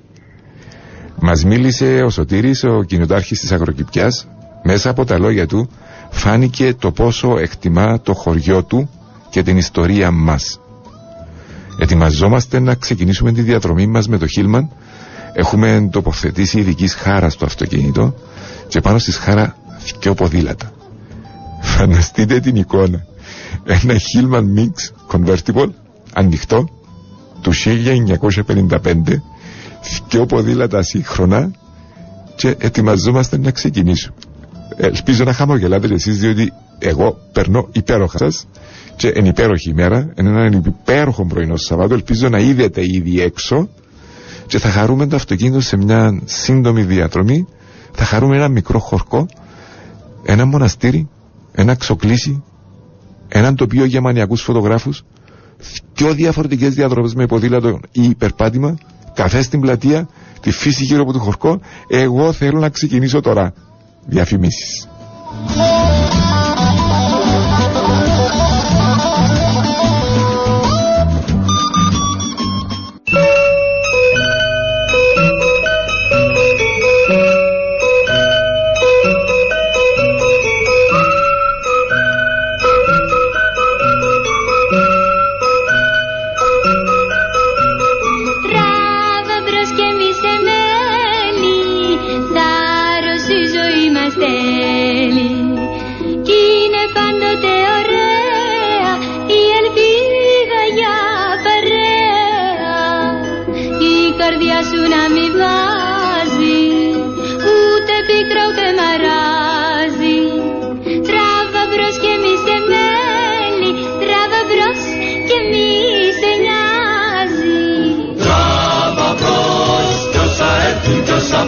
Μας 1.19 1.45
μίλησε 1.45 2.01
ο 2.05 2.09
Σωτήρης, 2.09 2.63
ο 2.63 2.83
κοινοτάρχης 2.83 3.39
της 3.39 3.51
Αγροκυπιάς. 3.51 4.27
Μέσα 4.63 4.89
από 4.89 5.05
τα 5.05 5.19
λόγια 5.19 5.47
του 5.47 5.69
φάνηκε 6.09 6.73
το 6.73 6.91
πόσο 6.91 7.37
εκτιμά 7.37 8.01
το 8.01 8.13
χωριό 8.13 8.63
του 8.63 8.89
και 9.29 9.43
την 9.43 9.57
ιστορία 9.57 10.11
μας. 10.11 10.59
Ετοιμαζόμαστε 11.79 12.59
να 12.59 12.75
ξεκινήσουμε 12.75 13.31
τη 13.31 13.41
διαδρομή 13.41 13.87
μας 13.87 14.07
με 14.07 14.17
το 14.17 14.27
Χίλμαν. 14.27 14.69
Έχουμε 15.33 15.89
τοποθετήσει 15.91 16.59
ειδική 16.59 16.87
χάρα 16.87 17.29
στο 17.29 17.45
αυτοκίνητο 17.45 18.15
και 18.67 18.81
πάνω 18.81 18.97
στη 18.97 19.11
σχάρα 19.11 19.55
δυο 20.01 20.13
ποδήλατα. 20.13 20.71
Φανταστείτε 21.61 22.39
την 22.39 22.55
εικόνα. 22.55 23.05
Ένα 23.63 23.93
Hillman 23.93 24.43
Mix 24.59 24.71
Convertible 25.17 25.69
ανοιχτό 26.13 26.69
του 27.41 27.51
1955 27.53 28.69
δυο 30.09 30.25
ποδήλατα 30.25 30.81
σύγχρονα 30.81 31.51
και 32.35 32.55
ετοιμαζόμαστε 32.59 33.37
να 33.37 33.51
ξεκινήσουμε. 33.51 34.15
Ελπίζω 34.75 35.23
να 35.23 35.33
χαμογελάτε 35.33 35.87
κι 35.87 35.93
εσείς 35.93 36.17
διότι 36.19 36.53
εγώ 36.79 37.17
περνώ 37.31 37.67
υπέροχα 37.71 38.17
σας 38.17 38.47
και 38.95 39.07
εν 39.07 39.25
υπέροχη 39.25 39.69
ημέρα, 39.69 40.11
εν 40.15 40.25
έναν 40.27 40.53
υπέροχο 40.65 41.25
πρωινό 41.25 41.55
Σαββάτο, 41.57 41.93
ελπίζω 41.93 42.29
να 42.29 42.39
είδετε 42.39 42.81
ήδη 42.85 43.21
έξω 43.21 43.69
και 44.53 44.59
θα 44.59 44.69
χαρούμε 44.69 45.07
το 45.07 45.15
αυτοκίνητο 45.15 45.61
σε 45.61 45.77
μια 45.77 46.21
σύντομη 46.25 46.83
διαδρομή, 46.83 47.47
θα 47.91 48.03
χαρούμε 48.05 48.35
ένα 48.35 48.47
μικρό 48.47 48.79
χορκό, 48.79 49.25
ένα 50.25 50.45
μοναστήρι, 50.45 51.09
ένα 51.51 51.75
ξοκλήσι, 51.75 52.43
έναν 53.27 53.55
τοπίο 53.55 53.85
για 53.85 54.01
μανιακούς 54.01 54.41
φωτογράφους, 54.41 55.03
δυο 55.93 56.13
διαφορετικές 56.13 56.73
διαδρομές 56.73 57.13
με 57.13 57.25
ποδήλατο 57.25 57.79
ή 57.91 58.03
υπερπάτημα, 58.03 58.77
καφέ 59.13 59.41
στην 59.41 59.59
πλατεία, 59.59 60.07
τη 60.41 60.51
φύση 60.51 60.83
γύρω 60.83 61.01
από 61.01 61.13
το 61.13 61.19
χορκό, 61.19 61.59
εγώ 61.87 62.31
θέλω 62.31 62.59
να 62.59 62.69
ξεκινήσω 62.69 63.19
τώρα. 63.19 63.53
Διαφημίσεις. 64.05 64.87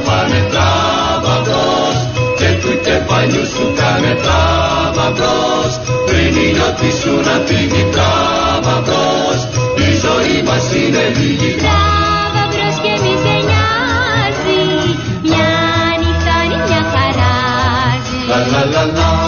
πάνε 0.05 0.41
τράβα 0.51 1.35
μπρος 1.43 1.97
και 2.39 2.49
του 2.61 2.71
και 2.85 2.95
παλιού 3.07 3.45
σου 3.53 3.65
κάνε 3.79 4.13
τράβα 4.23 5.07
μπρος 5.15 5.73
πριν 6.07 6.33
η 6.45 6.47
νιώτη 6.55 6.91
σου 6.99 7.13
να 7.27 7.35
φύγει 7.47 7.83
τράβα 7.93 8.75
μπρος 8.85 9.39
η 9.87 9.89
ζωή 10.05 10.37
μας 10.47 10.65
είναι 10.79 11.03
λίγη. 11.17 11.51
Τράβα 11.65 12.43
μπρος 12.51 12.75
και 12.83 12.93
μη 13.03 13.13
σε 13.23 13.35
νοιάζει 13.47 14.63
μια 15.29 15.49
νύχτα 16.01 16.35
είναι 16.45 16.57
μια 16.67 16.81
χαράζει 16.93 18.19
λα 18.29 18.39
λα 18.51 18.63
λα 18.73 18.83
λα. 18.95 19.24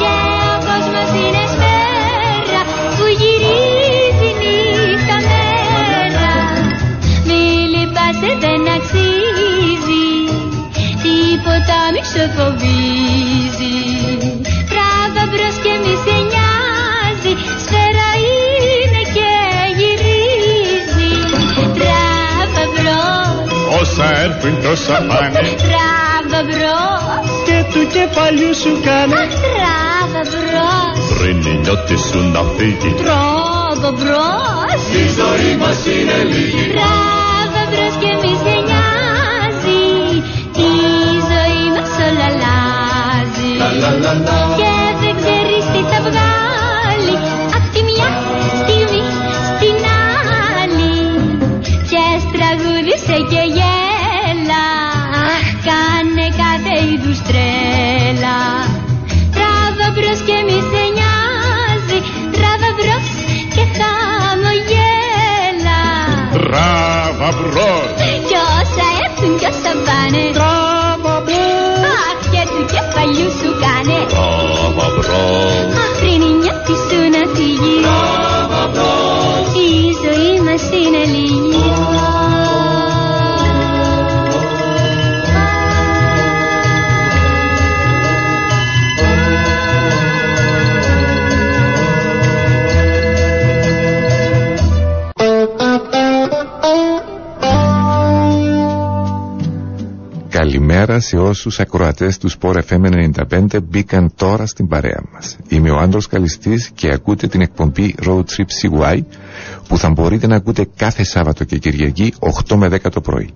Όσα 24.07 24.19
έρθουν 24.21 24.61
τόσα 24.63 24.97
πάνε. 25.09 25.39
Τράβα 25.65 26.41
μπρος. 26.47 27.27
Και 27.47 27.57
του 27.71 27.81
κεφαλιού 27.93 28.53
σου 28.61 28.71
κάνε. 28.85 29.21
Τράβα 29.45 30.21
μπρος, 30.31 30.99
Πριν 31.19 31.37
η 31.51 31.53
νιώτη 31.63 31.97
σου 32.07 32.19
να 32.33 32.41
φύγει. 32.55 32.91
Τράβα 33.01 33.91
μπρος. 33.97 34.81
Η 35.01 35.05
ζωή 35.19 35.51
μας 35.61 35.79
είναι 35.93 36.17
λίγη. 36.31 36.65
Τράβα 36.75 37.63
μπρος 37.69 37.95
και 38.01 38.11
μη 38.21 38.33
σε 38.43 38.55
νοιάζει. 38.67 39.85
Η 40.69 40.75
ζωή 41.31 41.63
μας 41.75 41.91
όλα 42.07 42.27
αλλάζει. 42.31 43.51
Και 43.59 43.69
δεν 44.03 44.19
μπρος 76.17 76.25
Αχ, 76.25 76.25
πριν 76.25 76.29
η 76.29 76.33
νιώτη 76.33 76.71
σου 76.71 76.99
να 77.09 77.35
φύγει 77.35 77.81
Τράβα 77.81 78.67
μπρος 78.67 79.53
Η 79.53 79.81
ζωή 80.03 80.41
μας 80.41 80.61
είναι 80.61 81.17
λίγη 81.17 81.57
Καλημέρα 100.29 100.99
σε 100.99 101.17
όσους 101.17 101.59
ακροατές 101.59 102.17
του 102.17 102.31
Sport 102.31 102.59
FM 102.69 103.11
95 103.29 103.63
μπήκαν 103.63 104.11
τώρα 104.15 104.45
στην 104.45 104.67
παρέα 104.67 105.03
μας. 105.13 105.26
Είμαι 105.47 105.69
ο 105.71 105.77
Άντρος 105.77 106.07
Καλιστής 106.07 106.69
και 106.75 106.91
ακούτε 106.93 107.27
την 107.27 107.41
εκπομπή 107.41 107.95
Road 108.05 108.23
Trip 108.23 108.47
CY 108.61 108.99
που 109.67 109.77
θα 109.77 109.89
μπορείτε 109.89 110.27
να 110.27 110.35
ακούτε 110.35 110.67
κάθε 110.75 111.03
Σάββατο 111.03 111.43
και 111.43 111.57
Κυριακή 111.57 112.13
8 112.47 112.55
με 112.55 112.67
10 112.67 112.91
το 112.91 113.01
πρωί. 113.01 113.29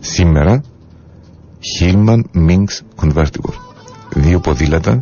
Σήμερα 0.00 0.62
Hillman 1.80 2.20
Minx 2.48 2.64
Convertible. 3.02 3.54
Δύο 4.14 4.40
ποδήλατα, 4.40 5.00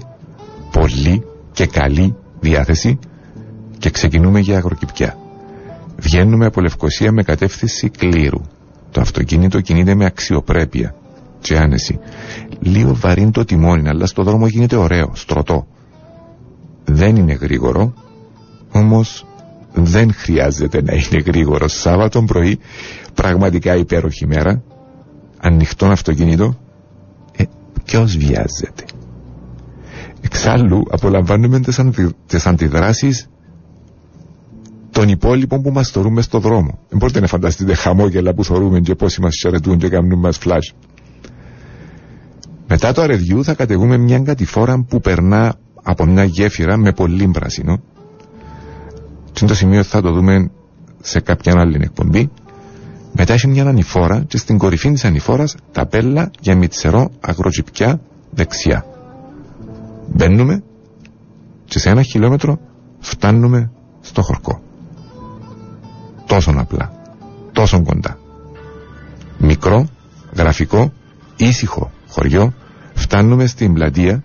πολύ 0.72 1.24
και 1.52 1.66
καλή 1.66 2.16
διάθεση 2.40 2.98
και 3.78 3.90
ξεκινούμε 3.90 4.40
για 4.40 4.56
αγροκυπιά. 4.56 5.18
Βγαίνουμε 5.96 6.46
από 6.46 6.60
Λευκοσία 6.60 7.12
με 7.12 7.22
κατεύθυνση 7.22 7.88
Κλήρου. 7.88 8.40
Το 8.90 9.00
αυτοκίνητο 9.00 9.60
κινείται 9.60 9.94
με 9.94 10.04
αξιοπρέπεια 10.04 10.94
και 11.40 11.56
άνεση. 11.56 11.98
Λίγο 12.60 12.94
βαρύν 12.94 13.30
το 13.30 13.44
τιμόνι, 13.44 13.88
αλλά 13.88 14.06
στο 14.06 14.22
δρόμο 14.22 14.46
γίνεται 14.46 14.76
ωραίο, 14.76 15.10
στρωτό. 15.14 15.66
Δεν 16.84 17.16
είναι 17.16 17.32
γρήγορο, 17.32 17.94
όμως 18.72 19.26
δεν 19.74 20.12
χρειάζεται 20.12 20.82
να 20.82 20.92
είναι 20.92 21.22
γρήγορο. 21.26 21.68
Σάββατο 21.68 22.22
πρωί, 22.22 22.58
πραγματικά 23.14 23.76
υπέροχη 23.76 24.26
μέρα, 24.26 24.62
ανοιχτό 25.38 25.86
αυτοκίνητο, 25.86 26.58
ε, 27.36 27.44
ποιος 27.84 28.16
βιάζεται. 28.16 28.84
Εξάλλου, 30.20 30.82
απολαμβάνουμε 30.90 31.60
τις, 31.60 31.78
αντι, 31.78 32.14
τις 32.26 32.46
αντιδράσεις 32.46 33.28
των 34.90 35.08
υπόλοιπων 35.08 35.62
που 35.62 35.70
μας 35.70 35.90
θωρούν 35.90 36.12
μες 36.12 36.24
στο 36.24 36.38
δρόμο. 36.38 36.78
Δεν 36.88 36.98
μπορείτε 36.98 37.20
να 37.20 37.26
φανταστείτε 37.26 37.74
χαμόγελα 37.74 38.34
που 38.34 38.44
θωρούμε 38.44 38.80
και 38.80 38.94
πόσοι 38.94 39.20
μας 39.20 39.36
χαιρετούν 39.40 39.78
και 39.78 39.88
κάνουν 39.88 40.18
μας 40.18 40.36
φλάζ. 40.38 40.68
Μετά 42.68 42.92
το 42.92 43.02
αρεδιού 43.02 43.44
θα 43.44 43.54
κατεβούμε 43.54 43.96
μια 43.96 44.18
κατηφόρα 44.18 44.84
που 44.88 45.00
περνά 45.00 45.54
από 45.84 46.04
μια 46.04 46.24
γέφυρα 46.24 46.76
με 46.76 46.92
πολύ 46.92 47.28
πράσινο. 47.28 47.80
Και 49.32 49.44
το 49.44 49.54
σημείο 49.54 49.82
θα 49.82 50.00
το 50.00 50.12
δούμε 50.12 50.50
σε 51.00 51.20
κάποια 51.20 51.52
άλλη 51.56 51.78
εκπομπή. 51.82 52.30
Μετά 53.12 53.32
έχει 53.32 53.48
μια 53.48 53.64
ανηφόρα 53.64 54.24
και 54.28 54.36
στην 54.36 54.58
κορυφή 54.58 54.92
της 54.92 55.04
ανηφόρας 55.04 55.56
ταπέλα 55.72 56.30
για 56.40 56.56
μητσερό 56.56 57.10
αγροτζυπιά 57.20 58.00
δεξιά. 58.30 58.86
Μπαίνουμε 60.12 60.62
και 61.64 61.78
σε 61.78 61.90
ένα 61.90 62.02
χιλιόμετρο 62.02 62.58
φτάνουμε 62.98 63.70
στο 64.00 64.22
χορκό. 64.22 64.62
Τόσο 66.26 66.54
απλά. 66.56 66.92
Τόσο 67.52 67.82
κοντά. 67.82 68.18
Μικρό, 69.38 69.86
γραφικό, 70.36 70.92
ήσυχο 71.36 71.90
χωριό. 72.08 72.52
Φτάνουμε 72.94 73.46
στην 73.46 73.72
πλατεία 73.72 74.24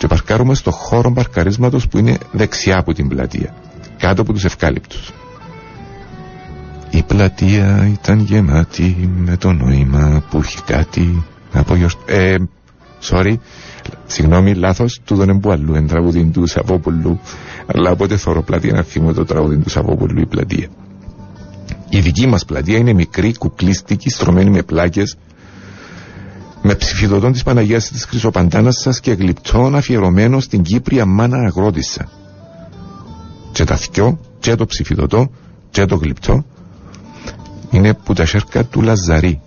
και 0.00 0.06
παρκάρουμε 0.06 0.54
στο 0.54 0.70
χώρο 0.70 1.12
παρκαρίσματος 1.12 1.88
που 1.88 1.98
είναι 1.98 2.18
δεξιά 2.32 2.78
από 2.78 2.92
την 2.92 3.08
πλατεία. 3.08 3.54
Κάτω 3.98 4.22
από 4.22 4.32
τους 4.32 4.44
ευκάλυπτους. 4.44 5.12
Η 6.90 7.02
πλατεία 7.02 7.88
ήταν 7.92 8.18
γεμάτη 8.18 9.10
με 9.16 9.36
το 9.36 9.52
νόημα 9.52 10.22
που 10.30 10.38
έχει 10.38 10.62
κάτι 10.62 11.24
από 11.52 11.74
Ε, 12.06 12.36
sorry, 13.10 13.34
συγγνώμη, 14.06 14.54
λάθος, 14.54 15.00
του 15.04 15.16
δεν 15.16 15.40
που 15.40 15.50
αλλού, 15.50 15.74
εν 15.74 15.86
τραγουδίν 15.86 16.32
του 16.32 16.46
Σαββόπουλου, 16.46 17.20
αλλά 17.66 17.90
όποτε 17.90 18.16
θωρώ 18.16 18.42
πλατεία 18.42 18.72
να 18.72 18.82
θυμώ 18.82 19.12
το 19.12 19.24
τραγουδίν 19.24 19.62
του 19.62 19.70
Σαββόπουλου 19.70 20.20
η 20.20 20.26
πλατεία. 20.26 20.68
Η 21.88 22.00
δική 22.00 22.26
μας 22.26 22.44
πλατεία 22.44 22.78
είναι 22.78 22.92
μικρή, 22.92 23.34
κουκλίστικη, 23.38 24.10
στρωμένη 24.10 24.50
με 24.50 24.62
πλάκες, 24.62 25.16
με 26.62 26.74
ψηφιδωτών 26.74 27.32
της 27.32 27.42
Παναγίας 27.42 27.88
της 27.88 28.04
Χρυσοπαντάνας 28.04 28.76
σας 28.80 29.00
και 29.00 29.12
γλυπτών 29.12 29.76
αφιερωμένο 29.76 30.40
στην 30.40 30.62
Κύπρια 30.62 31.06
μάνα 31.06 31.38
αγρότησα. 31.38 32.08
Και 33.52 33.64
τα 33.64 33.76
θκιό, 33.76 34.18
και 34.38 34.54
το 34.54 34.66
ψηφιδωτό, 34.66 35.30
και 35.70 35.84
το 35.84 35.96
γλυπτό, 35.96 36.44
είναι 37.70 37.94
που 37.94 38.12
τα 38.12 38.26
σέρκα 38.26 38.64
του 38.64 38.82
Λαζαρή. 38.82 39.40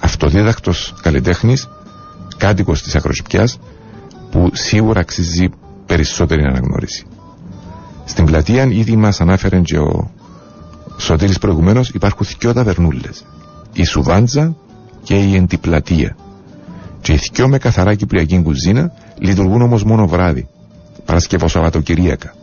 Αυτοδίδακτος 0.00 0.94
καλλιτέχνης, 1.02 1.68
κάτοικος 2.36 2.82
της 2.82 2.94
Ακροσυπιάς, 2.94 3.58
που 4.30 4.50
σίγουρα 4.52 5.00
αξίζει 5.00 5.48
περισσότερη 5.86 6.42
αναγνώριση. 6.42 7.06
Στην 8.04 8.24
πλατεία 8.24 8.64
ήδη 8.64 8.96
μας 8.96 9.20
ανάφερε 9.20 9.60
και 9.60 9.78
ο 9.78 10.10
Σωτήρης 10.96 11.38
προηγουμένως 11.38 11.88
υπάρχουν 11.88 12.26
δυο 12.38 12.52
ταβερνούλες. 12.52 13.24
Η 13.72 13.84
Σουβάντζα 13.84 14.56
και 15.04 15.14
η 15.14 15.36
Εντιπλατεία. 15.36 16.16
Και 17.00 17.12
οι 17.12 17.20
δυο 17.32 17.48
με 17.48 17.58
καθαρά 17.58 17.94
κυπριακή 17.94 18.42
κουζίνα 18.42 18.92
λειτουργούν 19.18 19.62
όμως 19.62 19.84
μόνο 19.84 20.06
βράδυ. 20.06 20.48
Παρασκευό 21.04 21.48
Σαββατοκυριακά. 21.48 22.34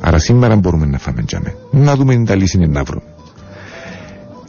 Άρα 0.00 0.18
σήμερα 0.18 0.56
μπορούμε 0.56 0.86
να 0.86 0.98
φάμε 0.98 1.22
τζάμε. 1.22 1.54
Να 1.70 1.96
δούμε 1.96 2.14
την 2.14 2.24
τα 2.24 2.34
λύση 2.34 2.56
είναι 2.56 2.66
να 2.66 2.82
βρούμε. 2.82 3.06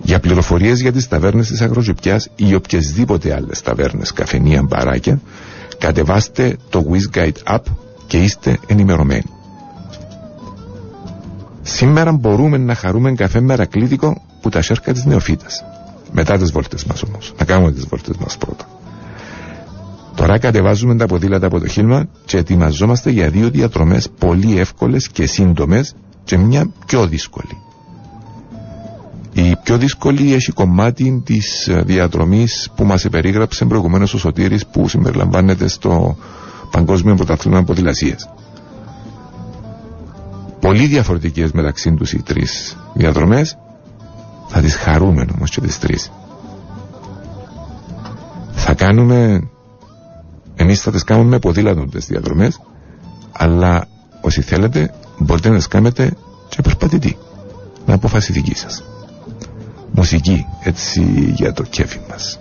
Για 0.03 0.19
πληροφορίες 0.19 0.81
για 0.81 0.91
τις 0.91 1.07
ταβέρνες 1.07 1.47
της 1.47 1.61
Αγροζυπιάς 1.61 2.29
ή 2.35 2.53
οποιασδήποτε 2.55 3.33
άλλες 3.35 3.61
ταβέρνες, 3.61 4.13
καφενεία, 4.13 4.63
μπαράκια, 4.63 5.19
κατεβάστε 5.77 6.57
το 6.69 6.85
WizGuide 6.91 7.55
App 7.55 7.63
και 8.07 8.17
είστε 8.17 8.57
ενημερωμένοι. 8.67 9.29
Σήμερα 11.61 12.11
μπορούμε 12.11 12.57
να 12.57 12.75
χαρούμε 12.75 13.13
καφέ 13.13 13.41
μερακλήτικο 13.41 14.21
που 14.41 14.49
τα 14.49 14.61
σέρκα 14.61 14.93
της 14.93 15.05
νεοφύτας. 15.05 15.63
Μετά 16.15 16.37
τις 16.37 16.51
βόλτες 16.51 16.83
μας 16.85 17.03
όμως. 17.03 17.33
Να 17.39 17.45
κάνουμε 17.45 17.71
τις 17.71 17.85
βόλτες 17.85 18.15
μας 18.17 18.37
πρώτα. 18.37 18.65
Τώρα 20.15 20.37
κατεβάζουμε 20.37 20.95
τα 20.95 21.05
ποδήλατα 21.05 21.45
από 21.45 21.59
το 21.59 21.67
χίλμα 21.67 22.05
και 22.25 22.37
ετοιμαζόμαστε 22.37 23.09
για 23.09 23.29
δύο 23.29 23.49
διαδρομές 23.49 24.09
πολύ 24.19 24.59
εύκολες 24.59 25.07
και 25.09 25.25
σύντομες 25.25 25.95
και 26.23 26.37
μια 26.37 26.69
πιο 26.85 27.07
δύσκολη. 27.07 27.57
Η 29.33 29.55
πιο 29.63 29.77
δύσκολη 29.77 30.33
έχει 30.33 30.51
κομμάτι 30.51 31.21
της 31.25 31.67
ε, 31.67 31.81
διαδρομής 31.85 32.69
που 32.75 32.83
μας 32.85 33.05
περίγραψε 33.11 33.65
προηγουμένως 33.65 34.13
ο 34.13 34.17
Σωτήρης 34.17 34.65
που 34.65 34.87
συμπεριλαμβάνεται 34.87 35.67
στο 35.67 36.17
Παγκόσμιο 36.71 37.15
Πρωταθλήμα 37.15 37.63
Ποδηλασίας. 37.63 38.29
Πολύ 40.59 40.85
διαφορετικές 40.85 41.51
μεταξύ 41.51 41.93
τους 41.93 42.13
οι 42.13 42.21
τρεις 42.21 42.77
διαδρομές 42.93 43.57
θα 44.55 44.61
τις 44.61 44.75
χαρούμε 44.75 45.25
όμως 45.35 45.49
και 45.49 45.61
τις 45.61 45.79
τρεις. 45.79 46.11
Θα 48.51 48.73
κάνουμε 48.73 49.49
εμείς 50.55 50.81
θα 50.81 50.91
τις 50.91 51.03
κάνουμε 51.03 51.29
με 51.29 51.39
ποδήλατο 51.39 51.85
τις 51.85 52.05
διαδρομές 52.05 52.59
αλλά 53.31 53.87
όσοι 54.21 54.41
θέλετε 54.41 54.93
μπορείτε 55.17 55.49
να 55.49 55.55
τις 55.55 55.67
κάνετε 55.67 56.13
και 56.49 56.61
περπατητή 56.61 57.17
με 57.85 57.93
αποφασιστική 57.93 58.55
σας 58.55 58.83
μουσική 59.91 60.45
έτσι 60.63 61.01
για 61.35 61.53
το 61.53 61.63
κέφι 61.63 61.99
μας 62.09 62.39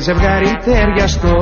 ζευγάρι 0.00 0.50
ταιριαστό. 0.64 1.38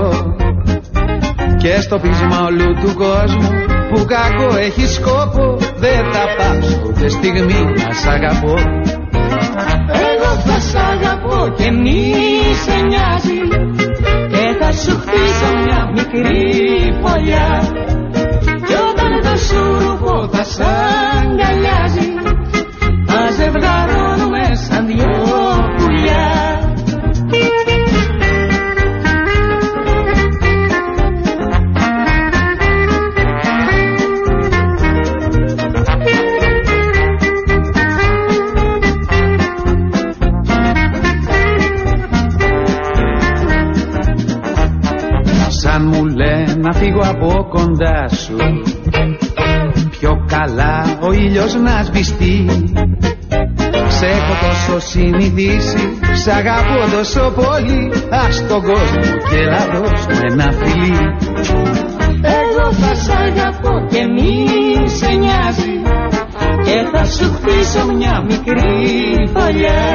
Και 1.63 1.81
στο 1.81 1.99
πείσμα 1.99 2.45
όλου 2.47 2.75
του 2.81 2.95
κόσμου 2.95 3.49
Που 3.91 4.05
κακό 4.05 4.57
έχει 4.57 4.87
σκόπο 4.87 5.57
Δεν 5.77 6.01
θα 6.13 6.25
πάψω 6.37 6.83
ούτε 6.87 7.09
στιγμή 7.09 7.63
να 7.63 7.93
σ' 7.95 8.07
αγαπώ. 8.07 8.55
Εγώ 10.11 10.31
θα 10.47 10.59
σ' 10.61 10.75
αγαπώ 10.75 11.55
και 11.57 11.71
μη 11.71 12.15
σε 12.65 12.77
νοιάζει 12.89 13.41
Και 14.29 14.57
θα 14.61 14.73
σου 14.73 15.01
χτίσω 15.01 15.28
συνηθίσει 55.39 55.99
Σ' 56.23 56.29
αγαπώ 56.29 56.97
τόσο 56.97 57.33
πολύ. 57.41 57.93
Ας 58.11 58.47
τον 58.49 58.63
κόσμο 58.63 59.03
και 59.29 59.37
έλα 59.37 59.67
δώσ' 59.73 60.07
μου 60.07 60.19
ένα 60.31 60.53
φιλί. 60.59 61.07
Εγώ 62.41 62.73
θα 62.73 62.95
σ' 62.95 63.09
αγαπώ 63.09 63.87
και 63.91 64.03
μη 64.15 64.31
σε 64.99 65.13
νοιάζει. 65.13 65.75
Και 66.65 66.77
θα 66.93 67.05
σου 67.05 67.27
χτίσω 67.35 67.93
μια 67.93 68.25
μικρή 68.29 68.75
φωλιά. 69.35 69.87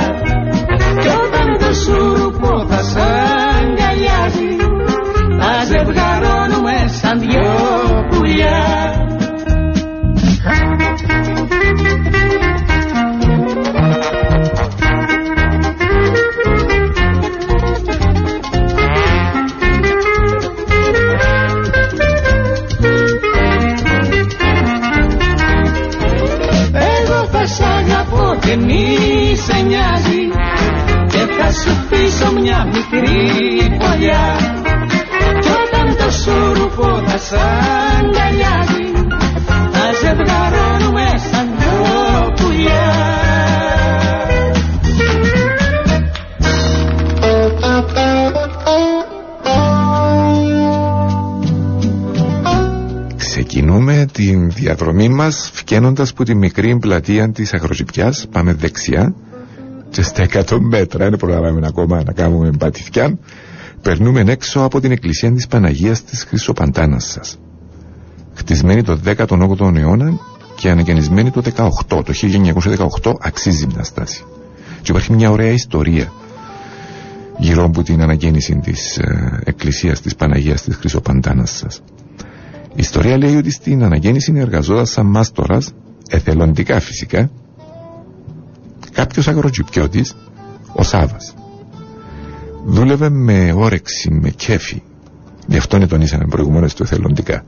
Κι 1.01 1.07
όταν 1.07 1.47
το 1.59 1.73
σούρουπο 1.83 2.65
θα 2.69 2.81
σ' 2.83 2.92
διαδρομή 54.63 55.09
μας 55.09 55.49
φκένοντας 55.53 56.09
από 56.09 56.23
τη 56.23 56.35
μικρή 56.35 56.77
πλατεία 56.79 57.31
της 57.31 57.53
Αγροζυπιάς 57.53 58.27
πάμε 58.31 58.53
δεξιά 58.53 59.13
και 59.89 60.01
στα 60.01 60.25
100 60.33 60.57
μέτρα 60.59 61.09
δεν 61.09 61.19
προλάβαμε 61.19 61.67
ακόμα 61.67 62.03
να 62.03 62.11
κάνουμε 62.13 62.49
μπατιθιά 62.57 63.17
περνούμε 63.81 64.23
έξω 64.27 64.59
από 64.61 64.79
την 64.79 64.91
εκκλησία 64.91 65.31
της 65.31 65.47
Παναγίας 65.47 66.03
της 66.03 66.23
Χρυσοπαντάνας 66.23 67.05
σας. 67.05 67.37
Χτισμένη 68.33 68.83
το 68.83 68.99
18ο 69.05 69.75
αιώνα 69.75 70.19
και 70.55 70.69
ανακαινισμένη 70.69 71.31
το 71.31 71.41
18 71.55 71.69
το 71.87 72.13
1918 73.01 73.13
αξίζει 73.19 73.67
μια 73.67 73.83
στάση. 73.83 74.23
Και 74.81 74.91
υπάρχει 74.91 75.13
μια 75.13 75.31
ωραία 75.31 75.51
ιστορία 75.51 76.11
γύρω 77.37 77.63
από 77.63 77.83
την 77.83 78.01
ανακαίνιση 78.01 78.59
της 78.63 78.97
ε, 78.97 79.41
εκκλησίας 79.43 80.01
της 80.01 80.15
Παναγίας 80.15 80.61
της 80.61 80.75
Χρυσοπαντάνας 80.75 81.51
σας 81.51 81.81
η 82.75 82.79
ιστορία 82.79 83.17
λέει 83.17 83.35
ότι 83.35 83.51
στην 83.51 83.83
αναγέννηση 83.83 84.33
εργαζόταν 84.35 84.85
σαν 84.85 85.05
μάστορας, 85.05 85.73
εθελοντικά 86.09 86.79
φυσικά, 86.79 87.29
κάποιος 88.91 89.27
αγροτζυπιώτης, 89.27 90.15
ο 90.73 90.83
Σάβας. 90.83 91.33
Δούλευε 92.65 93.09
με 93.09 93.53
όρεξη, 93.55 94.11
με 94.11 94.29
κέφι. 94.29 94.81
Γι' 95.47 95.57
αυτό 95.57 95.75
είναι 95.77 95.87
τονίσαμε 95.87 96.25
προηγουμένως 96.25 96.73
του 96.73 96.83
εθελοντικά. 96.83 97.43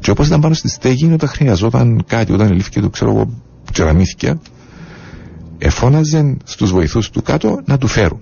Και 0.00 0.10
όπως 0.10 0.26
ήταν 0.26 0.40
πάνω 0.40 0.54
στη 0.54 0.68
στέγη, 0.68 1.12
όταν 1.12 1.28
χρειαζόταν 1.28 2.04
κάτι, 2.06 2.32
όταν 2.32 2.46
ελήφθηκε 2.50 2.80
του, 2.80 2.90
ξέρω 2.90 3.10
εγώ, 3.10 3.30
τζεραμίθια, 3.72 4.40
εφώναζε 5.58 6.36
στους 6.44 6.72
βοηθούς 6.72 7.10
του 7.10 7.22
κάτω 7.22 7.60
να 7.64 7.78
του 7.78 7.86
φέρουν. 7.86 8.20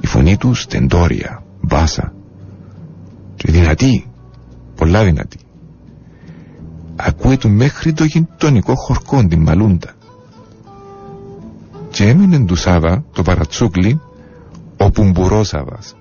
Η 0.00 0.06
φωνή 0.06 0.36
του 0.36 0.54
στεντόρια, 0.54 1.44
μπάσα 1.60 2.12
και 3.34 3.52
δυνατή, 3.52 4.06
πολλά 4.76 5.04
δυνατή. 5.04 5.38
Ακούει 6.96 7.36
του 7.36 7.50
μέχρι 7.50 7.92
το 7.92 8.04
γειτονικό 8.04 8.74
χορκό, 8.74 9.26
την 9.26 9.42
Μαλούντα. 9.42 9.92
Και 11.90 12.08
έμεινε 12.08 12.44
του 12.44 12.54
Σάβα, 12.54 13.04
το 13.12 13.22
παρατσούκλι, 13.22 14.00
ο 14.76 14.90
Πουμπουρόσαβας, 14.90 15.94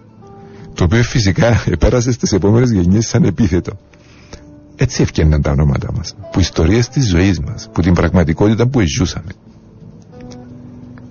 το 0.74 0.84
οποίο 0.84 1.04
φυσικά 1.04 1.64
επέρασε 1.76 2.12
στις 2.12 2.32
επόμενες 2.32 2.72
γενιές 2.72 3.08
σαν 3.08 3.24
επίθετο. 3.24 3.72
Έτσι 4.76 5.02
ευκαιρναν 5.02 5.42
τα 5.42 5.52
ονόματα 5.52 5.92
μας, 5.94 6.16
που 6.32 6.40
ιστορίες 6.40 6.88
της 6.90 7.10
ζωής 7.10 7.40
μας, 7.40 7.70
που 7.74 7.82
την 7.82 7.94
πραγματικότητα 7.94 8.68
που 8.68 8.82
ζούσαμε. 8.98 9.32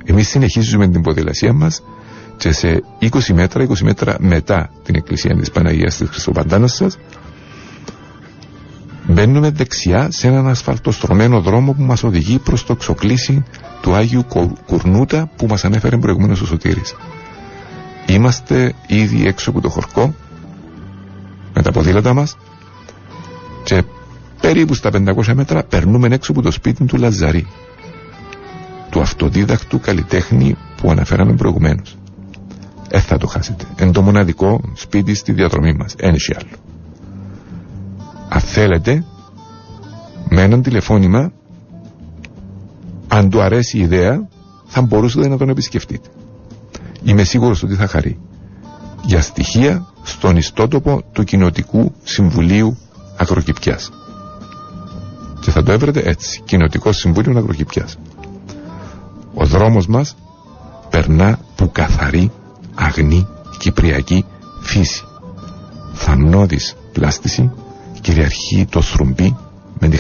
Εμείς 0.05 0.29
συνεχίζουμε 0.29 0.89
την 0.89 1.03
ποδηλασία 1.03 1.53
μας 1.53 1.83
και 2.37 2.53
σε 2.53 2.83
20 2.99 3.33
μέτρα, 3.35 3.63
20 3.63 3.83
μέτρα 3.83 4.17
μετά 4.21 4.71
την 4.83 4.95
εκκλησία 4.95 5.37
της 5.37 5.51
Παναγίας 5.51 5.97
της 5.97 6.09
Χριστοπαντάνας 6.09 6.75
σας, 6.75 6.99
Μπαίνουμε 9.07 9.51
δεξιά 9.51 10.11
σε 10.11 10.27
έναν 10.27 10.49
ασφαλτοστρωμένο 10.49 11.41
δρόμο 11.41 11.73
που 11.73 11.83
μας 11.83 12.03
οδηγεί 12.03 12.39
προς 12.39 12.65
το 12.65 12.77
ξοκλήσι 12.77 13.45
του 13.83 13.95
Άγιου 13.95 14.25
Κο- 14.29 14.53
Κουρνούτα 14.67 15.31
που 15.37 15.47
μας 15.47 15.65
ανέφερε 15.65 15.97
προηγουμένως 15.99 16.41
ο 16.41 16.47
Σωτήρης. 16.47 16.95
Είμαστε 18.07 18.75
ήδη 18.87 19.27
έξω 19.27 19.51
από 19.51 19.61
το 19.61 19.69
χορκό 19.69 20.15
με 21.55 21.63
τα 21.63 21.73
ποδήλατα 21.73 22.15
μας 22.15 22.37
και 23.65 23.83
περίπου 24.41 24.75
στα 24.75 24.91
500 24.93 25.35
μέτρα 25.35 25.65
περνούμε 25.65 26.09
έξω 26.15 26.33
από 26.33 26.43
το 26.43 26.51
σπίτι 26.51 26.85
του 26.85 26.97
Λαζαρή 26.97 27.47
του 28.91 29.01
αυτοδίδακτου 29.01 29.81
καλλιτέχνη 29.81 30.57
που 30.77 30.91
αναφέραμε 30.91 31.33
προηγουμένως. 31.35 31.97
Δεν 32.89 33.01
θα 33.01 33.19
το 33.19 33.27
χάσετε. 33.27 33.65
Είναι 33.81 33.93
το 33.93 34.03
μοναδικό 34.03 34.61
σπίτι 34.75 35.15
στη 35.15 35.33
διαδρομή 35.33 35.75
μας. 35.75 35.95
Ένιχε 35.99 36.35
άλλο. 36.39 36.72
Αν 38.35 38.41
θέλετε, 38.41 39.05
με 40.29 40.43
έναν 40.43 40.63
τηλεφώνημα, 40.63 41.33
αν 43.09 43.31
του 43.31 43.41
αρέσει 43.41 43.79
η 43.79 43.81
ιδέα, 43.81 44.29
θα 44.67 44.83
μπορούσατε 44.83 45.29
να 45.29 45.37
τον 45.37 45.49
επισκεφτείτε. 45.49 46.09
Είμαι 47.05 47.25
σίγουρος 47.25 47.63
ότι 47.63 47.75
θα 47.75 47.87
χαρεί. 47.87 48.19
Για 49.05 49.23
στοιχεία 49.23 49.87
στον 50.03 50.37
ιστότοπο 50.37 51.03
του 51.13 51.25
Κοινοτικού 51.25 51.93
Συμβουλίου 52.03 52.77
Αγροκυπιάς. 53.17 53.91
Και 55.41 55.51
θα 55.51 55.63
το 55.63 55.73
έβρετε 55.73 56.03
έτσι. 56.05 56.43
Κοινοτικό 56.45 56.93
Συμβούλιο 56.93 57.39
Αγροκυπιάς. 57.39 57.97
Ο 59.35 59.47
δρόμος 59.47 59.87
μας 59.87 60.17
περνά 60.91 61.39
που 61.57 61.71
καθαρή, 61.73 62.31
αγνή, 62.75 63.27
κυπριακή 63.59 64.25
φύση. 64.61 65.05
Θαμνώδης 65.93 66.77
πλάστηση 66.93 67.51
κυριαρχεί 68.03 68.67
το 68.71 68.83
θρουμπί 68.83 69.37
με 69.79 69.89
τη 69.89 69.99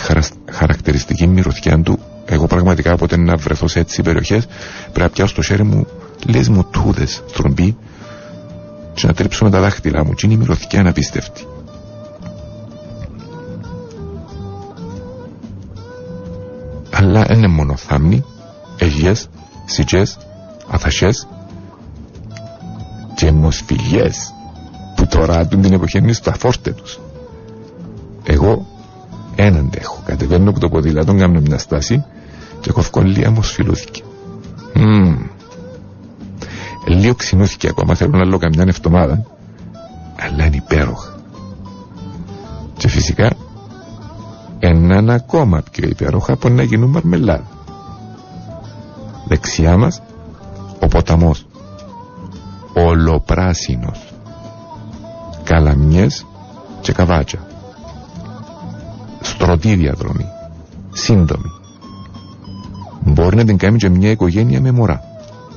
χαρακτηριστική 0.50 1.26
μυρωδιά 1.26 1.80
του. 1.82 1.98
Εγώ 2.24 2.46
πραγματικά 2.46 2.96
ποτέ 2.96 3.16
να 3.16 3.36
βρεθώ 3.36 3.68
σε 3.68 3.78
έτσι 3.78 4.02
περιοχές 4.02 4.46
πρέπει 4.82 5.00
να 5.00 5.08
πιάσω 5.08 5.32
στο 5.32 5.42
χέρι 5.42 5.62
μου 5.62 5.86
λες 6.26 6.48
μου 6.48 6.64
τούδες 6.70 7.22
θρουμπί 7.26 7.76
και 8.94 9.06
να 9.06 9.12
τρίψω 9.14 9.44
με 9.44 9.50
τα 9.50 9.60
δάχτυλά 9.60 10.04
μου 10.04 10.12
και 10.14 10.26
είναι 10.26 10.34
η 10.34 10.36
μυρωδιά 10.38 10.80
αναπίστευτη. 10.80 11.44
Αλλά 16.94 17.26
είναι 17.34 17.46
μόνο 17.48 17.76
θάμνη, 17.76 18.24
αιγιές, 18.78 19.28
σιτζές, 19.64 20.18
αθασιές 20.68 21.28
και 23.14 23.26
αιμοσφυγιές 23.26 24.34
που 24.96 25.06
τώρα 25.06 25.46
την 25.46 25.72
εποχή 25.72 25.98
είναι 25.98 26.12
στα 26.12 26.32
φόρτε 26.38 26.70
τους. 26.72 26.98
Εγώ 28.24 28.66
έναν 29.34 29.70
έχω. 29.78 30.02
Κατεβαίνω 30.06 30.50
από 30.50 30.60
το 30.60 30.68
ποδήλατο, 30.68 31.14
κάνω 31.14 31.40
μια 31.40 31.58
στάση 31.58 32.04
και 32.60 32.72
κοφκολία 32.72 33.30
μου 33.30 33.42
σφυλούθηκε. 33.42 34.02
Mm. 34.74 35.16
Λίγο 36.86 37.14
ξυνούθηκε 37.14 37.68
ακόμα, 37.68 37.94
θέλω 37.94 38.18
να 38.18 38.24
λέω 38.24 38.38
καμιά 38.38 38.64
εβδομάδα, 38.68 39.24
αλλά 40.18 40.44
είναι 40.46 40.56
υπέροχα. 40.56 41.20
Και 42.76 42.88
φυσικά 42.88 43.30
έναν 44.58 45.10
ακόμα 45.10 45.62
πιο 45.70 45.88
υπέροχα 45.88 46.32
από 46.32 46.48
να 46.48 46.62
γίνουν 46.62 46.90
μαρμελάδα. 46.90 47.46
Δεξιά 49.28 49.76
μας 49.76 50.02
ο 50.80 50.86
ποταμός 50.86 51.46
ολοπράσινος 52.74 54.12
καλαμιές 55.44 56.26
και 56.80 56.92
καβάτσα 56.92 57.38
στρωτή 59.42 59.74
διαδρομή. 59.74 60.26
Σύντομη. 60.92 61.50
Μπορεί 63.04 63.36
να 63.36 63.44
την 63.44 63.56
κάνει 63.56 63.76
και 63.76 63.88
μια 63.88 64.10
οικογένεια 64.10 64.60
με 64.60 64.70
μωρά. 64.70 65.00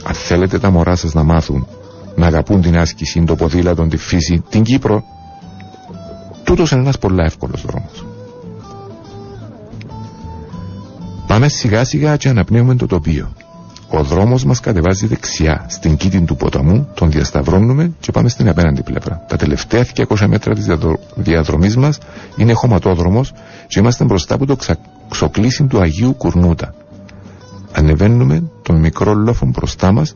Αν 0.04 0.14
θέλετε 0.14 0.60
τα 0.60 0.70
μωρά 0.70 0.96
σας 0.96 1.14
να 1.14 1.24
μάθουν 1.24 1.68
να 2.16 2.26
αγαπούν 2.28 2.62
την 2.62 2.78
άσκηση, 2.78 3.24
το 3.24 3.36
ποδήλατο, 3.36 3.88
τη 3.88 3.98
φύση, 3.98 4.44
την 4.50 4.64
Κύπρο 4.64 5.04
τούτος 6.44 6.72
είναι 6.72 6.82
ένας 6.82 6.98
πολλά 6.98 7.24
εύκολος 7.24 7.62
δρόμος. 7.66 8.06
Πάμε 11.28 11.48
σιγά 11.48 11.84
σιγά 11.84 12.18
και 12.18 12.30
αναπνέουμε 12.30 12.76
το 12.76 12.86
τοπίο 12.86 13.34
ο 13.90 14.04
δρόμος 14.04 14.46
μας 14.46 14.60
κατεβάζει 14.60 15.08
δεξιά 15.08 15.66
στην 15.68 15.98
κήτη 15.98 16.22
του 16.22 16.36
ποταμού, 16.36 16.88
τον 16.94 17.12
διασταυρώνουμε 17.12 17.92
και 18.00 18.12
πάμε 18.12 18.30
στην 18.30 18.50
απέναντι 18.50 18.84
πλευρά. 18.84 19.26
Τα 19.28 19.36
τελευταία 19.36 19.86
200 19.96 20.28
μέτρα 20.28 20.54
της 20.54 20.68
διαδρομής 21.16 21.76
μας 21.78 21.98
είναι 22.38 22.54
χωματόδρομος 22.54 23.34
και 23.68 23.80
είμαστε 23.80 24.04
μπροστά 24.04 24.36
από 24.36 24.46
το 24.46 24.58
ξοκλήσι 25.10 25.64
του 25.64 25.80
Αγίου 25.80 26.16
Κουρνούτα. 26.18 26.74
Ανεβαίνουμε 27.72 28.44
τον 28.62 28.80
μικρό 28.80 29.14
λόφο 29.14 29.46
μπροστά 29.46 29.92
μας 29.92 30.16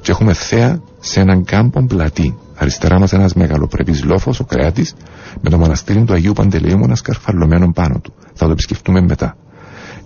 και 0.00 0.10
έχουμε 0.10 0.32
θέα 0.32 0.80
σε 1.00 1.20
έναν 1.20 1.44
κάμπο 1.44 1.82
πλατή. 1.82 2.38
Αριστερά 2.56 2.98
μας 2.98 3.12
ένας 3.12 3.34
μεγαλοπρεπής 3.34 4.04
λόφος, 4.04 4.40
ο 4.40 4.44
κρέατης, 4.44 4.94
με 5.40 5.50
το 5.50 5.58
μοναστήρι 5.58 6.04
του 6.04 6.12
Αγίου 6.12 6.32
Παντελεήμωνα 6.32 6.94
σκαρφαλωμένο 6.94 7.72
πάνω 7.72 7.98
του. 7.98 8.12
Θα 8.34 8.46
το 8.46 8.52
επισκεφτούμε 8.52 9.00
μετά. 9.00 9.36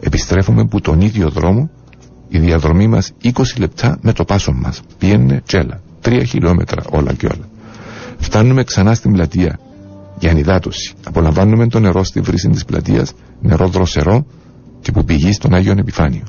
Επιστρέφουμε 0.01 0.67
που 0.67 0.81
τον 0.81 1.01
ίδιο 1.01 1.29
δρόμο 1.29 1.71
η 2.33 2.39
διαδρομή 2.39 2.87
μας 2.89 3.13
20 3.23 3.31
λεπτά 3.59 3.99
με 4.03 4.13
το 4.13 4.25
πάσο 4.25 4.53
μας. 4.53 4.81
Πιένε 4.99 5.43
τσέλα. 5.47 5.81
Τρία 6.01 6.25
χιλιόμετρα 6.25 6.83
όλα 6.91 7.13
και 7.13 7.27
όλα. 7.27 7.49
Φτάνουμε 8.19 8.65
ξανά 8.65 8.95
στην 8.95 9.13
πλατεία 9.13 9.59
για 10.19 10.31
ανυδάτωση. 10.31 10.93
Απολαμβάνουμε 11.05 11.69
το 11.69 11.79
νερό 11.81 12.05
στη 12.05 12.21
βρύση 12.21 12.49
της 12.49 12.65
πλατείας, 12.65 13.13
νερό 13.41 13.69
δροσερό 13.69 14.27
και 14.81 14.93
που 14.93 15.05
πηγεί 15.05 15.33
στον 15.33 15.55
Άγιο 15.55 15.75
Επιφάνιο. 15.79 16.25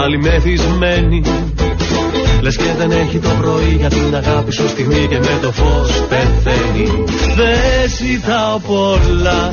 Πάλι 0.00 0.18
μεθυσμένη. 0.18 1.22
Λες 2.40 2.56
και 2.56 2.72
δεν 2.78 2.90
έχει 2.90 3.18
το 3.18 3.28
πρωί 3.40 3.76
για 3.78 3.88
την 3.88 4.14
αγάπη 4.14 4.52
σου 4.52 4.68
στιγμή 4.68 5.06
και 5.10 5.18
με 5.18 5.38
το 5.42 5.52
φως 5.52 6.02
πεθαίνει. 6.08 7.04
Δεν 7.36 7.90
ζητάω 7.98 8.58
πολλά 8.58 9.52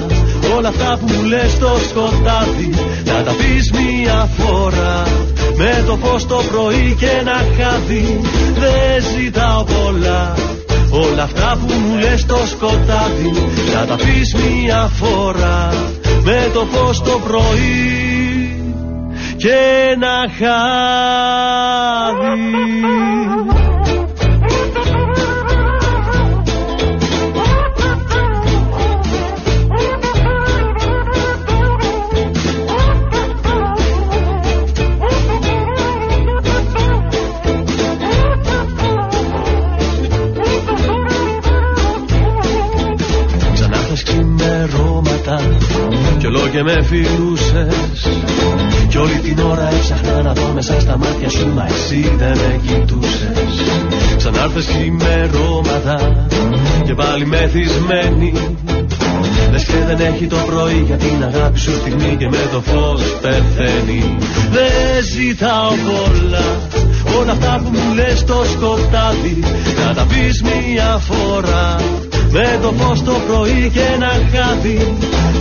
όλα 0.57 0.67
αυτά 0.67 0.97
που 0.99 1.05
μου 1.13 1.23
λες 1.23 1.51
στο 1.51 1.71
σκοτάδι. 1.89 2.69
Να 3.05 3.23
τα 3.23 3.33
πεις 3.39 3.71
μία 3.71 4.29
φορά 4.37 5.03
με 5.55 5.83
το 5.87 5.97
φως 6.01 6.27
το 6.27 6.43
πρωί 6.51 6.95
και 6.99 7.09
ένα 7.19 7.37
χάδι. 7.57 8.19
Δεν 8.61 9.03
ζητάω 9.15 9.63
πολλά 9.63 10.33
όλα 10.89 11.23
αυτά 11.23 11.57
που 11.59 11.73
μου 11.73 11.97
λες 11.99 12.19
στο 12.19 12.39
σκοτάδι. 12.51 13.31
Να 13.73 13.85
τα 13.85 13.95
πεις 13.95 14.33
μία 14.33 14.91
φορά 14.99 15.69
με 16.27 16.49
το 16.53 16.65
φως 16.71 17.01
το 17.01 17.19
πρωί 17.19 18.61
και 19.37 19.55
ένα 19.91 20.29
χάδι. 20.37 21.66
Και 46.57 46.63
με 46.63 46.83
φιλούσες. 46.83 48.07
Κι 48.89 48.97
όλη 48.97 49.19
την 49.23 49.39
ώρα 49.39 49.69
έψαχνα 49.73 50.21
να 50.21 50.33
δω 50.33 50.51
μέσα 50.53 50.79
στα 50.79 50.97
μάτια 50.97 51.29
σου 51.29 51.47
Μα 51.55 51.65
εσύ 51.65 52.15
δεν 52.17 52.37
με 52.37 52.59
κοιτούσες. 52.65 53.53
Ξανάρθες 54.17 54.65
χειμερώματα 54.65 56.25
Και 56.85 56.93
πάλι 56.93 57.25
μεθυσμένη. 57.25 58.33
Λες 59.51 59.63
και 59.63 59.79
δεν 59.87 59.99
έχει 59.99 60.25
το 60.25 60.35
πρωί 60.35 60.83
για 60.85 60.95
την 60.95 61.23
αγάπη 61.23 61.59
σου 61.59 61.71
στιγμή 61.81 62.15
Και 62.17 62.27
με 62.27 62.43
το 62.51 62.61
φως 62.61 63.01
πεθαίνει. 63.21 64.17
Δεν 64.51 65.03
ζητάω 65.13 65.71
πολλά 65.87 66.47
Όλα 67.19 67.31
αυτά 67.31 67.61
που 67.63 67.69
μου 67.71 67.93
λες 67.95 68.23
το 68.23 68.43
σκοτάδι. 68.51 69.39
Να 69.85 69.93
τα 69.93 70.05
πεις 70.05 70.41
μία 70.41 71.01
φορά 71.07 71.75
με 72.31 72.59
το 72.61 72.73
φως 72.77 73.03
το 73.03 73.15
πρωί 73.27 73.71
και 73.73 73.81
ένα 73.95 74.11
χάδι 74.31 74.97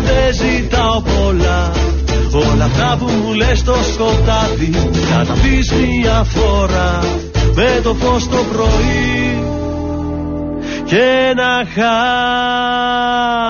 Δεν 0.06 0.34
ζητάω 0.34 1.00
πολλά. 1.00 1.72
Όλα 2.32 2.64
αυτά 2.64 2.96
που 2.98 3.04
μου 3.04 3.32
λες 3.32 3.62
το 3.62 3.74
σκοτάδι 3.92 4.70
Να 5.10 5.24
τα 5.24 5.32
πεις 5.32 5.72
μια 5.72 6.24
φορά. 6.24 7.00
Με 7.54 7.80
το 7.82 7.94
φως 7.94 8.28
το 8.28 8.44
πρωί 8.52 9.42
και 10.84 11.02
ένα 11.30 11.66
χάδι 11.74 13.45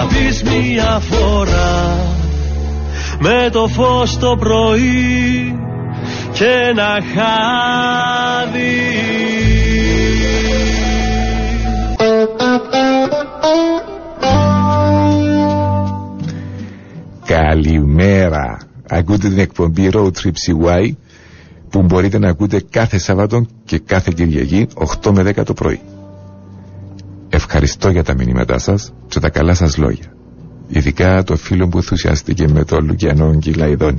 τα 0.00 0.06
πεις 0.06 0.42
μια 0.42 1.00
φορά 1.00 1.96
Με 3.18 3.48
το 3.52 3.66
φως 3.66 4.18
το 4.18 4.36
πρωί 4.36 5.58
και 6.32 6.44
ένα 6.68 6.98
χάδι 7.14 8.78
Καλημέρα. 17.24 18.58
Ακούτε 18.88 19.28
την 19.28 19.38
εκπομπή 19.38 19.90
Road 19.92 20.06
Trip 20.06 20.32
CY 20.46 20.90
που 21.70 21.82
μπορείτε 21.82 22.18
να 22.18 22.28
ακούτε 22.28 22.64
κάθε 22.70 22.98
Σάββατο 22.98 23.46
και 23.64 23.78
κάθε 23.78 24.12
Κυριακή 24.14 24.66
8 25.02 25.10
με 25.10 25.22
10 25.22 25.44
το 25.44 25.52
πρωί. 25.52 25.80
Ευχαριστώ 27.52 27.90
για 27.90 28.04
τα 28.04 28.14
μηνύματά 28.14 28.58
σας 28.58 28.92
και 29.08 29.20
τα 29.20 29.30
καλά 29.30 29.54
σας 29.54 29.76
λόγια. 29.76 30.04
Ειδικά 30.68 31.22
το 31.22 31.36
φίλο 31.36 31.68
που 31.68 31.76
ενθουσιάστηκε 31.76 32.48
με 32.48 32.64
το 32.64 32.80
Λουκιανό 32.80 33.34
Γκυλαϊδόνι. 33.34 33.98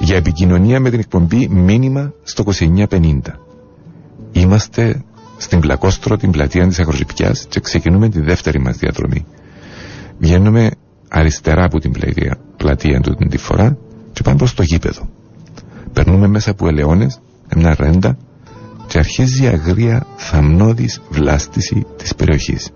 Για 0.00 0.16
επικοινωνία 0.16 0.80
με 0.80 0.90
την 0.90 0.98
εκπομπή 0.98 1.48
μήνυμα 1.48 2.12
στο 2.22 2.44
2950. 2.60 3.18
Είμαστε 4.32 5.02
στην 5.36 5.60
Πλακόστρο 5.60 6.16
την 6.16 6.30
πλατεία 6.30 6.66
της 6.68 6.78
Αγροζυπιάς 6.78 7.46
και 7.48 7.60
ξεκινούμε 7.60 8.08
τη 8.08 8.20
δεύτερη 8.20 8.60
μας 8.60 8.76
διαδρομή. 8.76 9.26
Βγαίνουμε 10.18 10.70
αριστερά 11.08 11.64
από 11.64 11.78
την 11.78 11.92
πλατεία, 11.92 12.38
πλατεία 12.56 13.00
του 13.00 13.14
την 13.14 13.28
τη 13.28 13.36
φορά 13.38 13.76
και 14.12 14.22
πάμε 14.22 14.36
προς 14.36 14.54
το 14.54 14.62
γήπεδο. 14.62 15.08
Περνούμε 15.92 16.26
μέσα 16.26 16.50
από 16.50 16.68
ελαιώνες, 16.68 17.20
μια 17.56 17.74
ρέντα 17.78 18.16
και 18.90 18.98
αρχίζει 18.98 19.44
η 19.44 19.46
αγρία 19.46 20.06
θαμνώδης 20.16 21.00
βλάστηση 21.10 21.86
της 21.96 22.14
περιοχής. 22.14 22.70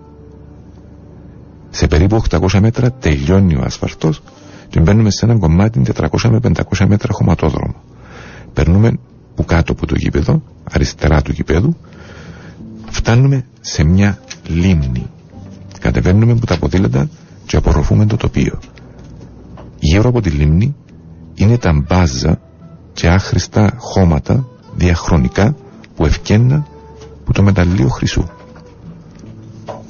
Σε 1.69 1.87
περίπου 1.87 2.21
800 2.29 2.59
μέτρα 2.59 2.91
τελειώνει 2.91 3.55
ο 3.55 3.61
ασφαλτός 3.63 4.21
και 4.69 4.79
μπαίνουμε 4.79 5.11
σε 5.11 5.25
ένα 5.25 5.37
κομμάτι 5.37 5.81
400 5.95 6.07
με 6.29 6.39
500 6.77 6.85
μέτρα 6.87 7.13
χωματόδρομο. 7.13 7.75
Περνούμε 8.53 8.97
που 9.35 9.45
κάτω 9.45 9.71
από 9.71 9.85
το 9.85 9.95
γήπεδο, 9.95 10.41
αριστερά 10.71 11.21
του 11.21 11.31
γήπεδου, 11.31 11.75
φτάνουμε 12.89 13.45
σε 13.61 13.83
μια 13.83 14.19
λίμνη. 14.47 15.07
Κατεβαίνουμε 15.79 16.31
από 16.31 16.45
τα 16.45 16.57
ποδήλατα 16.57 17.09
και 17.45 17.57
απορροφούμε 17.57 18.05
το 18.05 18.17
τοπίο. 18.17 18.59
Γύρω 19.79 20.09
από 20.09 20.21
τη 20.21 20.29
λίμνη 20.29 20.75
είναι 21.33 21.57
τα 21.57 21.73
μπάζα 21.73 22.39
και 22.93 23.07
άχρηστα 23.07 23.73
χώματα 23.77 24.47
διαχρονικά 24.75 25.55
που 25.95 26.05
ευκένα 26.05 26.67
που 27.25 27.31
το 27.31 27.43
μεταλλείο 27.43 27.87
χρυσού. 27.87 28.25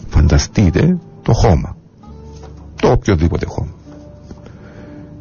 Φανταστείτε 0.07 0.98
το 1.22 1.34
χώμα. 1.34 1.77
Το 2.82 2.91
οποιοδήποτε 2.91 3.45
χώμα. 3.45 3.73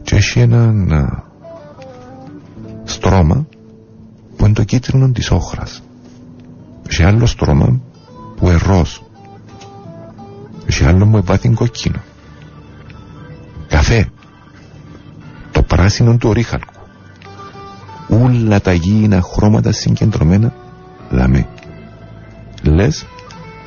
Και 0.03 0.17
έχει 0.17 0.41
ένα 0.41 1.25
στρώμα 2.85 3.47
που 4.37 4.45
είναι 4.45 4.55
το 4.55 4.65
κίτρινο 4.65 5.11
της 5.11 5.31
όχρας. 5.31 5.83
Έχει 6.89 7.03
άλλο 7.03 7.27
στρώμα 7.27 7.81
που 8.37 8.49
ερώς. 8.49 9.03
Έχει 10.67 10.85
άλλο 10.85 11.07
που 11.07 11.17
επάθην 11.17 11.55
κοκκίνο 11.55 12.01
καφέ 13.75 14.09
το 15.53 15.63
πράσινο 15.63 16.17
του 16.17 16.29
ορίχαλκου 16.29 16.73
ούλα 18.09 18.61
τα 18.61 18.73
γήινα 18.73 19.21
χρώματα 19.21 19.73
συγκεντρωμένα 19.73 20.55
λαμέ 21.15 21.47
λες 22.63 23.07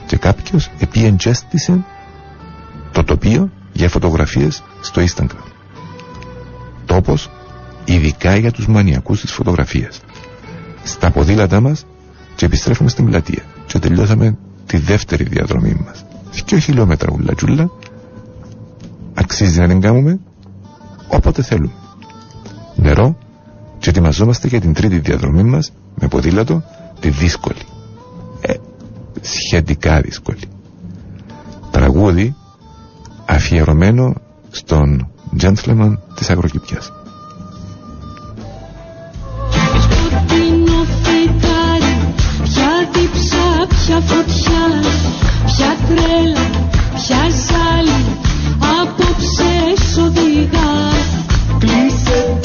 και 0.06 0.18
κάποιος 0.18 0.70
επιεντζέστησε 0.80 1.84
το 2.92 3.04
τοπίο 3.04 3.50
για 3.74 3.90
φωτογραφίες 3.90 4.64
στο 4.82 5.02
Instagram. 5.02 5.52
Τόπος 6.86 7.30
ειδικά 7.86 8.36
για 8.36 8.52
τους 8.52 8.68
μανιακούς 8.68 9.22
της 9.22 9.32
φωτογραφίας. 9.32 10.00
Στα 10.84 11.12
ποδήλατά 11.12 11.60
μας 11.60 11.86
και 12.36 12.46
επιστρέφουμε 12.46 12.90
στην 12.90 13.06
πλατεία 13.06 13.44
και 13.66 13.80
τελειώσαμε 13.80 14.38
τη 14.66 14.78
δεύτερη 14.78 15.24
διαδρομή 15.24 15.82
μας. 15.86 16.06
Δύο 16.46 16.58
χιλιόμετρα 16.58 17.12
ούλα 17.14 17.34
τζούλα 17.36 17.70
αξίζει 19.14 19.60
να 19.60 19.68
την 19.68 19.82
κάνουμε 19.82 20.20
όποτε 21.08 21.42
θέλουμε. 21.42 21.74
Νερό 22.76 23.18
και 23.80 23.90
ετοιμαζόμαστε 23.90 24.48
για 24.48 24.62
την 24.62 24.74
τρίτη 24.74 25.00
διαδρομή 25.00 25.44
μας 25.44 25.72
με 25.96 26.08
ποδήλατο 26.08 26.64
τη 27.00 27.10
δύσκολη. 27.10 27.66
Ε, 28.42 28.54
σχετικά 29.22 30.02
δύσκολη. 30.02 30.50
Τραγούδι 31.72 32.36
αφιερωμένο 33.26 34.14
στον 34.52 35.08
gentleman 35.42 35.98
της 36.16 36.30
Αγροκυπιάς. 36.30 36.92
Ποια 43.88 44.00
φωτιά, 44.00 44.82
ποια 45.46 45.78
τρέλα, 45.88 46.50
ποια 46.94 47.22
ζάλη 47.30 48.06
απόψε 48.82 49.84
σοδηγά 49.94 50.72
Κλείσε 51.60 52.40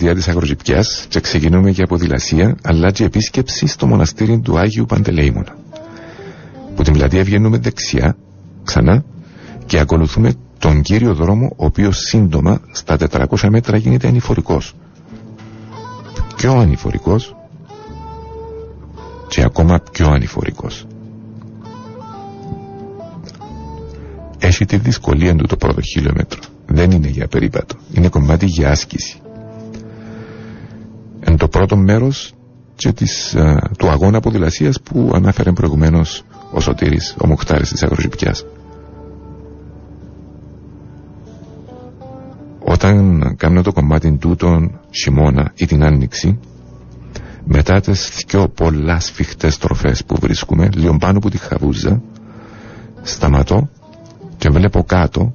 Είμαστε 0.00 0.14
στην 0.14 0.14
πλατεία 0.14 0.14
της 0.14 0.28
Αγροζυπιάς 0.28 1.06
και 1.08 1.20
ξεκινούμε 1.20 1.70
για 1.70 1.86
ποδηλασία 1.86 2.56
αλλά 2.62 2.90
και 2.90 3.04
επίσκεψη 3.04 3.66
στο 3.66 3.86
μοναστήρι 3.86 4.40
του 4.40 4.58
Άγιου 4.58 4.86
Παντελεήμωνα. 4.86 5.56
Που 6.74 6.82
την 6.82 6.92
πλατεία 6.92 7.24
βγαίνουμε 7.24 7.58
δεξιά, 7.58 8.16
ξανά, 8.64 9.04
και 9.66 9.78
ακολουθούμε 9.78 10.32
τον 10.58 10.82
κύριο 10.82 11.14
δρόμο 11.14 11.52
ο 11.56 11.64
οποίος 11.64 11.98
σύντομα 11.98 12.60
στα 12.72 12.96
400 13.10 13.48
μέτρα 13.48 13.76
γίνεται 13.76 14.08
ανηφορικός. 14.08 14.74
Πιο 16.36 16.52
ανηφορικός 16.58 17.36
και 19.28 19.42
ακόμα 19.42 19.80
πιο 19.92 20.08
ανηφορικός. 20.10 20.86
Έχει 24.38 24.64
τη 24.64 24.76
δυσκολία 24.76 25.34
του 25.36 25.46
το 25.46 25.56
πρώτο 25.56 25.80
χιλιόμετρο. 25.80 26.40
Δεν 26.66 26.90
είναι 26.90 27.08
για 27.08 27.28
περίπατο. 27.28 27.76
Είναι 27.92 28.08
κομμάτι 28.08 28.46
για 28.46 28.70
άσκηση. 28.70 29.20
Εν 31.60 31.66
το 31.66 31.76
πρώτο 31.76 31.92
μέρος 31.92 32.32
και 32.74 32.92
της, 32.92 33.36
του 33.78 33.88
αγώνα 33.88 34.20
ποδηλασίας 34.20 34.80
που 34.80 35.10
ανάφερε 35.14 35.52
προηγουμένως 35.52 36.22
ο 36.52 36.60
Σωτήρης, 36.60 37.16
ο 37.22 37.26
Μουχτάρης 37.26 37.68
της 37.68 37.82
Αγροζυπιάς. 37.82 38.44
Όταν 42.58 43.22
κάνω 43.36 43.62
το 43.62 43.72
κομμάτι 43.72 44.16
τούτον 44.16 44.80
χειμώνα 44.90 45.52
ή 45.54 45.66
την 45.66 45.84
άνοιξη, 45.84 46.38
μετά 47.44 47.80
τις 47.80 48.24
δυο 48.28 48.48
πολλά 48.48 49.00
σφιχτές 49.00 49.58
τροφές 49.58 50.04
που 50.04 50.16
βρίσκουμε, 50.20 50.68
λίγο 50.74 50.96
πάνω 50.96 51.18
από 51.18 51.30
τη 51.30 51.38
χαβούζα, 51.38 52.02
σταματώ 53.02 53.68
και 54.36 54.48
βλέπω 54.50 54.82
κάτω 54.84 55.34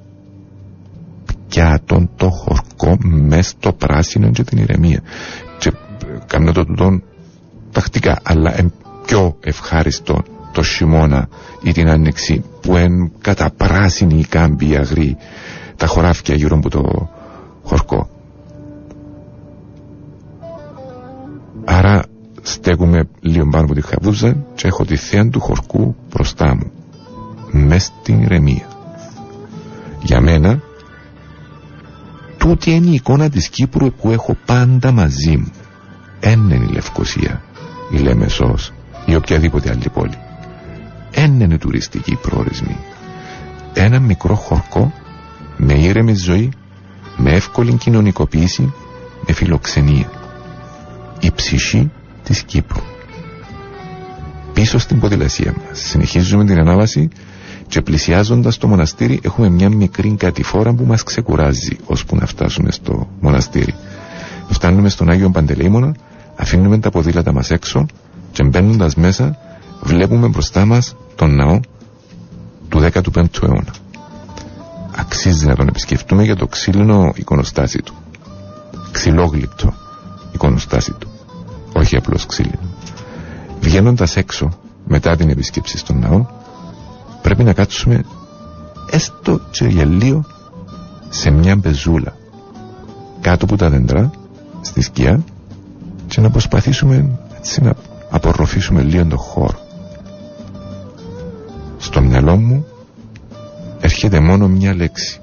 πιάτον 1.47 2.09
το 2.15 2.29
χορκό 2.29 2.97
μες 2.99 3.47
στο 3.47 3.73
πράσινο 3.73 4.31
και 4.31 4.43
την 4.43 4.57
ηρεμία. 4.57 5.01
Και 6.03 6.19
κάνω 6.27 6.51
το 6.51 6.65
τούτον 6.65 7.03
τακτικά, 7.71 8.19
αλλά 8.23 8.57
εν 8.57 8.73
πιο 9.05 9.37
ευχάριστο 9.39 10.23
το 10.51 10.63
χειμώνα 10.63 11.27
ή 11.63 11.71
την 11.71 11.89
άνοιξη 11.89 12.43
που 12.61 12.75
εν 12.77 13.11
κατά 13.21 13.51
πράσινη 13.57 14.19
η 14.19 14.25
κάμπη 14.25 14.75
αγρή 14.75 15.17
τα 15.77 15.87
χωράφια 15.87 16.35
γύρω 16.35 16.55
από 16.57 16.69
το 16.69 17.09
χορκό. 17.63 18.09
Άρα 21.65 22.03
στέκουμε 22.41 23.07
λίγο 23.19 23.49
πάνω 23.49 23.63
από 23.63 23.73
τη 23.73 23.81
χαβούζα 23.81 24.45
και 24.55 24.67
έχω 24.67 24.85
τη 24.85 24.95
θέα 24.95 25.29
του 25.29 25.39
χορκού 25.39 25.95
μπροστά 26.09 26.55
μου. 26.55 26.71
Μες 27.51 27.83
στην 27.83 28.21
ηρεμία. 28.21 28.67
Για 30.01 30.21
μένα 30.21 30.61
τούτη 32.37 32.71
είναι 32.71 32.89
η 32.89 32.93
εικόνα 32.93 33.29
της 33.29 33.49
Κύπρου 33.49 33.91
που 33.93 34.09
έχω 34.11 34.37
πάντα 34.45 34.91
μαζί 34.91 35.37
μου. 35.37 35.51
Εν 36.25 36.49
είναι 36.49 36.65
η 36.65 36.73
Λευκοσία, 36.73 37.41
η 37.91 37.97
Λέμεσός 37.97 38.73
ή 39.05 39.15
οποιαδήποτε 39.15 39.69
άλλη 39.69 39.89
πόλη. 39.93 40.17
Εν 41.11 41.39
είναι 41.39 41.57
τουριστική 41.57 42.15
προορισμή. 42.21 42.77
Ένα 43.73 43.99
μικρό 43.99 44.35
χορκό 44.35 44.93
με 45.57 45.73
ήρεμη 45.73 46.13
ζωή 46.15 46.51
με 47.17 47.31
εύκολη 47.31 47.73
κοινωνικοποίηση, 47.73 48.73
με 49.27 49.33
φιλοξενία. 49.33 50.11
Η 51.19 51.31
ψυχή 51.35 51.91
της 52.23 52.43
Κύπρου. 52.43 52.81
Πίσω 54.53 54.77
στην 54.77 54.99
ποδηλασία 54.99 55.53
μας 55.67 55.79
συνεχίζουμε 55.79 56.45
την 56.45 56.59
ανάβαση 56.59 57.09
και 57.67 57.81
πλησιάζοντας 57.81 58.57
το 58.57 58.67
μοναστήρι 58.67 59.19
έχουμε 59.23 59.49
μια 59.49 59.69
μικρή 59.69 60.15
κατηφόρα 60.17 60.73
που 60.73 60.85
μας 60.85 61.03
ξεκουράζει 61.03 61.77
ώσπου 61.85 62.15
να 62.15 62.25
φτάσουμε 62.25 62.71
στο 62.71 63.07
μοναστήρι. 63.19 63.73
Φτάνουμε 64.49 64.89
στον 64.89 65.09
Άγιο 65.09 65.29
Παντελεήμονα, 65.29 65.95
αφήνουμε 66.35 66.79
τα 66.79 66.89
ποδήλατα 66.89 67.33
μας 67.33 67.49
έξω 67.51 67.85
και 68.31 68.43
μπαίνοντας 68.43 68.95
μέσα 68.95 69.37
βλέπουμε 69.81 70.27
μπροστά 70.27 70.65
μας 70.65 70.95
τον 71.15 71.35
ναό 71.35 71.59
του 72.69 72.79
15ου 72.79 73.43
αιώνα 73.43 73.73
αξίζει 74.95 75.45
να 75.45 75.55
τον 75.55 75.67
επισκεφτούμε 75.67 76.23
για 76.23 76.35
το 76.35 76.47
ξύλινο 76.47 77.11
εικονοστάσι 77.15 77.81
του. 77.81 77.93
Ξυλόγλυπτο 78.91 79.73
εικονοστάσι 80.31 80.93
του. 80.99 81.07
Όχι 81.73 81.95
απλώς 81.95 82.25
ξύλινο. 82.25 82.59
Βγαίνοντας 83.61 84.15
έξω 84.15 84.49
μετά 84.87 85.15
την 85.15 85.29
επισκέψη 85.29 85.77
στον 85.77 85.99
ναό 85.99 86.25
πρέπει 87.21 87.43
να 87.43 87.53
κάτσουμε 87.53 88.05
έστω 88.89 89.39
και 89.51 89.65
για 89.65 89.85
λίγο 89.85 90.25
σε 91.09 91.29
μια 91.29 91.55
μπεζούλα 91.55 92.15
κάτω 93.21 93.45
από 93.45 93.57
τα 93.57 93.69
δέντρα 93.69 94.11
στη 94.61 94.81
σκιά 94.81 95.23
και 96.13 96.21
να 96.21 96.29
προσπαθήσουμε 96.29 97.09
έτσι 97.37 97.61
να 97.61 97.73
απορροφήσουμε 98.09 98.81
λίγο 98.81 99.05
τον 99.05 99.17
χώρο. 99.17 99.59
Στο 101.77 102.01
μυαλό 102.01 102.35
μου 102.35 102.65
έρχεται 103.79 104.19
μόνο 104.19 104.47
μια 104.47 104.75
λέξη 104.75 105.19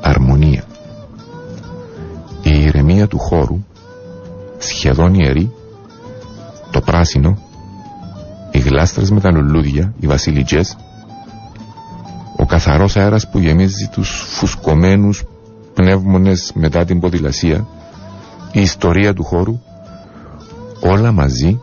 αρμονία 0.00 0.64
η 2.42 2.62
ηρεμία 2.64 3.06
του 3.06 3.18
χώρου 3.18 3.64
σχεδόν 4.58 5.14
ιερή 5.14 5.52
το 6.70 6.80
πράσινο 6.80 7.38
οι 8.50 8.58
γλάστρες 8.58 9.10
με 9.10 9.20
τα 9.20 9.30
λουλούδια 9.30 9.94
οι 10.00 10.06
βασιλιτζές 10.06 10.76
ο 12.36 12.46
καθαρός 12.46 12.96
αέρας 12.96 13.28
που 13.30 13.38
γεμίζει 13.38 13.88
τους 13.92 14.24
φουσκωμένους 14.28 15.24
πνεύμονες 15.74 16.52
μετά 16.54 16.84
την 16.84 17.00
ποδηλασία 17.00 17.66
η 18.52 18.60
ιστορία 18.60 19.14
του 19.14 19.24
χώρου 19.24 19.60
όλα 20.80 21.12
μαζί 21.12 21.60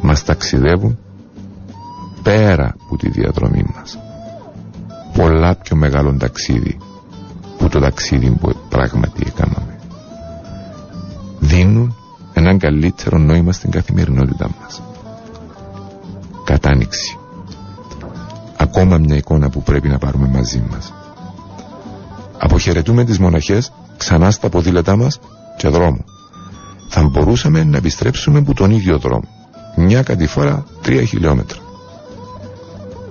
μας 0.00 0.24
ταξιδεύουν 0.24 0.98
πέρα 2.22 2.74
από 2.84 2.96
τη 2.96 3.08
διαδρομή 3.10 3.64
μας. 3.74 3.98
Πολλά 5.12 5.54
πιο 5.54 5.76
μεγάλο 5.76 6.16
ταξίδι 6.18 6.78
που 7.58 7.68
το 7.68 7.78
ταξίδι 7.80 8.30
που 8.30 8.54
πράγματι 8.68 9.22
έκαναμε. 9.26 9.78
Δίνουν 11.38 11.94
έναν 12.32 12.58
καλύτερο 12.58 13.18
νόημα 13.18 13.52
στην 13.52 13.70
καθημερινότητά 13.70 14.50
μας. 14.60 14.82
Κατάνοιξη. 16.44 17.18
Ακόμα 18.56 18.98
μια 18.98 19.16
εικόνα 19.16 19.48
που 19.50 19.62
πρέπει 19.62 19.88
να 19.88 19.98
πάρουμε 19.98 20.28
μαζί 20.28 20.64
μας. 20.70 20.92
Αποχαιρετούμε 22.38 23.04
τις 23.04 23.18
μοναχές 23.18 23.72
ξανά 23.96 24.30
στα 24.30 24.48
ποδήλατά 24.48 24.96
μας 24.96 25.18
και 25.58 25.68
δρόμο. 25.68 26.04
Θα 26.88 27.02
μπορούσαμε 27.02 27.64
να 27.64 27.76
επιστρέψουμε 27.76 28.38
από 28.38 28.54
τον 28.54 28.70
ίδιο 28.70 28.98
δρόμο. 28.98 29.28
Μια 29.76 30.02
κατηφόρα 30.02 30.64
τρία 30.82 31.04
χιλιόμετρα 31.04 31.58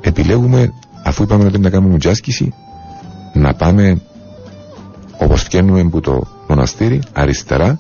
επιλέγουμε 0.08 0.74
αφού 1.04 1.24
είπαμε 1.24 1.46
ότι 1.46 1.60
να 1.60 1.70
κάνουμε 1.70 1.98
τζάσκηση 1.98 2.54
να 3.34 3.54
πάμε 3.54 4.02
όπως 5.18 5.44
βγαίνουμε 5.44 5.80
από 5.82 6.02
το 6.02 6.24
μοναστήρι 6.48 7.02
αριστερά 7.14 7.80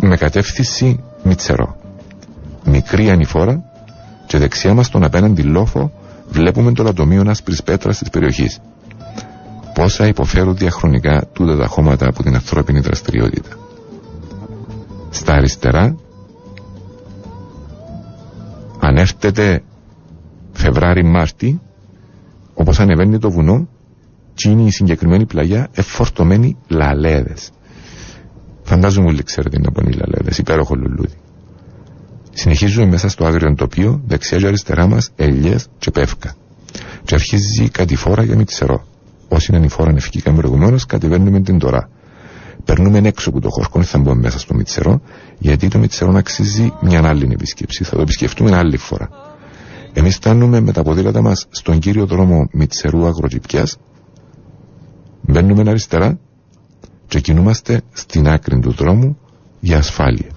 με 0.00 0.16
κατεύθυνση 0.16 1.02
Μιτσερό 1.22 1.76
μικρή 2.64 3.10
ανηφόρα 3.10 3.62
και 4.26 4.38
δεξιά 4.38 4.74
μας 4.74 4.88
τον 4.88 5.04
απέναντι 5.04 5.42
λόφο 5.42 5.90
βλέπουμε 6.28 6.72
το 6.72 6.82
λατομείο 6.82 7.24
άσπρης 7.26 7.62
πέτρας 7.62 7.98
της 7.98 8.10
περιοχής 8.10 8.58
πόσα 9.80 10.06
υποφέρουν 10.06 10.56
διαχρονικά 10.56 11.28
τούτα 11.32 11.56
τα 11.56 11.66
χώματα 11.66 12.08
από 12.08 12.22
την 12.22 12.34
ανθρώπινη 12.34 12.80
δραστηριότητα 12.80 13.48
στα 15.10 15.32
αριστερά 15.32 15.96
αν 18.78 18.96
έρθετε 18.96 19.62
Φεβράρι-Μάρτι, 20.52 21.60
όπως 22.54 22.80
ανεβαίνει 22.80 23.18
το 23.18 23.30
βουνό, 23.30 23.68
και 24.34 24.48
είναι 24.50 24.62
η 24.62 24.70
συγκεκριμένη 24.70 25.26
πλαγιά 25.26 25.68
εφορτωμένη 25.72 26.56
λαλέδες. 26.68 27.50
Φαντάζομαι 28.62 29.06
όλοι 29.08 29.22
ξέρετε 29.22 29.58
τι 29.58 29.62
είναι 29.82 29.96
λαλέδες, 29.96 30.38
υπέροχο 30.38 30.74
λουλούδι. 30.74 31.18
Συνεχίζουμε 32.32 32.86
μέσα 32.86 33.08
στο 33.08 33.24
άγριο 33.26 33.54
τοπίο, 33.54 34.02
δεξιά 34.06 34.38
και 34.38 34.46
αριστερά 34.46 34.86
μας 34.86 35.10
ελιές 35.16 35.66
και 35.78 35.90
πεύκα. 35.90 36.34
Και 37.04 37.14
αρχίζει 37.14 37.68
κάτι 37.68 37.96
φόρα 37.96 38.22
για 38.22 38.36
μυτσερό. 38.36 38.84
Όσοι 39.32 39.56
είναι 39.56 39.64
η 39.64 39.68
φόρα 39.68 39.92
νευκήκαμε 39.92 40.36
προηγουμένω, 40.36 40.76
κατεβαίνουμε 40.86 41.40
την 41.40 41.58
τώρα. 41.58 41.90
Περνούμε 42.64 42.98
έξω 42.98 43.28
από 43.28 43.40
το 43.40 43.48
χορκό, 43.50 43.82
θα 43.82 43.98
μπούμε 43.98 44.20
μέσα 44.20 44.38
στο 44.38 44.54
Μιτσερό, 44.54 45.00
γιατί 45.38 45.68
το 45.68 45.78
Μιτσερό 45.78 46.12
αξίζει 46.16 46.72
μια 46.80 47.08
άλλη 47.08 47.28
επισκέψη. 47.32 47.84
Θα 47.84 47.96
το 47.96 48.02
επισκεφτούμε 48.02 48.56
άλλη 48.56 48.76
φορά. 48.76 49.08
Εμείς 49.92 50.14
φτάνουμε 50.14 50.60
με 50.60 50.72
τα 50.72 50.82
ποδήλατα 50.82 51.22
μας 51.22 51.46
στον 51.50 51.78
κύριο 51.78 52.06
δρόμο 52.06 52.48
Μιτσερού 52.52 53.06
Αγροτυπιά, 53.06 53.66
μπαίνουμε 55.20 55.70
αριστερά 55.70 56.18
και 57.06 57.20
κινούμαστε 57.20 57.80
στην 57.92 58.28
άκρη 58.28 58.58
του 58.58 58.72
δρόμου 58.72 59.18
για 59.60 59.78
ασφάλεια. 59.78 60.30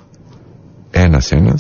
Ένα-ένα, 0.92 1.60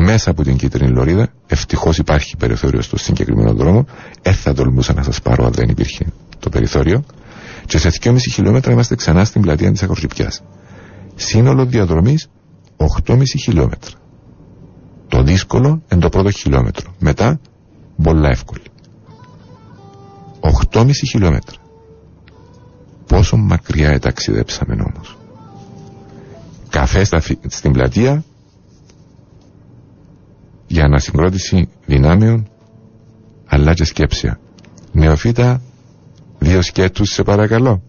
μέσα 0.00 0.30
από 0.30 0.42
την 0.42 0.56
κίτρινη 0.56 0.90
λωρίδα, 0.90 1.28
ευτυχώς 1.46 1.98
υπάρχει 1.98 2.36
περιθώριο 2.36 2.80
στο 2.82 2.96
συγκεκριμένο 2.96 3.52
δρόμο, 3.54 3.86
δεν 4.22 4.34
θα 4.34 4.54
τολμούσα 4.54 4.92
να 4.92 5.02
σας 5.02 5.20
πάρω 5.20 5.44
αν 5.46 5.52
δεν 5.52 5.68
υπήρχε 5.68 6.06
το 6.38 6.48
περιθώριο. 6.48 7.04
Και 7.66 7.78
σε 7.78 7.90
2,5 8.00 8.16
χιλιόμετρα 8.32 8.72
είμαστε 8.72 8.94
ξανά 8.94 9.24
στην 9.24 9.40
πλατεία 9.40 9.72
της 9.72 9.82
Αγροτζυπιά. 9.82 10.32
Σύνολο 11.14 11.64
διαδρομής 11.64 12.28
8,5 12.76 13.22
χιλιόμετρα. 13.42 13.90
Το 15.08 15.22
δύσκολο 15.22 15.82
είναι 15.92 16.00
το 16.00 16.08
πρώτο 16.08 16.30
χιλιόμετρο. 16.30 16.94
Μετά, 16.98 17.40
πολλά 18.02 18.28
εύκολη. 18.28 18.62
8,5 20.72 20.90
χιλιόμετρα. 21.08 21.56
Πόσο 23.06 23.36
μακριά 23.36 23.90
εταξιδέψαμε 23.90 24.74
όμως. 24.74 25.18
Καφέ 26.68 27.04
στα, 27.04 27.22
στην 27.46 27.72
πλατεία 27.72 28.24
για 30.68 30.84
ανασυγκρότηση 30.84 31.68
δυνάμεων 31.86 32.48
αλλά 33.46 33.74
και 33.74 33.84
σκέψια. 33.84 34.40
Νεοφύτα, 34.92 35.62
δύο 36.38 36.62
σκέτους 36.62 37.10
σε 37.10 37.22
παρακαλώ. 37.22 37.82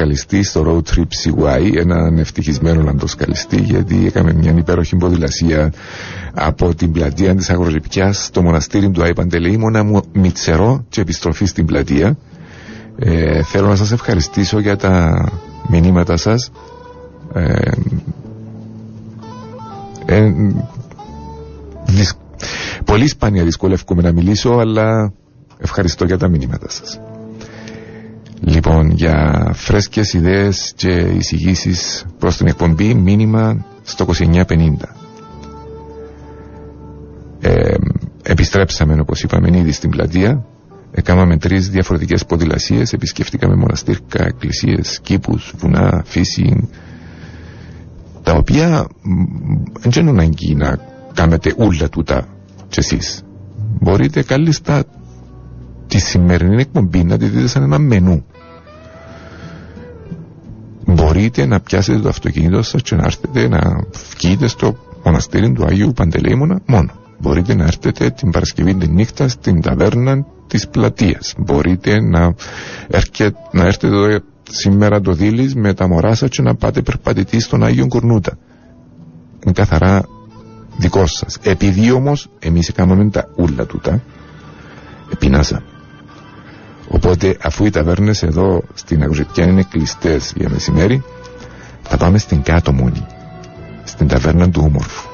Σκαλιστή 0.00 0.42
στο 0.42 0.62
road 0.66 0.94
trip 0.94 1.06
CY, 1.24 1.76
έναν 1.76 2.18
ευτυχισμένο 2.18 2.90
άντρο 2.90 3.06
σκαλιστή, 3.06 3.60
γιατί 3.60 4.06
έκαμε 4.06 4.32
μια 4.32 4.54
υπέροχη 4.56 4.96
ποδηλασία 4.96 5.72
από 6.34 6.74
την 6.74 6.92
πλατεία 6.92 7.34
της 7.34 7.50
Αγρορυπιά 7.50 8.12
στο 8.12 8.42
μοναστήρι 8.42 8.90
του 8.90 9.02
Άι 9.02 9.12
Παντελεήμονα 9.14 9.82
μου 9.84 10.00
Μιτσερό 10.12 10.84
και 10.88 11.00
επιστροφή 11.00 11.44
στην 11.44 11.66
πλατεία. 11.66 12.16
Ε, 12.98 13.42
θέλω 13.42 13.68
να 13.68 13.76
σας 13.76 13.92
ευχαριστήσω 13.92 14.58
για 14.58 14.76
τα 14.76 15.24
μηνύματα 15.68 16.16
σας. 16.16 16.50
Ε, 17.34 17.70
ε, 20.06 20.32
δυσ- 21.86 22.18
πολύ 22.84 23.06
σπάνια 23.08 23.44
δυσκολεύομαι 23.44 24.02
να 24.02 24.12
μιλήσω, 24.12 24.50
αλλά 24.50 25.12
ευχαριστώ 25.58 26.04
για 26.04 26.18
τα 26.18 26.28
μηνύματα 26.28 26.70
σας. 26.70 27.00
Λοιπόν, 28.82 28.96
για 28.96 29.50
φρέσκες 29.54 30.12
ιδέες 30.12 30.72
και 30.76 30.90
εισηγήσεις 30.90 32.04
προς 32.18 32.36
την 32.36 32.46
εκπομπή, 32.46 32.94
μήνυμα 32.94 33.64
στο 33.82 34.04
2950. 34.04 34.96
Ε, 37.40 37.74
επιστρέψαμε, 38.22 39.00
όπως 39.00 39.22
είπαμε, 39.22 39.58
ήδη 39.58 39.72
στην 39.72 39.90
πλατεία. 39.90 40.44
Έκαναμε 40.90 41.36
τρεις 41.36 41.70
διαφορετικές 41.70 42.26
ποδηλασίες, 42.26 42.92
επισκεφτήκαμε 42.92 43.54
μοναστήρκα, 43.54 44.24
εκκλησίες, 44.26 45.00
κήπους, 45.02 45.52
βουνά, 45.56 46.02
φύση, 46.06 46.68
τα 48.22 48.32
οποία 48.32 48.86
μ, 49.02 49.22
δεν 49.80 50.02
είναι 50.06 50.10
ανάγκη 50.10 50.54
να 50.54 50.78
κάνετε 51.14 51.54
όλα 51.56 51.88
τούτα 51.88 52.26
κι 52.68 52.78
εσείς. 52.78 53.22
μπορείτε 53.80 54.22
κάλλιστα 54.22 54.84
τη 55.86 55.98
σημερινή 55.98 56.60
εκπομπή 56.60 57.04
να 57.04 57.18
τη 57.18 57.26
δείτε 57.26 57.46
σαν 57.48 57.62
ένα 57.62 57.78
μενού 57.78 58.24
μπορείτε 61.12 61.46
να 61.46 61.60
πιάσετε 61.60 61.98
το 61.98 62.08
αυτοκίνητο 62.08 62.62
σας 62.62 62.82
και 62.82 62.94
να 62.94 63.02
έρθετε 63.04 63.48
να 63.48 63.60
βγείτε 64.16 64.46
στο 64.46 64.76
μοναστήρι 65.04 65.52
του 65.52 65.64
Αγίου 65.64 65.92
Παντελεήμονα 65.92 66.60
μόνο. 66.66 66.90
Μπορείτε 67.18 67.54
να 67.54 67.64
έρθετε 67.64 68.10
την 68.10 68.30
Παρασκευή 68.30 68.74
τη 68.74 68.88
νύχτα 68.88 69.28
στην 69.28 69.60
ταβέρνα 69.60 70.24
της 70.46 70.68
πλατείας. 70.68 71.34
Μπορείτε 71.38 72.00
να, 72.00 72.34
έρχε, 72.88 73.32
να 73.52 73.64
έρθετε 73.64 73.86
εδώ 73.86 74.18
σήμερα 74.50 75.00
το 75.00 75.12
δίλης 75.12 75.54
με 75.54 75.74
τα 75.74 75.88
μωρά 75.88 76.14
σας 76.14 76.28
και 76.28 76.42
να 76.42 76.54
πάτε 76.54 76.82
περπατητή 76.82 77.40
στον 77.40 77.64
Άγιο 77.64 77.86
Κορνούτα. 77.88 78.38
Είναι 79.44 79.52
καθαρά 79.54 80.02
δικό 80.76 81.06
σας. 81.06 81.38
Επειδή 81.42 81.90
όμως 81.90 82.28
εμείς 82.38 82.72
κάνουμε 82.72 83.10
τα 83.10 83.28
ούλα 83.36 83.66
τούτα 83.66 84.02
επινάσα 85.12 85.62
οπότε 86.90 87.36
αφού 87.42 87.64
οι 87.64 87.70
ταβέρνες 87.70 88.22
εδώ 88.22 88.62
στην 88.74 89.02
Αγουζετιά 89.02 89.44
είναι 89.44 89.62
κλειστές 89.62 90.32
για 90.36 90.48
μεσημέρι 90.48 91.02
θα 91.82 91.96
πάμε 91.96 92.18
στην 92.18 92.42
κάτω 92.42 92.72
μόνη 92.72 93.06
στην 93.84 94.08
ταβέρνα 94.08 94.50
του 94.50 94.62
Όμορφου 94.66 95.10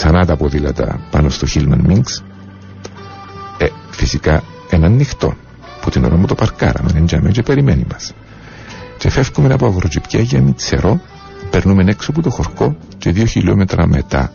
ξανά 0.00 0.26
τα 0.26 0.36
ποδήλατα 0.36 1.00
πάνω 1.10 1.28
στο 1.28 1.46
Χίλμαν 1.46 1.80
Μίνξ. 1.86 2.24
Ε, 3.58 3.66
φυσικά 3.90 4.42
ένα 4.70 4.88
νυχτό 4.88 5.34
που 5.80 5.90
την 5.90 6.04
ώρα 6.04 6.16
μου 6.16 6.26
το 6.26 6.34
παρκάραμε 6.34 6.90
εντιαμε 6.94 7.30
και 7.30 7.42
περιμένει 7.42 7.86
μας. 7.92 8.12
Και 8.98 9.10
φεύγουμε 9.10 9.54
από 9.54 9.66
αγροτζυπιά 9.66 10.20
για 10.20 10.40
Μητσερό 10.40 11.00
περνούμε 11.50 11.84
έξω 11.90 12.10
από 12.10 12.22
το 12.22 12.30
χορκό 12.30 12.76
και 12.98 13.10
δύο 13.10 13.24
χιλιόμετρα 13.24 13.86
μετά 13.86 14.32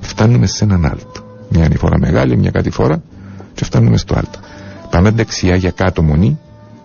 φτάνουμε 0.00 0.46
σε 0.46 0.64
έναν 0.64 0.84
άλτο. 0.84 1.46
Μια 1.48 1.64
ανηφόρα 1.64 1.98
μεγάλη, 1.98 2.36
μια 2.36 2.50
κάτι 2.50 2.70
φορά 2.70 3.02
και 3.54 3.64
φτάνουμε 3.64 3.96
στο 3.96 4.14
άλτο 4.14 4.38
πάμε 4.90 5.10
δεξιά 5.10 5.56
για 5.56 5.70
κάτω 5.70 6.02
μονή. 6.02 6.38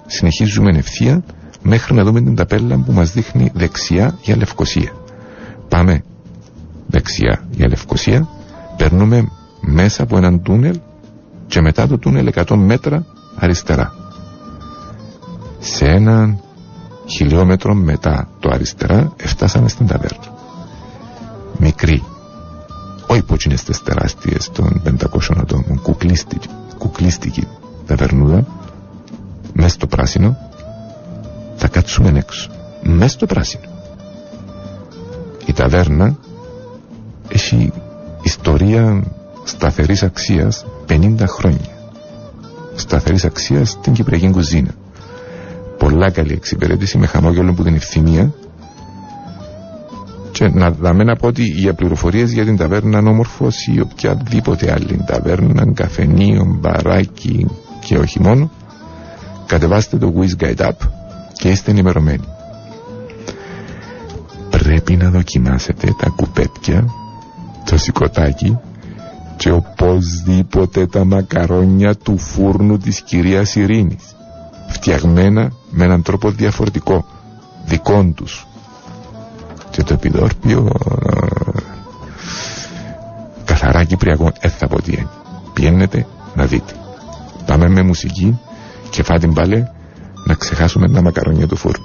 Συνεχίζουμε 0.06 0.78
ευθεία 0.78 1.24
μέχρι 1.62 1.94
να 1.94 2.04
δούμε 2.04 2.22
την 2.22 2.36
ταπέλα 2.36 2.78
που 2.86 2.92
μας 2.92 3.12
δείχνει 3.12 3.52
δεξιά 3.54 4.18
για 4.22 4.36
Λευκοσία. 4.38 4.92
Πάμε 5.68 6.04
δεξιά 6.88 7.44
για 7.52 7.68
Λευκοσία. 7.68 8.28
Περνούμε 8.78 9.30
μέσα 9.62 10.04
από 10.04 10.18
έναν 10.18 10.42
τούνελ 10.42 10.80
και 11.48 11.62
μετά 11.62 11.88
το 11.88 11.98
τούνελ 11.98 12.32
100 12.36 12.56
μέτρα 12.56 13.06
αριστερά. 13.36 13.94
Σε 15.60 15.86
έναν 15.86 16.40
χιλιόμετρο 17.06 17.74
μετά 17.74 18.30
το 18.40 18.50
αριστερά 18.54 19.14
εφτάσαμε 19.18 19.70
στην 19.70 19.88
ταβέρνα. 19.88 20.34
Μικρή. 21.58 22.04
Όχι 23.08 23.24
που 23.24 23.36
είναι 23.46 23.56
στις 23.56 23.84
τεράστιες 23.84 24.50
των 24.52 24.82
500 24.86 25.38
ατόμων. 25.38 25.82
Κουκλίστικη, 25.82 26.48
κουκλίστικη 26.78 27.48
ταβερνούδα 27.86 28.46
μέσα 29.54 29.70
στο 29.70 29.88
πράσινο 29.88 30.38
θα 31.56 31.68
κάτσουμε 31.68 32.12
έξω. 32.20 32.50
Μέσα 32.84 33.10
στο 33.10 33.26
πράσινο. 33.26 33.64
Η 35.46 35.54
ταβέρνα 35.54 36.18
έχει 37.28 37.72
ιστορία 38.24 39.04
σταθερής 39.44 40.04
αξίας 40.04 40.66
50 40.90 41.16
χρόνια. 41.28 41.70
Σταθερής 42.76 43.26
αξίας 43.26 43.70
στην 43.70 43.94
Κυπριακή 43.94 44.30
κουζίνα. 44.30 44.72
Πολλά 45.78 46.10
καλή 46.12 46.34
εξυπηρέτηση 46.34 46.98
με 46.98 47.06
χαμόγελο 47.06 47.54
που 47.54 47.64
την 47.64 47.76
ευθυμία. 47.76 48.34
Και 50.32 50.48
να 50.48 50.72
δαμε 50.72 51.04
να 51.04 51.16
πω 51.16 51.28
ότι 51.28 51.44
για 51.44 51.74
πληροφορίε 51.74 52.24
για 52.24 52.46
την 52.46 52.58
ταβέρνα 52.58 53.00
όμορφο 53.00 53.48
ή 53.76 53.80
οποιαδήποτε 53.80 54.72
άλλη 54.72 55.04
ταβέρνα, 55.06 55.74
καφενείο, 55.74 56.58
μπαράκι 56.60 57.48
και 57.92 57.98
όχι 57.98 58.20
μόνο 58.22 58.50
κατεβάστε 59.46 59.98
το 59.98 60.14
Wiz 60.18 60.44
Guide 60.44 60.68
App 60.68 60.88
και 61.34 61.50
είστε 61.50 61.72
ενημερωμένοι. 61.72 62.24
Πρέπει 64.50 64.96
να 64.96 65.10
δοκιμάσετε 65.10 65.96
τα 65.98 66.10
κουπέτια 66.10 66.86
το 67.66 67.78
σηκωτάκι 67.78 68.58
και 69.38 69.52
οπωσδήποτε 69.52 70.86
τα 70.88 71.06
μακαρόνια 71.06 71.96
του 71.96 72.18
φούρνου 72.18 72.78
της 72.78 73.02
κυρίας 73.02 73.56
Ειρήνης 73.56 74.16
φτιαγμένα 74.68 75.52
με 75.70 75.84
έναν 75.84 76.02
τρόπο 76.02 76.30
διαφορετικό 76.32 77.06
δικών 77.66 78.14
τους. 78.14 78.48
Και 79.70 79.84
το 79.84 79.94
επιδόρπιο 79.94 80.70
καθαρά 83.46 83.84
κυπριακό 83.84 84.32
δεν 84.42 84.52
θα 84.52 84.68
πω 84.68 84.82
τι 84.82 84.92
είναι. 84.92 85.08
Πιένετε 85.54 86.06
να 86.36 86.46
δείτε 86.46 86.74
πάμε 87.52 87.70
με 87.70 87.82
μουσική 87.82 88.40
και 88.90 89.04
φάτε 89.04 89.28
πάλι 89.28 89.68
να 90.28 90.34
ξεχάσουμε 90.34 90.90
τα 90.90 91.02
μακαρόνια 91.02 91.48
του 91.48 91.56
φούρνου 91.56 91.84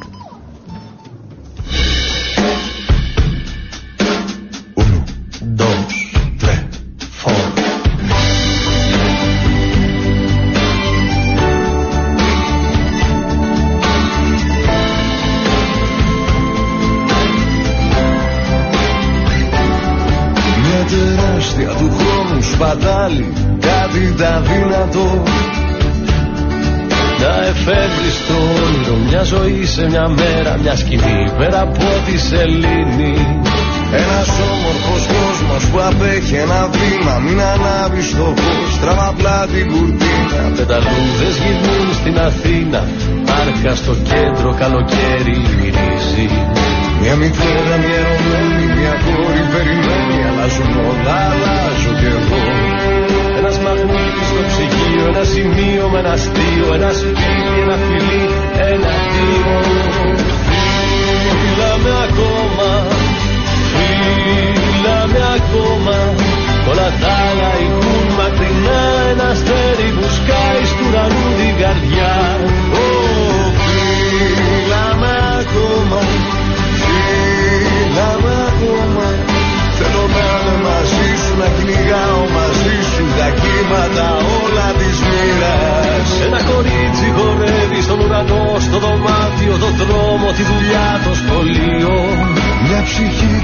εφεύρεις 28.16 28.26
το 28.28 28.36
όνειρο 28.64 28.96
μια 29.08 29.22
ζωή 29.22 29.66
σε 29.66 29.86
μια 29.90 30.08
μέρα 30.08 30.58
Μια 30.62 30.76
σκηνή 30.76 31.30
πέρα 31.38 31.60
από 31.60 31.88
τη 32.06 32.18
σελήνη. 32.18 33.14
Ένας 34.02 34.28
όμορφος 34.52 35.02
κόσμος 35.14 35.62
που 35.70 35.78
απέχει 35.90 36.34
ένα 36.34 36.60
βήμα 36.76 37.14
Μην 37.24 37.38
ανάβεις 37.52 38.10
το 38.18 38.28
φως, 38.40 38.72
τραβά 38.80 39.06
απλά 39.08 39.38
την 39.52 39.66
κουρτίνα. 39.72 40.42
Πεταλούδες 40.56 41.34
γυρνούν 41.42 41.88
στην 42.00 42.16
Αθήνα 42.28 42.80
Πάρκα 43.28 43.74
στο 43.82 43.94
κέντρο 44.10 44.50
καλοκαίρι 44.62 45.36
μυρίζει 45.58 46.26
Μια 47.00 47.14
μητέρα, 47.20 47.74
μια 47.84 47.98
ερωμένη, 48.02 48.64
μια 48.78 48.94
κόρη 49.04 49.44
περιμένει 49.52 50.18
Αλλάζουν 50.28 50.72
όλα, 50.88 51.16
αλλάζω 51.30 51.92
κι 52.00 52.08
εγώ. 52.16 52.40
Ένας 52.50 52.65
μαγνήτης 54.36 54.54
στο 54.54 54.68
ψυγείο, 54.68 55.06
ένα 55.08 55.24
σημείο 55.24 55.88
με 55.92 55.98
ένα 55.98 56.10
αστείο 56.10 56.74
Ένα 56.74 56.92
σπίτι, 56.92 57.60
ένα 57.62 57.76
φιλί, 57.86 58.24
ένα 58.72 58.92
δύο 59.12 59.54
Μιλάμε 61.42 61.90
ακόμα. 62.08 62.68
Μιλάμε 63.98 64.85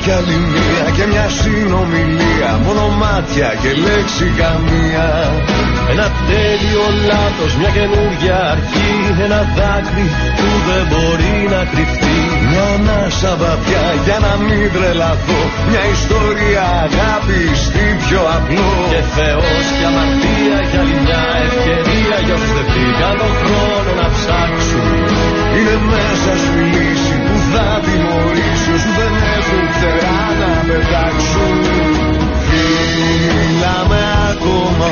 κι 0.02 0.10
άλλη 0.18 0.38
μία 0.52 0.86
και 0.96 1.04
μια 1.12 1.26
συνομιλία. 1.40 2.50
Μόνο 2.66 2.84
μάτια 3.02 3.48
και 3.62 3.70
λέξη 3.86 4.26
καμία. 4.40 5.08
Ένα 5.92 6.06
τέλειο 6.28 6.86
λάθος, 7.10 7.52
μια 7.60 7.70
καινούργια 7.78 8.36
αρχή. 8.54 8.92
Ένα 9.26 9.40
δάκρυ 9.56 10.06
που 10.38 10.48
δεν 10.68 10.82
μπορεί 10.90 11.36
να 11.54 11.60
κρυφτεί. 11.72 12.20
Μια 12.48 12.66
ανάσα 12.76 13.32
βαθιά 13.42 13.86
για 14.06 14.18
να 14.26 14.32
μην 14.46 14.66
τρελαθώ. 14.74 15.40
Μια 15.68 15.82
ιστορία 15.96 16.64
αγάπη 16.86 17.42
στη 17.64 17.84
πιο 18.02 18.22
απλό. 18.36 18.70
Και 18.92 19.02
Θεός 19.16 19.64
και 19.76 19.84
αμαρτία 19.90 20.58
για 20.70 20.80
άλλη 20.82 20.96
μια 21.04 21.22
ευκαιρία. 21.48 22.16
Για 22.24 22.34
όσους 22.36 22.52
δεν 22.56 22.66
πήγαν 22.72 23.14
τον 23.20 23.32
χρόνο 23.40 23.90
να 24.00 24.06
ψάξουν 24.16 25.11
Είναι 25.56 25.76
μέσα 25.92 26.32
σου 26.42 26.52
η 26.64 26.66
λύση 26.74 27.16
που 27.26 27.36
θα 27.52 27.66
τιμωρήσει 27.84 28.68
όσους 28.76 28.94
δεν 28.98 29.14
έχουν 29.36 29.62
φτερά 29.74 30.20
να 30.40 30.50
πετάξουν 30.66 31.56
Φύλαμε 32.46 34.02
ακόμα, 34.30 34.88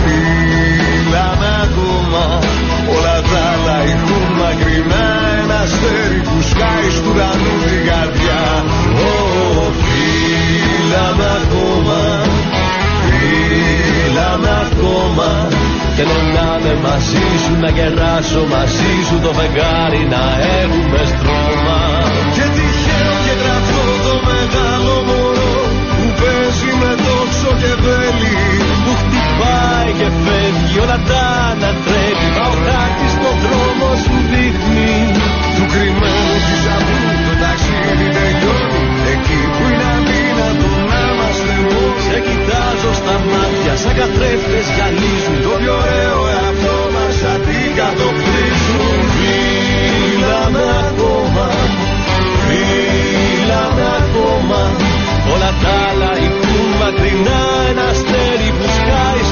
φύλαμε 0.00 1.50
ακόμα. 1.64 2.24
Όλα 2.94 3.16
τα 3.30 3.40
άλλα 3.52 3.76
ηχούν 3.90 4.26
μακρινά 4.40 5.06
Ένα 5.40 5.58
αστέρι 5.66 6.20
που 6.28 6.36
σκάει 6.50 6.88
στου 6.96 7.10
ουρανού 7.10 7.54
την 7.66 7.80
καρδιά. 7.88 8.42
Ω, 9.08 9.14
φύλαμε 9.82 11.26
ακόμα, 11.40 12.00
φύλαμε 13.06 14.50
Θέλω 15.96 16.20
να 16.36 16.48
είμαι 16.58 16.74
μαζί 16.86 17.26
σου, 17.42 17.52
να 17.62 17.70
γεράσω 17.76 18.42
μαζί 18.54 18.92
σου 19.06 19.16
το 19.24 19.30
φεγγάρι 19.38 20.02
να 20.14 20.24
έχουμε 20.60 21.00
στρώμα. 21.10 21.80
Και 22.36 22.46
τυχαίο 22.56 23.14
και 23.24 23.34
γραφτό 23.40 23.86
το 24.06 24.14
μεγάλο 24.30 24.94
μωρό 25.08 25.58
που 25.96 26.06
παίζει 26.20 26.70
με 26.80 26.92
τόξο 27.06 27.50
και 27.60 27.72
βέλη 27.84 28.36
Που 28.84 28.92
χτυπάει 29.00 29.90
και 29.98 30.08
φεύγει 30.22 30.78
όλα 30.84 30.98
τα 31.10 31.24
ανατρέπει. 31.50 32.28
Μα 32.36 32.44
ο 32.52 32.56
χάρτης 32.64 33.14
το 33.22 33.30
δρόμο 33.42 33.88
σου 34.02 34.16
δείχνει 34.30 34.94
κοιτάζω 42.26 42.90
στα 43.00 43.16
μάτια 43.30 43.74
σαν 43.82 43.94
καθρέφτες 43.98 44.66
γυαλίζουν 44.74 45.38
Το 45.46 45.52
πιο 45.60 45.74
ωραίο 45.82 46.20
εαυτό 46.34 46.78
μας 46.94 47.12
σαν 47.20 47.38
την 47.46 47.68
κατοπτρίζουν 47.78 48.98
Μίλαμε 49.16 50.64
ακόμα, 50.84 51.46
μίλαμε 52.48 53.84
ακόμα. 54.02 54.60
Όλα 55.32 55.50
τα 55.62 55.74
άλλα 55.88 56.10
ηχούν 56.26 56.68
μακρινά 56.80 57.42
Ένα 57.70 57.84
αστέρι 57.94 58.50
που 58.56 58.66
σκάει 58.76 59.22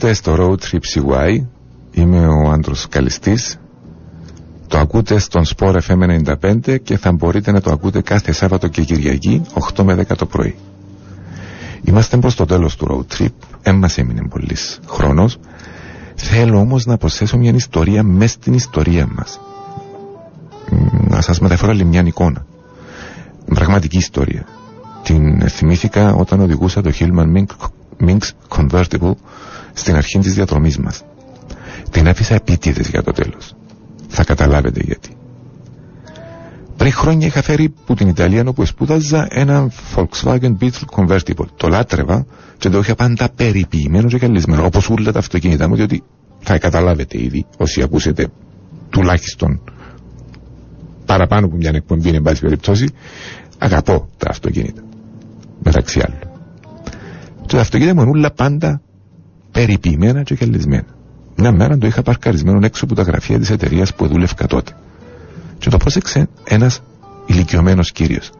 Είμαστε 0.00 0.30
στο 0.32 0.36
Road 0.38 0.58
Trip 0.70 0.80
CY. 0.94 1.44
Είμαι 1.90 2.26
ο 2.26 2.50
Άντρος 2.50 2.88
Καλιστής. 2.88 3.56
Το 4.66 4.78
ακούτε 4.78 5.18
στον 5.18 5.44
Sport 5.56 5.78
FM 5.86 6.20
95 6.40 6.76
και 6.82 6.98
θα 6.98 7.12
μπορείτε 7.12 7.52
να 7.52 7.60
το 7.60 7.70
ακούτε 7.70 8.00
κάθε 8.00 8.32
Σάββατο 8.32 8.68
και 8.68 8.82
Κυριακή 8.82 9.42
8 9.74 9.82
με 9.84 9.94
10 9.94 10.16
το 10.16 10.26
πρωί. 10.26 10.54
Είμαστε 11.84 12.16
προς 12.16 12.34
το 12.34 12.44
τέλος 12.44 12.76
του 12.76 12.86
Road 12.90 13.16
Trip. 13.18 13.28
Δεν 13.62 13.74
μας 13.74 13.98
έμεινε 13.98 14.28
πολύ 14.28 14.56
χρόνος. 14.86 15.38
Θέλω 16.14 16.58
όμως 16.58 16.86
να 16.86 16.96
προσθέσω 16.96 17.36
μια 17.38 17.52
ιστορία 17.54 18.02
μέσα 18.02 18.32
στην 18.32 18.54
ιστορία 18.54 19.08
μας. 19.16 19.40
Μ, 20.70 21.10
Να 21.10 21.20
σας 21.20 21.38
μεταφέρω 21.40 21.70
άλλη 21.72 21.84
μια 21.84 22.02
εικόνα. 22.06 22.46
Πραγματική 23.54 23.96
ιστορία. 23.96 24.44
Την 25.02 25.48
θυμήθηκα 25.48 26.14
όταν 26.14 26.40
οδηγούσα 26.40 26.82
το 26.82 26.92
Hillman 26.98 27.36
Mink- 27.36 27.66
Minx 28.06 28.18
Convertible 28.48 29.12
στην 29.72 29.96
αρχή 29.96 30.18
της 30.18 30.34
διαδρομής 30.34 30.78
μας. 30.78 31.02
Την 31.90 32.08
άφησα 32.08 32.34
επίτηδες 32.34 32.88
για 32.88 33.02
το 33.02 33.12
τέλος. 33.12 33.54
Θα 34.08 34.24
καταλάβετε 34.24 34.80
γιατί. 34.84 35.16
Πριν 36.76 36.92
χρόνια 36.92 37.26
είχα 37.26 37.42
φέρει 37.42 37.74
που 37.86 37.94
την 37.94 38.08
Ιταλία 38.08 38.44
όπου 38.46 38.64
σπούδαζα 38.64 39.26
ένα 39.30 39.70
Volkswagen 39.94 40.56
Beetle 40.60 40.84
Convertible. 40.96 41.46
Το 41.56 41.68
λάτρευα 41.68 42.26
και 42.58 42.68
το 42.68 42.78
είχα 42.78 42.94
πάντα 42.94 43.28
περιποιημένος 43.36 44.12
και 44.12 44.18
καλυσμένο. 44.18 44.64
Όπως 44.64 44.88
όλα 44.90 45.12
τα 45.12 45.18
αυτοκίνητά 45.18 45.68
μου, 45.68 45.74
διότι 45.74 46.02
θα 46.38 46.58
καταλάβετε 46.58 47.22
ήδη 47.22 47.46
όσοι 47.58 47.82
ακούσετε 47.82 48.28
τουλάχιστον 48.90 49.60
παραπάνω 51.06 51.46
από 51.46 51.56
μια 51.56 51.70
εκπομπή, 51.74 52.08
εν 52.08 52.22
πάση 52.22 52.40
περιπτώσει, 52.40 52.88
αγαπώ 53.58 54.08
τα 54.16 54.30
αυτοκίνητα. 54.30 54.82
Μεταξύ 55.62 56.00
άλλων. 56.04 56.18
Και 57.46 57.54
τα 57.54 57.60
αυτοκίνητα 57.60 57.94
μου 57.94 58.00
είναι 58.00 58.10
όλα 58.10 58.30
πάντα 58.30 58.80
περιποιημένα 59.52 60.22
και 60.22 60.34
κελισμένα. 60.34 60.86
Μια 61.36 61.52
μέρα 61.52 61.78
το 61.78 61.86
είχα 61.86 62.02
παρκαρισμένο 62.02 62.60
έξω 62.66 62.84
από 62.84 62.94
τα 62.94 63.02
γραφεία 63.02 63.38
της 63.38 63.50
εταιρείας 63.50 63.94
που 63.94 64.06
δούλευκα 64.06 64.46
τότε. 64.46 64.72
Και 65.58 65.70
το 65.70 65.76
πρόσεξε 65.76 66.28
ένας 66.44 66.80
ηλικιωμένος 67.26 67.92
κύριος. 67.92 68.30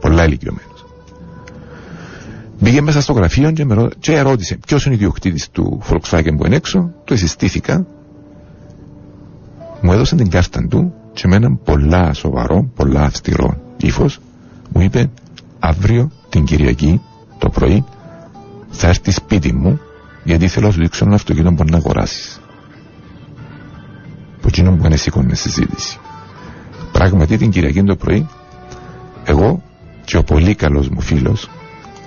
Πολλά 0.00 0.24
ηλικιωμένος. 0.24 0.86
Μπήκε 2.60 2.82
μέσα 2.82 3.00
στο 3.00 3.12
γραφείο 3.12 3.50
και, 3.50 3.64
με 3.64 3.74
ρω... 3.74 3.88
και 3.98 4.12
ερώτησε 4.12 4.58
ποιος 4.66 4.84
είναι 4.84 4.94
ο 4.94 4.96
ιδιοκτήτης 4.96 5.50
του 5.50 5.82
Volkswagen 5.90 6.36
που 6.36 6.46
είναι 6.46 6.56
έξω; 6.56 6.90
Του 7.04 7.16
συστήθηκα. 7.16 7.86
Μου 9.80 9.92
έδωσε 9.92 10.16
την 10.16 10.28
κάρτα 10.30 10.66
του 10.70 10.92
και 11.12 11.28
με 11.28 11.36
έναν 11.36 11.60
πολλά 11.64 12.12
σοβαρό, 12.12 12.70
πολλά 12.74 13.02
αυστηρό 13.02 13.56
ύφος 13.76 14.18
μου 14.72 14.80
είπε 14.80 15.10
αύριο 15.58 16.10
την 16.28 16.44
Κυριακή 16.44 17.00
το 17.38 17.48
πρωί 17.48 17.84
θα 18.68 18.88
έρθει 18.88 19.10
σπίτι 19.10 19.52
μου 19.52 19.80
γιατί 20.28 20.48
θέλω 20.48 20.66
να 20.66 20.72
σου 20.72 20.80
δείξω 20.80 21.04
ένα 21.04 21.14
αυτοκίνητο 21.14 21.52
που 21.52 21.64
να 21.70 21.76
αγοράσεις. 21.76 22.40
Που 24.40 24.48
εκείνο 24.48 24.76
που 24.76 24.96
σήκωνε 24.96 25.34
συζήτηση. 25.34 25.98
Πράγματι 26.92 27.36
την 27.36 27.50
Κυριακή 27.50 27.82
το 27.82 27.96
πρωί, 27.96 28.28
εγώ 29.24 29.62
και 30.04 30.16
ο 30.16 30.22
πολύ 30.24 30.54
καλός 30.54 30.88
μου 30.88 31.00
φίλος, 31.00 31.50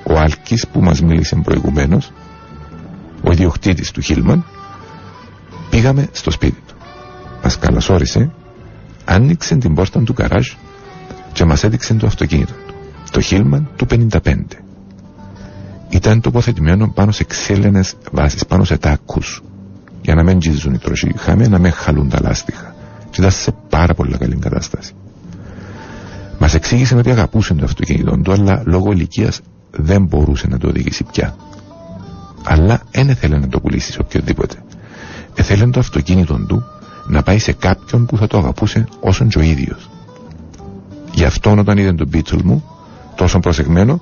ο 0.04 0.18
Άλκης 0.20 0.68
που 0.68 0.82
μας 0.82 1.02
μίλησε 1.02 1.36
προηγουμένως, 1.44 2.12
ο 3.24 3.32
ιδιοκτήτης 3.32 3.92
του 3.92 4.02
Χίλμαν, 4.02 4.46
πήγαμε 5.70 6.08
στο 6.12 6.32
σπίτι 6.32 6.62
του. 6.68 6.76
Μας 7.44 7.58
καλασόρισε, 7.60 8.32
άνοιξε 9.06 9.56
την 9.56 9.74
πόρτα 9.74 10.00
του 10.04 10.14
καράζ 10.14 10.48
και 11.34 11.46
μας 11.46 11.64
έδειξε 11.64 11.94
το 11.94 12.06
αυτοκίνητο 12.08 12.54
του. 12.68 12.74
Το 13.12 13.22
Χίλμαν 13.22 13.70
του 13.76 13.86
55 13.90 14.36
ήταν 15.92 16.22
τοποθετημένο 16.22 16.92
πάνω 16.92 17.12
σε 17.12 17.24
ξέλενες 17.24 17.96
βάσεις, 18.12 18.46
πάνω 18.46 18.64
σε 18.64 18.78
τάκους 18.78 19.42
για 20.02 20.16
να 20.16 20.24
μην 20.24 20.40
τζίζουν 20.40 20.74
οι 20.74 20.78
τροχοί, 20.78 21.12
είχαμε 21.16 21.48
να 21.48 21.60
μην 21.60 21.72
χαλούν 21.72 22.10
τα 22.10 22.20
λάστιχα 22.22 22.76
και 23.10 23.20
ήταν 23.20 23.32
σε 23.32 23.52
πάρα 23.70 23.94
πολύ 23.94 24.18
καλή 24.18 24.36
κατάσταση. 24.36 24.94
Μας 26.40 26.54
εξήγησε 26.54 26.96
ότι 26.96 27.10
αγαπούσε 27.12 27.54
το 27.54 27.66
αυτοκίνητο 27.66 28.18
του, 28.18 28.32
αλλά 28.32 28.62
λόγω 28.66 28.92
ηλικίας 28.92 29.42
δεν 29.72 30.04
μπορούσε 30.06 30.48
να 30.48 30.58
το 30.58 30.68
οδηγήσει 30.68 31.04
πια. 31.04 31.36
Αλλά 32.44 32.82
δεν 32.92 33.10
ήθελε 33.10 33.38
να 33.38 33.48
το 33.48 33.60
πουλήσει 33.60 33.92
σε 33.92 34.00
οποιοδήποτε. 34.02 34.56
Έθελε 35.36 35.68
το 35.68 35.80
αυτοκίνητο 35.80 36.46
του 36.48 36.64
να 37.08 37.24
πάει 37.24 37.40
σε 37.40 37.52
κάποιον 37.52 38.06
που 38.06 38.18
θα 38.18 38.28
το 38.28 38.38
αγαπούσε 38.38 38.88
όσον 39.00 39.28
και 39.28 39.38
ο 39.38 39.42
ίδιος. 39.42 39.90
Γι' 41.14 41.26
αυτό 41.26 41.56
όταν 41.58 41.78
είδε 41.78 41.94
τον 41.94 42.10
πίτσουλ 42.10 42.40
μου, 42.44 42.64
τόσο 43.16 43.40
προσεγμένο, 43.40 44.00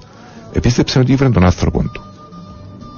επίστεψε 0.53 0.99
ότι 0.99 1.11
ήβρε 1.11 1.29
τον 1.29 1.43
άνθρωπο 1.43 1.83
του. 1.93 2.01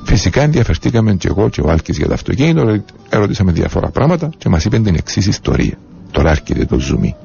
Φυσικά 0.03 0.41
ενδιαφερθήκαμε 0.41 1.13
και 1.13 1.27
εγώ 1.27 1.49
και 1.49 1.61
ο 1.61 1.69
Άλκης 1.69 1.97
για 1.97 2.07
το 2.07 2.13
αυτοκίνητο, 2.13 2.83
ερωτήσαμε 3.09 3.51
διάφορα 3.51 3.89
πράγματα 3.89 4.29
και 4.37 4.49
μας 4.49 4.65
είπε 4.65 4.79
την 4.79 4.95
εξής 4.95 5.25
ιστορία. 5.27 5.77
Τώρα 6.11 6.29
έρχεται 6.29 6.65
το 6.65 6.79
ζουμί. 6.79 7.15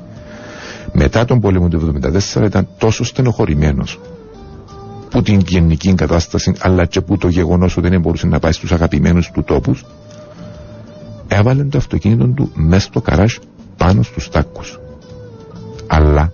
Μετά 0.92 1.24
τον 1.24 1.40
πόλεμο 1.40 1.68
του 1.68 2.00
1974 2.34 2.44
ήταν 2.44 2.68
τόσο 2.78 3.04
στενοχωρημένος 3.04 3.98
που 5.10 5.22
την 5.22 5.40
γενική 5.46 5.94
κατάσταση 5.94 6.52
αλλά 6.58 6.84
και 6.86 7.00
που 7.00 7.16
το 7.16 7.28
γεγονός 7.28 7.76
ότι 7.76 7.88
δεν 7.88 8.00
μπορούσε 8.00 8.26
να 8.26 8.38
πάει 8.38 8.52
στους 8.52 8.72
αγαπημένους 8.72 9.30
του 9.30 9.42
τόπους 9.42 9.84
έβαλε 11.28 11.64
το 11.64 11.78
αυτοκίνητο 11.78 12.26
του 12.26 12.50
μέσα 12.54 12.86
στο 12.86 13.00
καράζ 13.00 13.36
πάνω 13.76 14.02
στους 14.02 14.28
τάκους. 14.28 14.78
Αλλά 15.86 16.32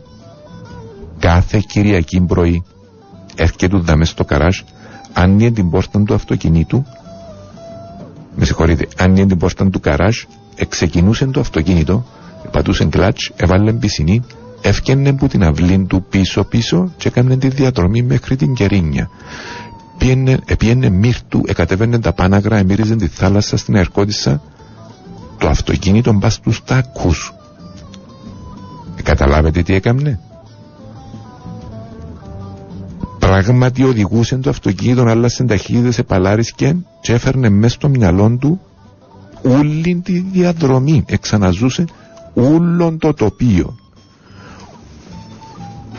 κάθε 1.19 1.63
Κυριακή 1.69 2.21
πρωί 2.21 2.63
έρχεται 3.37 3.77
δαμέ 3.77 4.05
στο 4.05 4.25
καράζ, 4.25 4.61
άνοιγε 5.13 5.51
την 5.51 5.71
πόρτα 5.71 6.03
του 6.03 6.15
αυτοκινήτου, 6.15 6.85
με 8.37 8.45
συγχωρείτε, 8.45 8.89
άνοιγε 8.97 9.27
την 9.27 9.39
πόρτα 9.39 9.71
του 9.71 9.81
καράζ, 9.81 10.17
εξεκινούσε 10.55 11.27
το 11.27 11.41
αυτοκίνητο, 11.41 12.05
πατούσε 12.51 12.85
κλατς, 12.85 13.31
έβαλε 13.37 13.73
πισινή 13.73 14.25
Έφτιανε 14.65 15.13
που 15.13 15.27
την 15.27 15.45
αυλή 15.45 15.87
του 15.89 16.05
πίσω 16.09 16.45
πίσω 16.45 16.93
και 16.97 17.09
έκανε 17.09 17.37
τη 17.37 17.49
διαδρομή 17.49 18.03
μέχρι 18.03 18.37
την 18.37 18.55
Κερίνια. 18.55 19.11
Πήγαινε, 19.99 20.39
επίενε 20.45 20.89
μύρτου, 20.89 21.43
εκατέβαινε 21.47 21.99
τα 21.99 22.13
πάναγρα, 22.13 22.57
εμύριζε 22.57 22.97
τη 22.97 23.07
θάλασσα 23.07 23.57
στην 23.57 23.75
Ερκότισσα. 23.75 24.43
Το 25.39 25.49
αυτοκίνητο 25.49 26.13
μπας 26.13 26.35
στους 26.35 26.65
τάκους. 26.65 27.35
Ε, 28.97 29.03
καταλάβετε 29.03 29.63
τι 29.63 29.75
έκανε. 29.75 30.21
Πράγματι 33.33 33.85
οδηγούσε 33.85 34.37
το 34.37 34.51
αυτοκίνητο, 34.51 35.03
άλλασε 35.03 35.45
ταχύτητες, 35.45 35.99
επαλάρισκε 35.99 36.77
και 37.01 37.13
έφερνε 37.13 37.49
μέσα 37.49 37.75
στο 37.75 37.89
μυαλό 37.89 38.37
του 38.41 38.61
όλη 39.43 40.01
τη 40.05 40.19
διαδρομή. 40.19 41.05
Εξαναζούσε 41.07 41.85
όλο 42.35 42.97
το 42.99 43.15
τοπίο. 43.15 43.77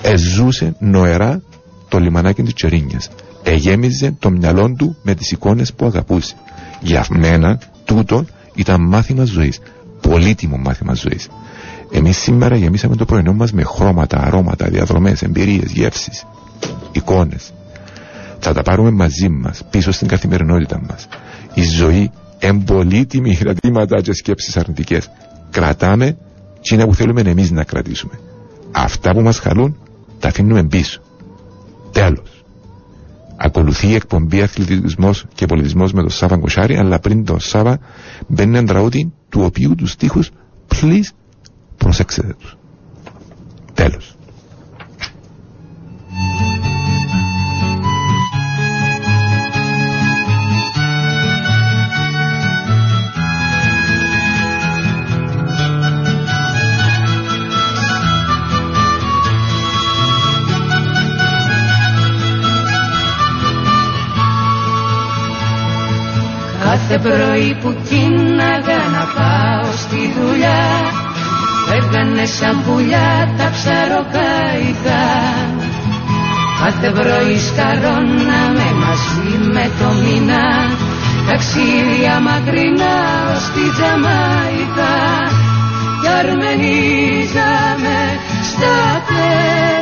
Εζούσε 0.01 0.75
νοερά 0.79 1.41
το 1.89 1.99
λιμανάκι 1.99 2.43
της 2.43 2.53
Τσερίνιας. 2.53 3.09
Εγέμιζε 3.43 4.15
το 4.19 4.29
μυαλό 4.29 4.73
του 4.77 4.95
με 5.03 5.15
τις 5.15 5.31
εικόνες 5.31 5.73
που 5.73 5.85
αγαπούσε. 5.85 6.35
Για 6.81 7.05
μένα 7.09 7.59
τούτο 7.85 8.25
ήταν 8.55 8.81
μάθημα 8.81 9.23
ζωής. 9.23 9.59
Πολύτιμο 10.01 10.57
μάθημα 10.57 10.93
ζωής. 10.93 11.29
Εμείς 11.91 12.17
σήμερα 12.17 12.55
γεμίσαμε 12.55 12.95
το 12.95 13.05
πρωινό 13.05 13.33
μας 13.33 13.51
με 13.51 13.63
χρώματα, 13.63 14.17
αρώματα, 14.17 14.67
διαδρομές, 14.67 15.21
εμπειρίες, 15.21 15.71
γεύσεις, 15.71 16.25
εικόνες. 16.91 17.51
Θα 18.39 18.53
τα 18.53 18.61
πάρουμε 18.61 18.91
μαζί 18.91 19.29
μας, 19.29 19.61
πίσω 19.69 19.91
στην 19.91 20.07
καθημερινότητα 20.07 20.81
μας. 20.89 21.07
Η 21.53 21.63
ζωή 21.63 22.11
εμπολίτιμη 22.39 23.35
κρατήματα 23.35 24.01
και 24.01 24.13
σκέψεις 24.13 24.57
αρνητικές. 24.57 25.09
Κρατάμε 25.49 26.17
τι 26.61 26.75
είναι 26.75 26.85
που 26.85 26.95
θέλουμε 26.95 27.21
εμείς 27.21 27.51
να 27.51 27.63
κρατήσουμε. 27.63 28.19
Αυτά 28.71 29.11
που 29.11 29.21
μας 29.21 29.39
χαλούν 29.39 29.77
τα 30.19 30.27
αφήνουμε 30.27 30.63
πίσω. 30.63 31.01
Τέλος. 31.91 32.43
Ακολουθεί 33.37 33.87
η 33.87 33.93
εκπομπή 33.95 34.41
αθλητισμός 34.41 35.25
και 35.33 35.45
πολιτισμός 35.45 35.93
με 35.93 36.01
τον 36.01 36.09
Σάβα 36.09 36.37
Κοσάρη, 36.37 36.77
αλλά 36.77 36.99
πριν 36.99 37.25
τον 37.25 37.39
Σάβα 37.39 37.79
μπαίνει 38.27 38.57
ένα 38.57 38.67
τραγούδι 38.67 39.11
του 39.29 39.41
οποίου 39.41 39.75
τους 39.75 39.91
στίχους 39.91 40.29
please 40.69 41.09
προσέξτε 41.77 42.35
τους. 42.39 42.57
Τέλος. 43.73 44.15
Κάθε 66.87 67.09
πρωί 67.09 67.57
που 67.61 67.75
κίναγα 67.89 68.81
να 68.95 69.03
πάω 69.15 69.71
στη 69.83 70.13
δουλειά 70.17 70.65
Φεύγανε 71.67 72.25
σαν 72.25 72.63
πουλιά 72.65 73.33
τα 73.37 73.49
ψαροκαϊδά 73.55 75.07
Κάθε 76.63 76.89
πρωί 76.89 77.37
σκαρώναμε 77.47 78.67
μαζί 78.83 79.51
με 79.53 79.65
το 79.79 79.87
μήνα 80.01 80.45
Ταξίδια 81.27 82.19
μακρινά 82.19 82.97
ως 83.35 83.43
τη 83.53 83.65
Τζαμαϊδά 83.75 84.97
Κι 86.01 86.07
αρμενίζαμε 86.19 87.99
στα 88.49 88.75
πέλαγα 89.07 89.72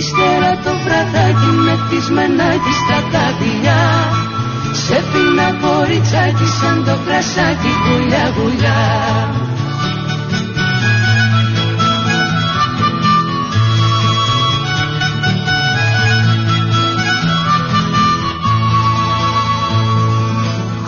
ύστερα 0.00 0.52
το 0.64 0.72
βραδάκι 0.84 1.50
με 1.64 1.74
μενάκι 2.14 2.72
στα 2.82 2.98
καδιλιά 3.12 3.84
Σε 4.84 4.98
πίνα 5.10 5.48
κοριτσάκι 5.62 6.46
σαν 6.58 6.84
το 6.84 6.94
κρασάκι 7.06 7.72
γουλιά 7.84 8.24
γουλιά. 8.36 8.82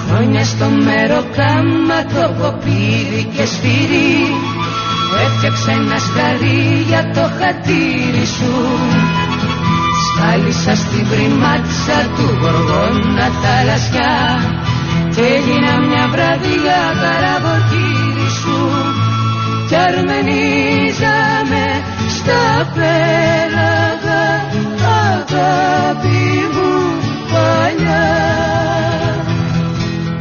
Χρόνια 0.07 0.45
στο 0.45 0.67
κάμα 1.37 2.05
το 2.15 2.43
κοπίδι 2.43 3.23
και 3.37 3.45
σφυρί 3.45 4.58
Έφτιαξε 5.25 5.71
ένα 5.71 5.99
σκαρί 6.07 6.85
για 6.89 7.03
το 7.15 7.25
χατήρι 7.39 8.27
σου. 8.37 8.55
Σκάλισα 10.07 10.75
στην 10.83 11.05
πριμάτσα 11.09 11.99
του 12.17 12.27
γοργόνα 12.41 13.29
θαλασσιά 13.41 14.17
Και 15.15 15.23
έγινα 15.37 15.73
μια 15.87 16.05
βραδιά 16.13 16.81
καραβοκύρι 17.03 18.31
σου. 18.41 18.59
Κι 19.69 19.77
αρμενίζαμε 19.87 21.65
στα 22.17 22.71
πέλαγα 22.75 24.27
αγάπη 25.13 26.25
μου 26.55 26.73
παλιά. 27.31 28.09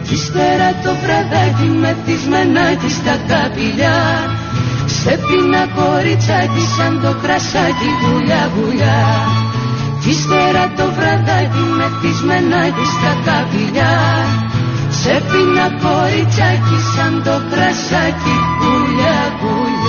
Κι 0.03 0.13
ύστερα 0.13 0.69
το 0.83 0.91
βραδάκι 1.01 1.67
μεθυσμενάκι 1.81 2.89
στα 2.89 3.15
καπηλιά 3.27 3.99
σε 5.01 5.13
πίνα 5.25 5.63
κοριτσάκι 5.77 6.65
σαν 6.75 6.93
το 7.03 7.11
κρασάκι 7.21 7.89
βουλιά 8.01 8.43
βουλιά 8.53 8.99
Κι 10.01 10.09
ύστερα 10.09 10.65
το 10.77 10.85
βραδάκι 10.97 11.63
με 11.77 11.87
μενάκι 12.27 12.85
στα 12.95 13.11
καπηλιά. 13.25 13.95
Σε 15.01 15.15
πίνα 15.29 15.67
κοριτσάκι 15.83 16.77
σαν 16.93 17.13
το 17.25 17.35
κρασάκι 17.51 18.35
βουλιά 18.59 19.19
βουλιά 19.39 19.86